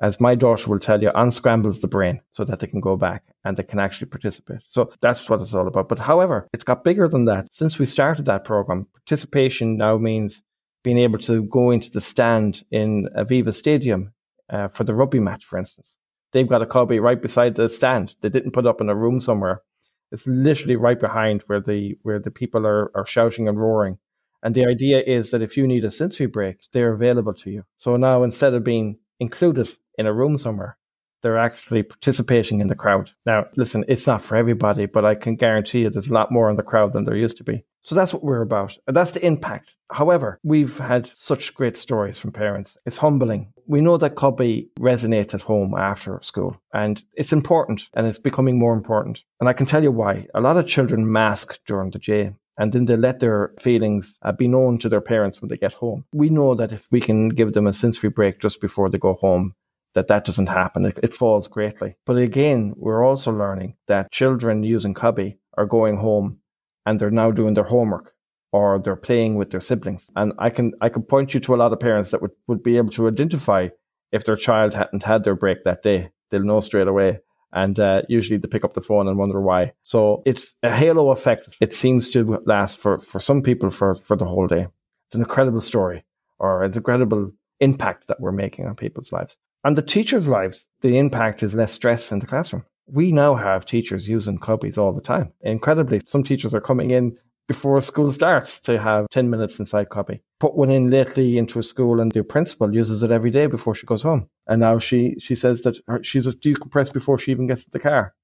As 0.00 0.20
my 0.20 0.34
daughter 0.34 0.68
will 0.68 0.80
tell 0.80 1.00
you, 1.00 1.10
unscrambles 1.14 1.80
the 1.80 1.88
brain 1.88 2.20
so 2.30 2.44
that 2.44 2.58
they 2.58 2.66
can 2.66 2.80
go 2.80 2.96
back 2.96 3.24
and 3.44 3.56
they 3.56 3.62
can 3.62 3.78
actually 3.78 4.08
participate. 4.08 4.58
So 4.66 4.92
that's 5.00 5.28
what 5.28 5.40
it's 5.40 5.54
all 5.54 5.68
about. 5.68 5.88
But 5.88 6.00
however, 6.00 6.48
it's 6.52 6.64
got 6.64 6.84
bigger 6.84 7.08
than 7.08 7.26
that. 7.26 7.52
Since 7.52 7.78
we 7.78 7.86
started 7.86 8.26
that 8.26 8.44
program, 8.44 8.86
participation 8.92 9.76
now 9.76 9.96
means 9.96 10.42
being 10.82 10.98
able 10.98 11.18
to 11.20 11.44
go 11.44 11.70
into 11.70 11.90
the 11.90 12.00
stand 12.00 12.64
in 12.70 13.08
Aviva 13.16 13.54
Stadium 13.54 14.12
uh, 14.50 14.68
for 14.68 14.84
the 14.84 14.94
rugby 14.94 15.20
match, 15.20 15.44
for 15.44 15.58
instance. 15.58 15.96
They've 16.34 16.48
got 16.48 16.62
a 16.62 16.66
Cubbie 16.66 17.00
right 17.00 17.22
beside 17.22 17.54
the 17.54 17.68
stand. 17.70 18.16
They 18.20 18.28
didn't 18.28 18.50
put 18.50 18.66
up 18.66 18.80
in 18.80 18.90
a 18.90 18.94
room 18.94 19.20
somewhere. 19.20 19.62
It's 20.10 20.26
literally 20.26 20.74
right 20.74 20.98
behind 20.98 21.44
where 21.46 21.60
the 21.60 21.96
where 22.02 22.18
the 22.18 22.32
people 22.32 22.66
are, 22.66 22.90
are 22.96 23.06
shouting 23.06 23.46
and 23.46 23.56
roaring. 23.58 23.98
And 24.42 24.52
the 24.52 24.66
idea 24.66 25.00
is 25.06 25.30
that 25.30 25.42
if 25.42 25.56
you 25.56 25.64
need 25.64 25.84
a 25.84 25.92
sensory 25.92 26.26
break, 26.26 26.56
they're 26.72 26.92
available 26.92 27.34
to 27.34 27.50
you. 27.50 27.62
So 27.76 27.96
now 27.96 28.24
instead 28.24 28.52
of 28.52 28.64
being 28.64 28.98
included 29.20 29.76
in 29.96 30.06
a 30.06 30.12
room 30.12 30.36
somewhere, 30.36 30.76
they're 31.24 31.38
actually 31.38 31.82
participating 31.82 32.60
in 32.60 32.68
the 32.68 32.74
crowd. 32.74 33.10
Now, 33.24 33.46
listen, 33.56 33.84
it's 33.88 34.06
not 34.06 34.22
for 34.22 34.36
everybody, 34.36 34.84
but 34.84 35.06
I 35.06 35.14
can 35.14 35.36
guarantee 35.36 35.80
you 35.80 35.90
there's 35.90 36.08
a 36.08 36.14
lot 36.14 36.30
more 36.30 36.50
in 36.50 36.56
the 36.56 36.62
crowd 36.62 36.92
than 36.92 37.04
there 37.04 37.16
used 37.16 37.38
to 37.38 37.44
be. 37.44 37.64
So 37.80 37.94
that's 37.94 38.12
what 38.12 38.22
we're 38.22 38.42
about. 38.42 38.76
And 38.86 38.94
that's 38.96 39.12
the 39.12 39.24
impact. 39.24 39.74
However, 39.90 40.38
we've 40.42 40.76
had 40.78 41.10
such 41.14 41.54
great 41.54 41.76
stories 41.76 42.18
from 42.18 42.32
parents. 42.32 42.76
It's 42.84 42.98
humbling. 42.98 43.52
We 43.66 43.80
know 43.80 43.96
that 43.96 44.16
Cubbie 44.16 44.68
resonates 44.78 45.34
at 45.34 45.42
home 45.42 45.74
after 45.74 46.20
school 46.22 46.56
and 46.74 47.02
it's 47.14 47.32
important 47.32 47.88
and 47.94 48.06
it's 48.06 48.18
becoming 48.18 48.58
more 48.58 48.74
important. 48.74 49.24
And 49.40 49.48
I 49.48 49.54
can 49.54 49.66
tell 49.66 49.82
you 49.82 49.92
why. 49.92 50.26
A 50.34 50.40
lot 50.42 50.58
of 50.58 50.66
children 50.66 51.10
mask 51.10 51.58
during 51.66 51.90
the 51.90 51.98
day 51.98 52.32
and 52.58 52.72
then 52.72 52.84
they 52.84 52.96
let 52.96 53.20
their 53.20 53.52
feelings 53.60 54.16
uh, 54.22 54.32
be 54.32 54.48
known 54.48 54.78
to 54.78 54.88
their 54.88 55.00
parents 55.00 55.40
when 55.40 55.48
they 55.48 55.56
get 55.56 55.72
home. 55.72 56.04
We 56.12 56.30
know 56.30 56.54
that 56.54 56.72
if 56.72 56.86
we 56.90 57.00
can 57.00 57.30
give 57.30 57.52
them 57.52 57.66
a 57.66 57.72
sensory 57.72 58.10
break 58.10 58.40
just 58.40 58.60
before 58.60 58.90
they 58.90 58.98
go 58.98 59.14
home, 59.14 59.54
that 59.94 60.08
that 60.08 60.24
doesn't 60.24 60.48
happen. 60.48 60.84
It, 60.84 60.98
it 61.02 61.14
falls 61.14 61.48
greatly. 61.48 61.96
But 62.04 62.18
again, 62.18 62.74
we're 62.76 63.04
also 63.04 63.32
learning 63.32 63.76
that 63.86 64.10
children 64.10 64.62
using 64.62 64.94
Cubbie 64.94 65.38
are 65.56 65.66
going 65.66 65.96
home 65.96 66.38
and 66.84 67.00
they're 67.00 67.10
now 67.10 67.30
doing 67.30 67.54
their 67.54 67.64
homework 67.64 68.12
or 68.52 68.78
they're 68.78 68.96
playing 68.96 69.36
with 69.36 69.50
their 69.50 69.60
siblings. 69.60 70.10
And 70.14 70.32
I 70.38 70.50
can 70.50 70.72
I 70.80 70.88
can 70.88 71.02
point 71.02 71.34
you 71.34 71.40
to 71.40 71.54
a 71.54 71.56
lot 71.56 71.72
of 71.72 71.80
parents 71.80 72.10
that 72.10 72.22
would, 72.22 72.32
would 72.46 72.62
be 72.62 72.76
able 72.76 72.90
to 72.90 73.08
identify 73.08 73.68
if 74.12 74.24
their 74.24 74.36
child 74.36 74.74
hadn't 74.74 75.02
had 75.02 75.24
their 75.24 75.34
break 75.34 75.64
that 75.64 75.82
day. 75.82 76.10
They'll 76.30 76.44
know 76.44 76.60
straight 76.60 76.88
away. 76.88 77.20
And 77.52 77.78
uh, 77.78 78.02
usually 78.08 78.38
they 78.38 78.48
pick 78.48 78.64
up 78.64 78.74
the 78.74 78.80
phone 78.80 79.06
and 79.06 79.16
wonder 79.16 79.40
why. 79.40 79.72
So 79.82 80.22
it's 80.26 80.56
a 80.64 80.74
halo 80.74 81.10
effect. 81.10 81.54
It 81.60 81.72
seems 81.72 82.08
to 82.10 82.42
last 82.46 82.78
for, 82.78 82.98
for 82.98 83.20
some 83.20 83.42
people 83.42 83.70
for, 83.70 83.94
for 83.94 84.16
the 84.16 84.24
whole 84.24 84.48
day. 84.48 84.66
It's 85.06 85.14
an 85.14 85.20
incredible 85.20 85.60
story 85.60 86.04
or 86.40 86.64
an 86.64 86.72
incredible 86.72 87.30
impact 87.60 88.08
that 88.08 88.20
we're 88.20 88.32
making 88.32 88.66
on 88.66 88.74
people's 88.74 89.12
lives. 89.12 89.36
And 89.64 89.76
the 89.76 89.82
teachers' 89.82 90.28
lives, 90.28 90.66
the 90.82 90.98
impact 90.98 91.42
is 91.42 91.54
less 91.54 91.72
stress 91.72 92.12
in 92.12 92.18
the 92.18 92.26
classroom. 92.26 92.64
We 92.86 93.12
now 93.12 93.34
have 93.34 93.64
teachers 93.64 94.06
using 94.06 94.38
Cubbies 94.38 94.76
all 94.76 94.92
the 94.92 95.00
time. 95.00 95.32
Incredibly, 95.40 96.02
some 96.06 96.22
teachers 96.22 96.54
are 96.54 96.60
coming 96.60 96.90
in 96.90 97.16
before 97.48 97.80
school 97.80 98.12
starts 98.12 98.58
to 98.60 98.78
have 98.78 99.08
10 99.10 99.30
minutes 99.30 99.58
inside 99.58 99.88
Cubbie. 99.88 100.20
Put 100.38 100.54
one 100.54 100.70
in 100.70 100.90
lately 100.90 101.38
into 101.38 101.58
a 101.58 101.62
school 101.62 102.00
and 102.00 102.12
the 102.12 102.22
principal 102.22 102.74
uses 102.74 103.02
it 103.02 103.10
every 103.10 103.30
day 103.30 103.46
before 103.46 103.74
she 103.74 103.86
goes 103.86 104.02
home. 104.02 104.28
And 104.46 104.60
now 104.60 104.78
she, 104.78 105.16
she 105.18 105.34
says 105.34 105.62
that 105.62 105.78
her, 105.86 106.02
she's 106.02 106.26
decompressed 106.26 106.92
before 106.92 107.18
she 107.18 107.30
even 107.30 107.46
gets 107.46 107.64
to 107.64 107.70
the 107.70 107.80
car. 107.80 108.14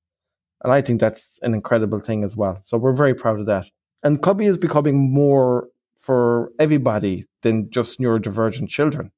And 0.63 0.73
I 0.73 0.83
think 0.83 1.01
that's 1.01 1.39
an 1.43 1.55
incredible 1.55 2.01
thing 2.01 2.23
as 2.23 2.37
well. 2.37 2.61
So 2.65 2.77
we're 2.77 2.93
very 2.93 3.15
proud 3.15 3.41
of 3.41 3.47
that. 3.47 3.67
And 4.03 4.23
Cubbie 4.23 4.47
is 4.47 4.59
becoming 4.59 5.13
more 5.13 5.69
for 6.01 6.53
everybody 6.59 7.27
than 7.43 7.71
just 7.71 7.99
neurodivergent 7.99 8.69
children. 8.69 9.11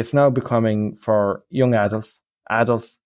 It's 0.00 0.14
now 0.14 0.30
becoming 0.30 0.96
for 0.96 1.44
young 1.50 1.74
adults, 1.74 2.20
adults, 2.48 2.96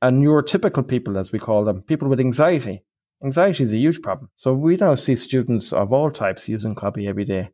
and 0.00 0.22
neurotypical 0.22 0.86
people, 0.86 1.18
as 1.18 1.32
we 1.32 1.40
call 1.40 1.64
them, 1.64 1.82
people 1.82 2.06
with 2.06 2.20
anxiety. 2.20 2.84
Anxiety 3.24 3.64
is 3.64 3.72
a 3.72 3.76
huge 3.76 4.00
problem. 4.02 4.30
So 4.36 4.54
we 4.54 4.76
now 4.76 4.94
see 4.94 5.16
students 5.16 5.72
of 5.72 5.92
all 5.92 6.12
types 6.12 6.48
using 6.48 6.76
Cubbie 6.76 7.08
every 7.08 7.24
day. 7.24 7.50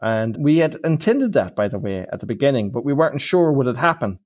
And 0.00 0.36
we 0.38 0.58
had 0.58 0.76
intended 0.84 1.32
that, 1.32 1.56
by 1.56 1.66
the 1.66 1.80
way, 1.80 2.06
at 2.12 2.20
the 2.20 2.26
beginning, 2.26 2.70
but 2.70 2.84
we 2.84 2.92
weren't 2.92 3.20
sure 3.20 3.50
would 3.50 3.66
it 3.66 3.76
happen. 3.76 4.20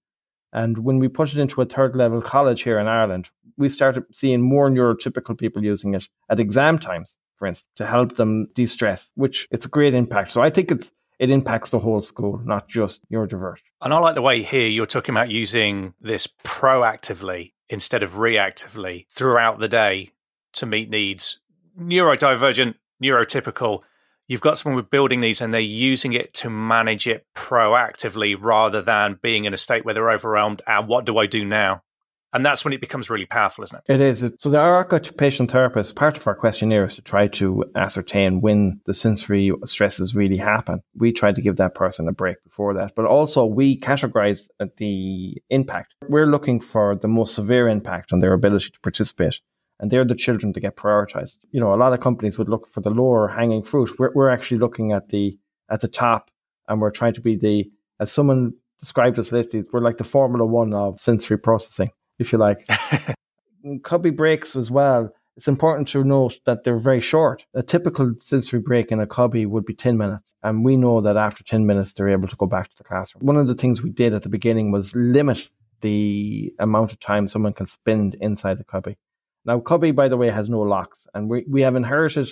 And 0.53 0.77
when 0.77 0.99
we 0.99 1.09
put 1.09 1.33
it 1.33 1.41
into 1.41 1.63
a 1.63 1.65
third 1.65 1.97
level 1.97 2.21
college 2.21 2.61
here 2.65 2.79
in 2.79 2.89
Ireland, 2.89 3.31
we 3.57 3.71
started 3.71 4.05
seeing 4.13 4.43
more 4.43 4.69
neurotypical 4.69 5.39
people 5.39 5.65
using 5.65 5.95
it 5.95 6.07
at 6.29 6.39
exam 6.39 6.79
times, 6.79 7.17
for 7.39 7.47
instance, 7.47 7.71
to 7.77 7.87
help 7.87 8.17
them 8.17 8.49
de-stress, 8.55 9.11
which 9.15 9.49
it's 9.51 9.65
a 9.65 9.71
great 9.71 9.95
impact. 9.95 10.33
So 10.33 10.43
I 10.43 10.51
think 10.51 10.71
it's 10.71 10.91
it 11.23 11.31
impacts 11.31 11.71
the 11.71 11.79
whole 11.79 12.03
school, 12.03 12.41
not 12.45 12.67
just 12.67 13.01
your 13.09 13.29
neurodiverse. 13.29 13.59
And 13.81 13.95
I 13.95 13.99
like 13.99 14.17
the 14.17 14.23
way 14.23 14.43
here 14.43 14.67
you're 14.67 14.87
talking 14.87 15.15
about 15.15 15.31
using 15.31 15.95
this 16.01 16.27
proactively 16.43 17.53
instead 17.69 18.03
of 18.03 18.15
reactively 18.15 19.07
throughout 19.09 19.61
the 19.61 19.69
day 19.69 20.11
to 20.55 20.67
meet 20.67 20.91
needs. 20.91 21.39
Neurodivergent, 21.81 22.75
neurotypical, 23.01 23.83
you've 24.27 24.41
got 24.41 24.59
someone 24.59 24.75
with 24.75 24.91
building 24.91 25.21
these 25.21 25.41
and 25.41 25.55
they're 25.55 25.61
using 25.61 26.13
it 26.13 26.35
to 26.35 26.51
manage 26.51 27.07
it 27.07 27.25
proactively 27.37 28.35
rather 28.37 28.83
than 28.83 29.21
being 29.23 29.45
in 29.45 29.55
a 29.55 29.57
state 29.57 29.85
where 29.85 29.95
they're 29.95 30.11
overwhelmed. 30.11 30.61
And 30.67 30.89
what 30.89 31.05
do 31.05 31.19
I 31.19 31.27
do 31.27 31.45
now? 31.45 31.85
And 32.33 32.47
that's 32.47 32.65
when 32.65 32.73
it 32.73 32.81
becomes 32.81 33.11
really 33.11 33.27
powerful, 33.27 33.63
isn't 33.65 33.83
it? 33.87 33.93
It 33.93 34.01
is. 34.01 34.25
So 34.39 34.49
the 34.49 34.59
our 34.59 34.79
occupational 34.79 35.51
therapist, 35.51 35.95
part 35.95 36.17
of 36.17 36.27
our 36.27 36.35
questionnaire 36.35 36.85
is 36.85 36.95
to 36.95 37.03
try 37.03 37.29
to 37.29 37.65
ascertain 37.75 38.41
when 38.41 38.81
the 38.87 38.95
sensory 38.95 39.53
stresses 39.67 40.17
really 40.17 40.39
happen. 40.39 40.83
We 40.97 41.13
try 41.13 41.33
to 41.33 41.43
give 41.43 41.57
that 41.57 41.75
person 41.75 42.09
a 42.09 42.13
break 42.13 42.43
before 42.43 42.73
that. 42.75 42.95
But 42.97 43.05
also 43.05 43.45
we 43.45 43.79
categorize 43.79 44.49
the 44.79 45.43
impact. 45.51 45.95
We're 46.09 46.27
looking 46.27 46.61
for 46.61 46.97
the 46.97 47.09
most 47.09 47.35
severe 47.35 47.69
impact 47.69 48.13
on 48.13 48.21
their 48.21 48.33
ability 48.33 48.71
to 48.71 48.81
participate. 48.81 49.41
And 49.79 49.91
they're 49.91 50.05
the 50.05 50.15
children 50.15 50.53
to 50.55 50.61
get 50.61 50.77
prioritized. 50.77 51.39
You 51.51 51.61
know, 51.61 51.75
a 51.75 51.77
lot 51.77 51.93
of 51.93 52.01
companies 52.01 52.39
would 52.39 52.49
look 52.49 52.73
for 52.73 52.81
the 52.81 52.91
lower 52.91 53.29
hanging 53.29 53.63
fruit. 53.63 53.99
We're, 53.99 54.13
we're 54.15 54.31
actually 54.31 54.59
looking 54.59 54.93
at 54.93 55.11
the 55.11 55.37
at 55.69 55.81
the 55.81 55.89
top 55.89 56.31
and 56.69 56.81
we're 56.81 56.91
trying 56.91 57.15
to 57.15 57.21
be 57.21 57.37
the 57.37 57.71
as 58.01 58.11
someone 58.11 58.55
described 58.81 59.19
us 59.19 59.33
lately, 59.33 59.65
we're 59.71 59.81
like 59.81 59.99
the 59.99 60.05
Formula 60.05 60.47
One 60.47 60.73
of 60.73 60.99
sensory 60.99 61.39
processing 61.39 61.91
if 62.23 62.33
you 62.33 62.39
like. 62.39 62.67
Cubbie 63.83 64.17
breaks 64.17 64.57
as 64.57 64.71
well. 64.71 65.13
It's 65.37 65.49
important 65.49 65.89
to 65.89 66.05
note 66.05 66.41
that 66.45 66.65
they're 66.65 66.79
very 66.79 67.01
short. 67.01 67.47
A 67.55 67.63
typical 67.63 68.15
sensory 68.21 68.61
break 68.61 68.93
in 68.93 69.01
a 69.01 69.07
Cubbie 69.07 69.47
would 69.47 69.65
be 69.65 69.75
10 69.75 69.97
minutes. 69.97 70.35
And 70.43 70.65
we 70.65 70.77
know 70.77 71.01
that 71.01 71.17
after 71.17 71.43
10 71.43 71.65
minutes, 71.65 71.93
they're 71.93 72.11
able 72.11 72.29
to 72.29 72.37
go 72.37 72.47
back 72.47 72.69
to 72.69 72.77
the 72.77 72.85
classroom. 72.85 73.25
One 73.25 73.37
of 73.37 73.47
the 73.47 73.55
things 73.55 73.83
we 73.83 73.91
did 73.91 74.13
at 74.13 74.23
the 74.23 74.29
beginning 74.29 74.73
was 74.73 74.95
limit 74.95 75.49
the 75.81 76.53
amount 76.59 76.93
of 76.93 77.01
time 77.01 77.29
someone 77.29 77.55
can 77.55 77.67
spend 77.67 78.15
inside 78.21 78.59
the 78.59 78.65
Cubbie. 78.65 78.97
Now, 79.45 79.59
Cubbie, 79.59 79.95
by 79.95 80.09
the 80.09 80.17
way, 80.17 80.31
has 80.31 80.49
no 80.49 80.61
locks. 80.61 81.07
And 81.15 81.29
we, 81.29 81.45
we 81.49 81.63
have 81.63 81.77
inherited 81.77 82.31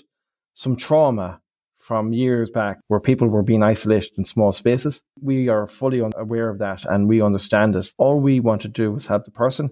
some 0.52 0.76
trauma 0.76 1.40
from 1.78 2.12
years 2.12 2.50
back 2.50 2.78
where 2.88 3.00
people 3.00 3.28
were 3.28 3.42
being 3.42 3.62
isolated 3.62 4.10
in 4.16 4.24
small 4.24 4.52
spaces. 4.52 5.00
We 5.20 5.48
are 5.48 5.66
fully 5.66 6.00
aware 6.16 6.50
of 6.50 6.58
that 6.58 6.84
and 6.84 7.08
we 7.08 7.22
understand 7.22 7.74
it. 7.74 7.92
All 7.96 8.20
we 8.20 8.38
want 8.40 8.62
to 8.62 8.68
do 8.68 8.94
is 8.96 9.06
help 9.06 9.24
the 9.24 9.30
person 9.30 9.70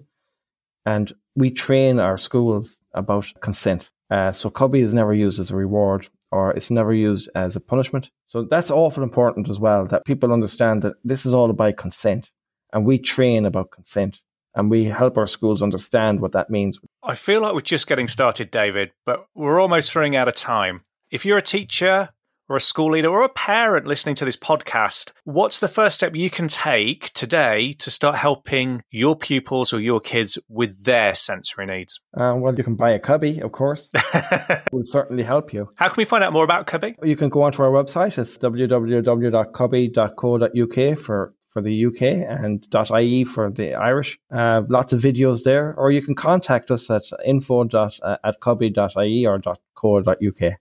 and 0.89 1.13
we 1.35 1.51
train 1.51 1.99
our 1.99 2.17
schools 2.17 2.77
about 2.93 3.31
consent. 3.41 3.91
Uh, 4.09 4.31
so 4.31 4.49
Cubbie 4.49 4.81
is 4.81 4.93
never 4.93 5.13
used 5.13 5.39
as 5.39 5.51
a 5.51 5.55
reward 5.55 6.09
or 6.31 6.51
it's 6.51 6.71
never 6.71 6.93
used 6.93 7.29
as 7.35 7.55
a 7.55 7.59
punishment. 7.59 8.09
So 8.25 8.43
that's 8.43 8.71
awful 8.71 9.03
important 9.03 9.49
as 9.49 9.59
well 9.59 9.85
that 9.85 10.05
people 10.05 10.33
understand 10.33 10.81
that 10.81 10.95
this 11.03 11.25
is 11.27 11.33
all 11.33 11.51
about 11.51 11.77
consent 11.77 12.31
and 12.73 12.85
we 12.85 12.97
train 12.97 13.45
about 13.45 13.69
consent 13.69 14.21
and 14.55 14.71
we 14.71 14.85
help 14.85 15.15
our 15.15 15.27
schools 15.27 15.61
understand 15.61 16.21
what 16.21 16.31
that 16.31 16.49
means. 16.49 16.79
I 17.03 17.13
feel 17.13 17.41
like 17.41 17.53
we're 17.53 17.61
just 17.61 17.87
getting 17.87 18.07
started, 18.07 18.49
David, 18.49 18.91
but 19.05 19.25
we're 19.35 19.61
almost 19.61 19.95
running 19.95 20.15
out 20.15 20.27
of 20.27 20.33
time. 20.33 20.85
If 21.11 21.23
you're 21.23 21.37
a 21.37 21.43
teacher 21.43 22.09
or 22.49 22.57
a 22.57 22.61
school 22.61 22.91
leader 22.91 23.09
or 23.09 23.23
a 23.23 23.29
parent 23.29 23.87
listening 23.87 24.15
to 24.15 24.25
this 24.25 24.35
podcast, 24.35 25.11
what's 25.23 25.59
the 25.59 25.67
first 25.67 25.95
step 25.95 26.15
you 26.15 26.29
can 26.29 26.47
take 26.47 27.13
today 27.13 27.73
to 27.73 27.91
start 27.91 28.15
helping 28.15 28.81
your 28.89 29.15
pupils 29.15 29.71
or 29.71 29.79
your 29.79 29.99
kids 29.99 30.39
with 30.49 30.83
their 30.83 31.13
sensory 31.13 31.67
needs? 31.67 31.99
Uh, 32.17 32.33
well, 32.35 32.55
you 32.55 32.63
can 32.63 32.75
buy 32.75 32.91
a 32.91 32.99
Cubbie, 32.99 33.41
of 33.41 33.51
course. 33.51 33.89
will 34.71 34.83
certainly 34.83 35.23
help 35.23 35.53
you. 35.53 35.69
How 35.75 35.87
can 35.87 35.95
we 35.97 36.05
find 36.05 36.23
out 36.23 36.33
more 36.33 36.43
about 36.43 36.65
Cubbie? 36.67 36.95
You 37.03 37.15
can 37.15 37.29
go 37.29 37.43
onto 37.43 37.61
our 37.61 37.69
website. 37.69 38.17
It's 38.17 38.37
www.cubbie.co.uk 38.37 40.99
for 40.99 41.33
for 41.49 41.61
the 41.63 41.85
UK 41.85 42.01
and 42.01 42.67
.ie 42.99 43.23
for 43.23 43.49
the 43.49 43.73
Irish. 43.73 44.19
Uh, 44.31 44.61
lots 44.69 44.93
of 44.93 45.01
videos 45.01 45.41
there, 45.43 45.73
or 45.77 45.91
you 45.91 46.01
can 46.01 46.15
contact 46.15 46.71
us 46.71 46.89
at 46.91 47.03
info 47.25 47.67
uh, 47.67 48.17
at 48.23 48.39
cubbie.ie 48.39 49.25
or 49.25 49.41
.co.uk. 49.75 50.53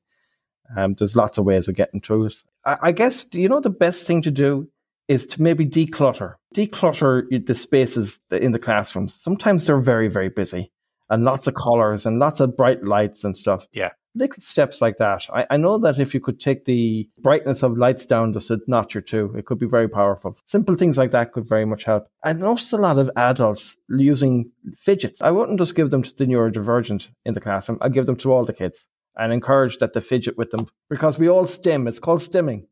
Um, 0.76 0.94
there's 0.94 1.16
lots 1.16 1.38
of 1.38 1.44
ways 1.44 1.68
of 1.68 1.74
getting 1.74 2.00
through 2.00 2.26
it. 2.26 2.35
I, 2.64 2.76
I 2.83 2.92
guess, 2.92 3.26
you 3.33 3.49
know, 3.49 3.61
the 3.61 3.70
best 3.70 4.07
thing 4.07 4.22
to 4.22 4.30
do 4.30 4.68
is 5.09 5.26
to 5.26 5.42
maybe 5.42 5.66
declutter, 5.66 6.34
declutter 6.55 7.47
the 7.47 7.55
spaces 7.55 8.20
in 8.30 8.53
the 8.53 8.59
classrooms. 8.59 9.14
Sometimes 9.14 9.64
they're 9.64 9.80
very, 9.80 10.09
very 10.09 10.28
busy 10.28 10.70
and 11.11 11.24
lots 11.24 11.47
of 11.47 11.55
colors 11.55 12.07
and 12.07 12.18
lots 12.18 12.40
of 12.40 12.57
bright 12.57 12.84
lights 12.84 13.24
and 13.24 13.36
stuff. 13.36 13.66
Yeah. 13.72 13.90
Little 14.14 14.42
steps 14.42 14.80
like 14.82 14.99
that. 14.99 15.26
I, 15.32 15.47
I 15.51 15.57
know 15.57 15.78
that 15.78 15.99
if 15.99 16.12
you 16.12 16.20
could 16.20 16.40
take 16.40 16.64
the 16.64 17.09
brightness 17.18 17.62
of 17.62 17.78
lights 17.78 18.05
down 18.05 18.32
just 18.32 18.51
a 18.51 18.59
notch 18.66 18.97
or 18.97 19.01
two, 19.01 19.32
it 19.36 19.47
could 19.47 19.59
be 19.59 19.66
very 19.66 19.88
powerful. 19.88 20.36
Simple 20.45 20.74
things 20.74 20.99
like 20.99 21.12
that 21.12 21.32
could 21.32 21.49
very 21.49 21.64
much 21.64 21.84
help. 21.84 22.09
I 22.24 22.32
noticed 22.32 22.72
a 22.72 22.78
lot 22.78 22.99
of 22.99 23.11
adults 23.16 23.76
using 23.88 24.51
fidgets. 24.76 25.22
I 25.22 25.30
wouldn't 25.30 25.59
just 25.59 25.76
give 25.76 25.90
them 25.90 26.03
to 26.03 26.16
the 26.16 26.26
neurodivergent 26.26 27.09
in 27.24 27.34
the 27.34 27.40
classroom. 27.40 27.78
I'd 27.80 27.95
give 27.95 28.07
them 28.07 28.16
to 28.16 28.32
all 28.32 28.45
the 28.45 28.53
kids 28.53 28.86
and 29.18 29.32
encourage 29.32 29.78
that 29.78 29.92
they 29.92 30.00
fidget 30.00 30.38
with 30.38 30.50
them 30.50 30.68
because 30.88 31.18
we 31.18 31.28
all 31.28 31.46
stim. 31.46 31.88
It's 31.88 31.98
called 31.98 32.20
stimming. 32.20 32.66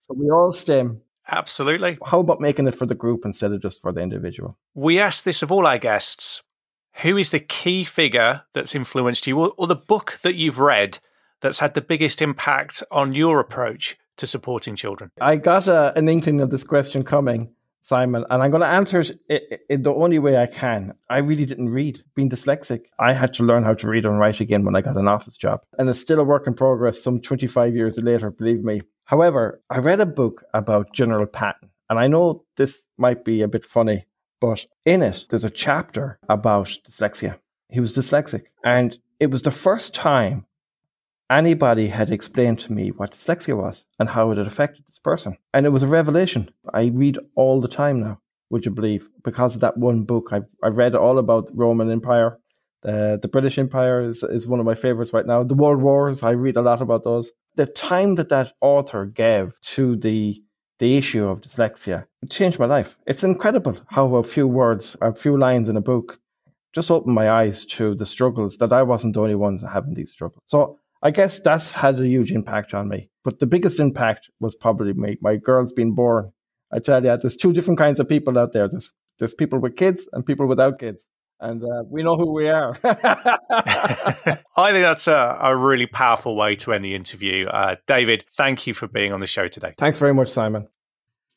So 0.00 0.14
we 0.14 0.30
all 0.30 0.52
stim. 0.52 1.00
Absolutely. 1.28 1.98
How 2.04 2.20
about 2.20 2.40
making 2.40 2.66
it 2.66 2.74
for 2.74 2.86
the 2.86 2.94
group 2.94 3.24
instead 3.24 3.52
of 3.52 3.62
just 3.62 3.80
for 3.82 3.92
the 3.92 4.00
individual? 4.00 4.58
We 4.74 4.98
ask 4.98 5.24
this 5.24 5.42
of 5.42 5.52
all 5.52 5.66
our 5.66 5.78
guests. 5.78 6.42
Who 7.02 7.16
is 7.16 7.30
the 7.30 7.40
key 7.40 7.84
figure 7.84 8.42
that's 8.52 8.74
influenced 8.74 9.26
you, 9.26 9.38
or, 9.38 9.52
or 9.56 9.66
the 9.66 9.76
book 9.76 10.18
that 10.22 10.34
you've 10.34 10.58
read 10.58 10.98
that's 11.40 11.60
had 11.60 11.74
the 11.74 11.80
biggest 11.80 12.20
impact 12.20 12.82
on 12.90 13.14
your 13.14 13.38
approach 13.38 13.96
to 14.16 14.26
supporting 14.26 14.74
children? 14.74 15.10
I 15.20 15.36
got 15.36 15.68
a, 15.68 15.96
an 15.96 16.08
inkling 16.08 16.40
of 16.40 16.50
this 16.50 16.64
question 16.64 17.04
coming, 17.04 17.52
Simon, 17.82 18.24
and 18.30 18.42
I'm 18.42 18.50
going 18.50 18.60
to 18.60 18.66
answer 18.66 19.02
it 19.28 19.62
in 19.68 19.82
the 19.82 19.94
only 19.94 20.18
way 20.18 20.36
I 20.36 20.46
can. 20.46 20.92
I 21.08 21.18
really 21.18 21.46
didn't 21.46 21.70
read. 21.70 22.02
Being 22.14 22.30
dyslexic, 22.30 22.82
I 22.98 23.12
had 23.12 23.34
to 23.34 23.42
learn 23.42 23.64
how 23.64 23.74
to 23.74 23.88
read 23.88 24.04
and 24.04 24.18
write 24.18 24.40
again 24.40 24.64
when 24.64 24.76
I 24.76 24.80
got 24.80 24.96
an 24.96 25.08
office 25.08 25.36
job. 25.36 25.60
And 25.78 25.88
it's 25.88 26.00
still 26.00 26.20
a 26.20 26.24
work 26.24 26.46
in 26.46 26.54
progress 26.54 27.02
some 27.02 27.20
25 27.20 27.74
years 27.74 27.98
later, 27.98 28.30
believe 28.30 28.62
me. 28.62 28.82
However, 29.04 29.60
I 29.70 29.78
read 29.78 30.00
a 30.00 30.06
book 30.06 30.44
about 30.54 30.92
General 30.92 31.26
Patton, 31.26 31.70
and 31.88 31.98
I 31.98 32.06
know 32.06 32.44
this 32.56 32.84
might 32.98 33.24
be 33.24 33.42
a 33.42 33.48
bit 33.48 33.64
funny, 33.64 34.06
but 34.40 34.64
in 34.84 35.02
it, 35.02 35.26
there's 35.30 35.44
a 35.44 35.50
chapter 35.50 36.18
about 36.28 36.76
dyslexia. 36.88 37.38
He 37.70 37.80
was 37.80 37.92
dyslexic, 37.92 38.44
and 38.64 38.98
it 39.18 39.30
was 39.30 39.42
the 39.42 39.50
first 39.50 39.94
time 39.94 40.46
anybody 41.30 41.88
had 41.88 42.10
explained 42.10 42.58
to 42.60 42.72
me 42.72 42.90
what 42.90 43.12
dyslexia 43.12 43.56
was 43.56 43.84
and 43.98 44.08
how 44.08 44.30
it 44.30 44.38
had 44.38 44.46
affected 44.46 44.84
this 44.86 44.98
person. 44.98 45.36
And 45.54 45.64
it 45.64 45.70
was 45.70 45.82
a 45.82 45.88
revelation. 45.88 46.50
I 46.74 46.86
read 46.86 47.18
all 47.36 47.60
the 47.60 47.68
time 47.68 48.00
now, 48.00 48.20
would 48.50 48.66
you 48.66 48.72
believe? 48.72 49.08
Because 49.22 49.54
of 49.54 49.60
that 49.60 49.78
one 49.78 50.02
book, 50.02 50.30
I, 50.32 50.40
I 50.62 50.68
read 50.68 50.94
all 50.94 51.18
about 51.18 51.46
the 51.46 51.54
Roman 51.54 51.90
Empire. 51.90 52.38
Uh, 52.84 53.16
the 53.16 53.28
British 53.30 53.58
Empire 53.58 54.02
is, 54.02 54.22
is 54.24 54.46
one 54.46 54.58
of 54.58 54.66
my 54.66 54.74
favorites 54.74 55.12
right 55.12 55.26
now. 55.26 55.42
The 55.42 55.54
World 55.54 55.82
Wars, 55.82 56.22
I 56.22 56.30
read 56.30 56.56
a 56.56 56.62
lot 56.62 56.80
about 56.80 57.04
those. 57.04 57.30
The 57.56 57.66
time 57.66 58.14
that 58.16 58.30
that 58.30 58.52
author 58.60 59.06
gave 59.06 59.58
to 59.62 59.96
the 59.96 60.42
the 60.78 60.96
issue 60.96 61.26
of 61.26 61.42
dyslexia 61.42 62.06
changed 62.30 62.58
my 62.58 62.64
life. 62.64 62.96
It's 63.06 63.22
incredible 63.22 63.76
how 63.88 64.16
a 64.16 64.22
few 64.22 64.48
words, 64.48 64.96
a 65.02 65.14
few 65.14 65.38
lines 65.38 65.68
in 65.68 65.76
a 65.76 65.82
book 65.82 66.18
just 66.72 66.90
opened 66.90 67.14
my 67.14 67.30
eyes 67.30 67.66
to 67.66 67.94
the 67.94 68.06
struggles 68.06 68.56
that 68.56 68.72
I 68.72 68.82
wasn't 68.82 69.12
the 69.12 69.20
only 69.20 69.34
one 69.34 69.58
having 69.58 69.92
these 69.92 70.10
struggles. 70.10 70.42
So 70.46 70.78
I 71.02 71.10
guess 71.10 71.40
that's 71.40 71.72
had 71.72 71.98
a 71.98 72.06
huge 72.06 72.32
impact 72.32 72.74
on 72.74 72.88
me. 72.88 73.10
But 73.24 73.38
the 73.38 73.46
biggest 73.46 73.80
impact 73.80 74.30
was 74.38 74.54
probably 74.54 74.92
my, 74.92 75.16
my 75.20 75.36
girls 75.36 75.72
being 75.72 75.94
born. 75.94 76.32
I 76.72 76.78
tell 76.78 77.04
you, 77.04 77.16
there's 77.16 77.36
two 77.36 77.52
different 77.52 77.78
kinds 77.78 78.00
of 78.00 78.08
people 78.08 78.38
out 78.38 78.52
there. 78.52 78.68
There's, 78.68 78.90
there's 79.18 79.34
people 79.34 79.58
with 79.58 79.76
kids 79.76 80.08
and 80.12 80.24
people 80.24 80.46
without 80.46 80.78
kids. 80.78 81.04
And 81.40 81.62
uh, 81.62 81.84
we 81.88 82.02
know 82.02 82.16
who 82.16 82.34
we 82.34 82.50
are. 82.50 82.78
I 82.84 84.36
think 84.72 84.84
that's 84.84 85.08
a, 85.08 85.38
a, 85.40 85.56
really 85.56 85.86
powerful 85.86 86.36
way 86.36 86.54
to 86.56 86.74
end 86.74 86.84
the 86.84 86.94
interview. 86.94 87.46
Uh, 87.46 87.76
David, 87.86 88.26
thank 88.36 88.66
you 88.66 88.74
for 88.74 88.86
being 88.86 89.10
on 89.10 89.20
the 89.20 89.26
show 89.26 89.48
today. 89.48 89.72
Thanks 89.78 89.98
very 89.98 90.12
much, 90.12 90.28
Simon. 90.28 90.68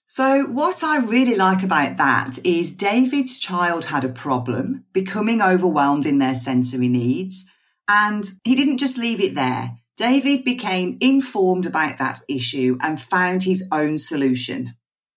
So, 0.06 0.44
what 0.48 0.84
I 0.84 0.98
really 1.06 1.36
like 1.36 1.64
about 1.64 1.96
that 1.98 2.38
is 2.44 2.74
David's 2.74 3.38
child 3.38 3.86
had 3.86 4.04
a 4.04 4.10
problem 4.10 4.84
becoming 4.92 5.42
overwhelmed 5.42 6.06
in 6.06 6.18
their 6.18 6.36
sensory 6.36 6.90
needs. 6.90 7.50
And 7.88 8.24
he 8.44 8.56
didn't 8.56 8.78
just 8.78 8.98
leave 8.98 9.20
it 9.20 9.36
there. 9.36 9.78
David 9.98 10.44
became 10.44 10.98
informed 11.02 11.66
about 11.66 12.00
that 12.00 12.20
issue 12.28 12.78
and 12.82 13.00
found 13.00 13.44
his 13.44 13.68
own 13.72 13.98
solution. 13.98 14.76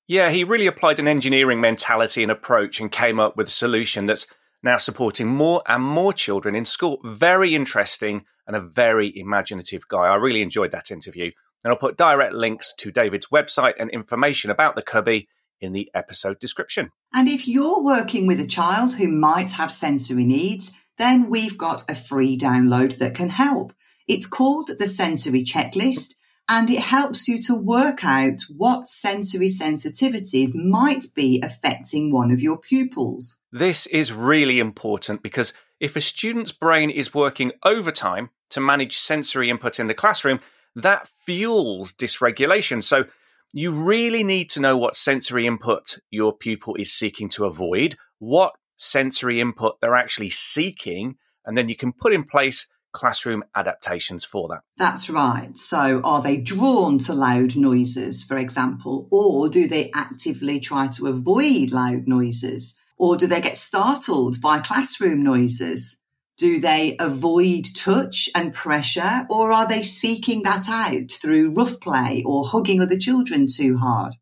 Yeah, 0.08 0.30
he 0.30 0.44
really 0.44 0.66
applied 0.66 0.98
an 0.98 1.08
engineering 1.08 1.60
mentality 1.60 2.22
and 2.22 2.30
approach 2.30 2.80
and 2.80 2.92
came 2.92 3.18
up 3.18 3.36
with 3.36 3.48
a 3.48 3.52
solution 3.52 4.06
that's 4.06 4.26
now 4.62 4.76
supporting 4.76 5.26
more 5.26 5.62
and 5.66 5.82
more 5.82 6.12
children 6.12 6.54
in 6.54 6.64
school. 6.64 7.00
Very 7.04 7.54
interesting 7.54 8.24
and 8.46 8.54
a 8.54 8.60
very 8.60 9.16
imaginative 9.18 9.88
guy. 9.88 10.04
I 10.04 10.14
really 10.16 10.42
enjoyed 10.42 10.70
that 10.72 10.90
interview. 10.90 11.32
And 11.64 11.72
I'll 11.72 11.78
put 11.78 11.96
direct 11.96 12.34
links 12.34 12.72
to 12.78 12.92
David's 12.92 13.26
website 13.26 13.74
and 13.78 13.90
information 13.90 14.50
about 14.50 14.76
the 14.76 14.82
Cubbie 14.82 15.26
in 15.60 15.72
the 15.72 15.90
episode 15.94 16.38
description. 16.38 16.90
And 17.12 17.28
if 17.28 17.48
you're 17.48 17.82
working 17.82 18.26
with 18.26 18.40
a 18.40 18.46
child 18.46 18.94
who 18.94 19.08
might 19.08 19.52
have 19.52 19.72
sensory 19.72 20.24
needs, 20.24 20.72
then 20.98 21.28
we've 21.28 21.58
got 21.58 21.90
a 21.90 21.94
free 21.94 22.38
download 22.38 22.98
that 22.98 23.14
can 23.14 23.28
help. 23.28 23.72
It's 24.08 24.26
called 24.26 24.70
the 24.78 24.86
Sensory 24.86 25.44
Checklist 25.44 26.14
and 26.48 26.70
it 26.70 26.80
helps 26.80 27.26
you 27.26 27.42
to 27.42 27.54
work 27.54 28.04
out 28.04 28.42
what 28.56 28.88
sensory 28.88 29.48
sensitivities 29.48 30.54
might 30.54 31.06
be 31.14 31.40
affecting 31.42 32.12
one 32.12 32.30
of 32.30 32.40
your 32.40 32.58
pupils. 32.58 33.40
This 33.50 33.86
is 33.86 34.12
really 34.12 34.60
important 34.60 35.22
because 35.22 35.52
if 35.80 35.96
a 35.96 36.00
student's 36.00 36.52
brain 36.52 36.88
is 36.88 37.12
working 37.12 37.52
overtime 37.64 38.30
to 38.50 38.60
manage 38.60 38.96
sensory 38.96 39.50
input 39.50 39.80
in 39.80 39.88
the 39.88 39.94
classroom, 39.94 40.40
that 40.76 41.08
fuels 41.24 41.92
dysregulation. 41.92 42.82
So 42.82 43.06
you 43.52 43.72
really 43.72 44.22
need 44.22 44.48
to 44.50 44.60
know 44.60 44.76
what 44.76 44.94
sensory 44.94 45.46
input 45.46 45.98
your 46.10 46.32
pupil 46.32 46.76
is 46.76 46.92
seeking 46.92 47.28
to 47.30 47.44
avoid, 47.44 47.96
what 48.18 48.54
sensory 48.76 49.40
input 49.40 49.80
they're 49.80 49.96
actually 49.96 50.30
seeking, 50.30 51.16
and 51.44 51.56
then 51.56 51.68
you 51.68 51.76
can 51.76 51.92
put 51.92 52.12
in 52.12 52.24
place 52.24 52.68
classroom 52.92 53.44
adaptations 53.54 54.24
for 54.24 54.48
that. 54.48 54.62
That's 54.78 55.10
right. 55.10 55.56
So, 55.58 56.00
are 56.02 56.22
they 56.22 56.38
drawn 56.38 56.98
to 57.00 57.12
loud 57.12 57.54
noises, 57.54 58.22
for 58.22 58.38
example, 58.38 59.06
or 59.10 59.50
do 59.50 59.68
they 59.68 59.90
actively 59.94 60.60
try 60.60 60.86
to 60.88 61.06
avoid 61.06 61.72
loud 61.72 62.08
noises? 62.08 62.78
Or 62.98 63.18
do 63.18 63.26
they 63.26 63.42
get 63.42 63.56
startled 63.56 64.40
by 64.40 64.60
classroom 64.60 65.22
noises? 65.22 66.00
Do 66.38 66.58
they 66.58 66.96
avoid 66.98 67.66
touch 67.74 68.30
and 68.34 68.54
pressure, 68.54 69.26
or 69.28 69.52
are 69.52 69.68
they 69.68 69.82
seeking 69.82 70.42
that 70.44 70.66
out 70.68 71.12
through 71.12 71.52
rough 71.52 71.80
play 71.80 72.22
or 72.26 72.44
hugging 72.46 72.80
other 72.80 72.98
children 72.98 73.46
too 73.46 73.76
hard? 73.76 74.16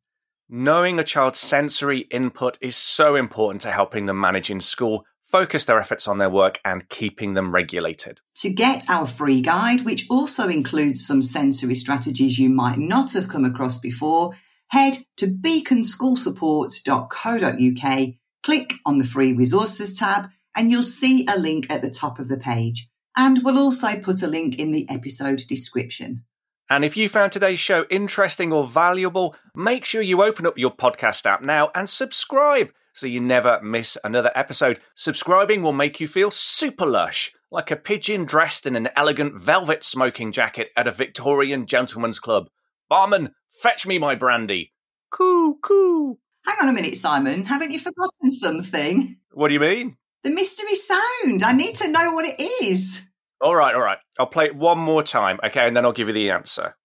Knowing 0.48 0.98
a 0.98 1.04
child's 1.04 1.38
sensory 1.38 2.00
input 2.10 2.58
is 2.60 2.76
so 2.76 3.16
important 3.16 3.62
to 3.62 3.70
helping 3.70 4.04
them 4.04 4.20
manage 4.20 4.50
in 4.50 4.60
school, 4.60 5.06
focus 5.22 5.64
their 5.64 5.80
efforts 5.80 6.06
on 6.06 6.18
their 6.18 6.28
work, 6.28 6.60
and 6.66 6.90
keeping 6.90 7.32
them 7.32 7.54
regulated. 7.54 8.20
To 8.36 8.50
get 8.50 8.84
our 8.90 9.06
free 9.06 9.40
guide, 9.40 9.86
which 9.86 10.06
also 10.10 10.48
includes 10.48 11.02
some 11.04 11.22
sensory 11.22 11.74
strategies 11.74 12.38
you 12.38 12.50
might 12.50 12.76
not 12.76 13.14
have 13.14 13.26
come 13.26 13.46
across 13.46 13.78
before, 13.78 14.34
head 14.68 14.98
to 15.16 15.28
beaconschoolsupport.co.uk, 15.28 18.08
click 18.42 18.74
on 18.84 18.98
the 18.98 19.04
free 19.04 19.32
resources 19.32 19.98
tab, 19.98 20.28
and 20.54 20.70
you'll 20.70 20.82
see 20.82 21.26
a 21.26 21.38
link 21.38 21.66
at 21.70 21.80
the 21.80 21.90
top 21.90 22.18
of 22.18 22.28
the 22.28 22.36
page. 22.36 22.90
And 23.16 23.42
we'll 23.42 23.58
also 23.58 23.98
put 23.98 24.22
a 24.22 24.26
link 24.26 24.58
in 24.58 24.72
the 24.72 24.86
episode 24.90 25.44
description. 25.48 26.24
And 26.70 26.84
if 26.84 26.96
you 26.96 27.08
found 27.08 27.32
today's 27.32 27.60
show 27.60 27.84
interesting 27.90 28.52
or 28.52 28.66
valuable, 28.66 29.34
make 29.54 29.84
sure 29.84 30.00
you 30.00 30.22
open 30.22 30.46
up 30.46 30.56
your 30.56 30.70
podcast 30.70 31.26
app 31.26 31.42
now 31.42 31.70
and 31.74 31.88
subscribe 31.88 32.70
so 32.94 33.06
you 33.06 33.20
never 33.20 33.60
miss 33.62 33.98
another 34.02 34.30
episode. 34.34 34.80
Subscribing 34.94 35.62
will 35.62 35.72
make 35.72 36.00
you 36.00 36.08
feel 36.08 36.30
super 36.30 36.86
lush, 36.86 37.32
like 37.50 37.70
a 37.70 37.76
pigeon 37.76 38.24
dressed 38.24 38.66
in 38.66 38.76
an 38.76 38.88
elegant 38.96 39.38
velvet 39.38 39.84
smoking 39.84 40.32
jacket 40.32 40.70
at 40.76 40.88
a 40.88 40.92
Victorian 40.92 41.66
gentleman's 41.66 42.18
club. 42.18 42.48
Barman, 42.88 43.32
fetch 43.60 43.86
me 43.86 43.98
my 43.98 44.14
brandy. 44.14 44.72
Coo, 45.10 45.58
coo. 45.62 46.18
Hang 46.46 46.56
on 46.62 46.68
a 46.68 46.72
minute, 46.72 46.96
Simon. 46.96 47.44
Haven't 47.44 47.72
you 47.72 47.78
forgotten 47.78 48.30
something? 48.30 49.16
What 49.32 49.48
do 49.48 49.54
you 49.54 49.60
mean? 49.60 49.96
The 50.22 50.30
mystery 50.30 50.74
sound. 50.74 51.42
I 51.42 51.52
need 51.52 51.76
to 51.76 51.90
know 51.90 52.12
what 52.12 52.24
it 52.26 52.40
is. 52.62 53.02
All 53.44 53.54
right, 53.54 53.74
all 53.74 53.82
right. 53.82 53.98
I'll 54.18 54.26
play 54.26 54.46
it 54.46 54.56
one 54.56 54.78
more 54.78 55.02
time, 55.02 55.38
okay, 55.44 55.66
and 55.66 55.76
then 55.76 55.84
I'll 55.84 55.92
give 55.92 56.08
you 56.08 56.14
the 56.14 56.30
answer. 56.30 56.76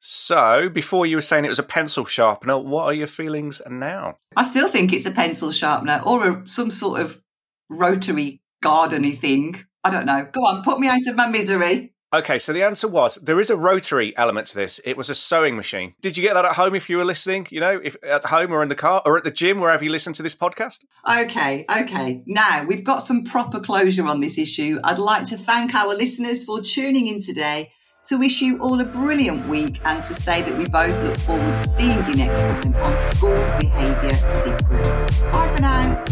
So, 0.00 0.68
before 0.68 1.06
you 1.06 1.16
were 1.16 1.22
saying 1.22 1.44
it 1.44 1.48
was 1.48 1.60
a 1.60 1.62
pencil 1.62 2.04
sharpener, 2.06 2.58
what 2.58 2.86
are 2.86 2.92
your 2.92 3.06
feelings 3.06 3.62
now? 3.70 4.16
I 4.36 4.42
still 4.42 4.68
think 4.68 4.92
it's 4.92 5.06
a 5.06 5.12
pencil 5.12 5.52
sharpener 5.52 6.00
or 6.04 6.28
a, 6.28 6.48
some 6.48 6.72
sort 6.72 7.00
of 7.00 7.22
rotary 7.70 8.42
gardeny 8.64 9.16
thing. 9.16 9.64
I 9.84 9.90
don't 9.90 10.06
know. 10.06 10.26
Go 10.32 10.40
on, 10.40 10.64
put 10.64 10.80
me 10.80 10.88
out 10.88 11.06
of 11.06 11.14
my 11.14 11.28
misery. 11.28 11.91
Okay, 12.14 12.36
so 12.36 12.52
the 12.52 12.62
answer 12.62 12.86
was 12.86 13.14
there 13.16 13.40
is 13.40 13.48
a 13.48 13.56
rotary 13.56 14.14
element 14.18 14.46
to 14.48 14.54
this. 14.54 14.82
It 14.84 14.98
was 14.98 15.08
a 15.08 15.14
sewing 15.14 15.56
machine. 15.56 15.94
Did 16.02 16.18
you 16.18 16.22
get 16.22 16.34
that 16.34 16.44
at 16.44 16.56
home 16.56 16.74
if 16.74 16.90
you 16.90 16.98
were 16.98 17.06
listening? 17.06 17.46
You 17.50 17.60
know, 17.60 17.80
if 17.82 17.96
at 18.02 18.26
home 18.26 18.52
or 18.52 18.62
in 18.62 18.68
the 18.68 18.74
car 18.74 19.00
or 19.06 19.16
at 19.16 19.24
the 19.24 19.30
gym, 19.30 19.60
wherever 19.60 19.82
you 19.82 19.90
listen 19.90 20.12
to 20.14 20.22
this 20.22 20.34
podcast? 20.34 20.80
Okay, 21.10 21.64
okay. 21.74 22.22
Now 22.26 22.66
we've 22.68 22.84
got 22.84 23.02
some 23.02 23.24
proper 23.24 23.60
closure 23.60 24.06
on 24.06 24.20
this 24.20 24.36
issue. 24.36 24.78
I'd 24.84 24.98
like 24.98 25.24
to 25.28 25.38
thank 25.38 25.74
our 25.74 25.94
listeners 25.94 26.44
for 26.44 26.60
tuning 26.60 27.06
in 27.06 27.22
today, 27.22 27.72
to 28.04 28.18
wish 28.18 28.42
you 28.42 28.58
all 28.60 28.78
a 28.78 28.84
brilliant 28.84 29.46
week, 29.46 29.80
and 29.86 30.04
to 30.04 30.12
say 30.12 30.42
that 30.42 30.58
we 30.58 30.68
both 30.68 30.94
look 31.04 31.16
forward 31.16 31.58
to 31.58 31.66
seeing 31.66 32.04
you 32.06 32.14
next 32.14 32.42
time 32.42 32.74
on 32.76 32.98
School 32.98 33.34
Behaviour 33.58 34.14
Secrets. 34.26 34.96
Bye 35.30 35.54
for 35.54 35.62
now. 35.62 36.04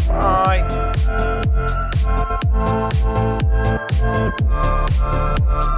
Bye. 5.37 5.77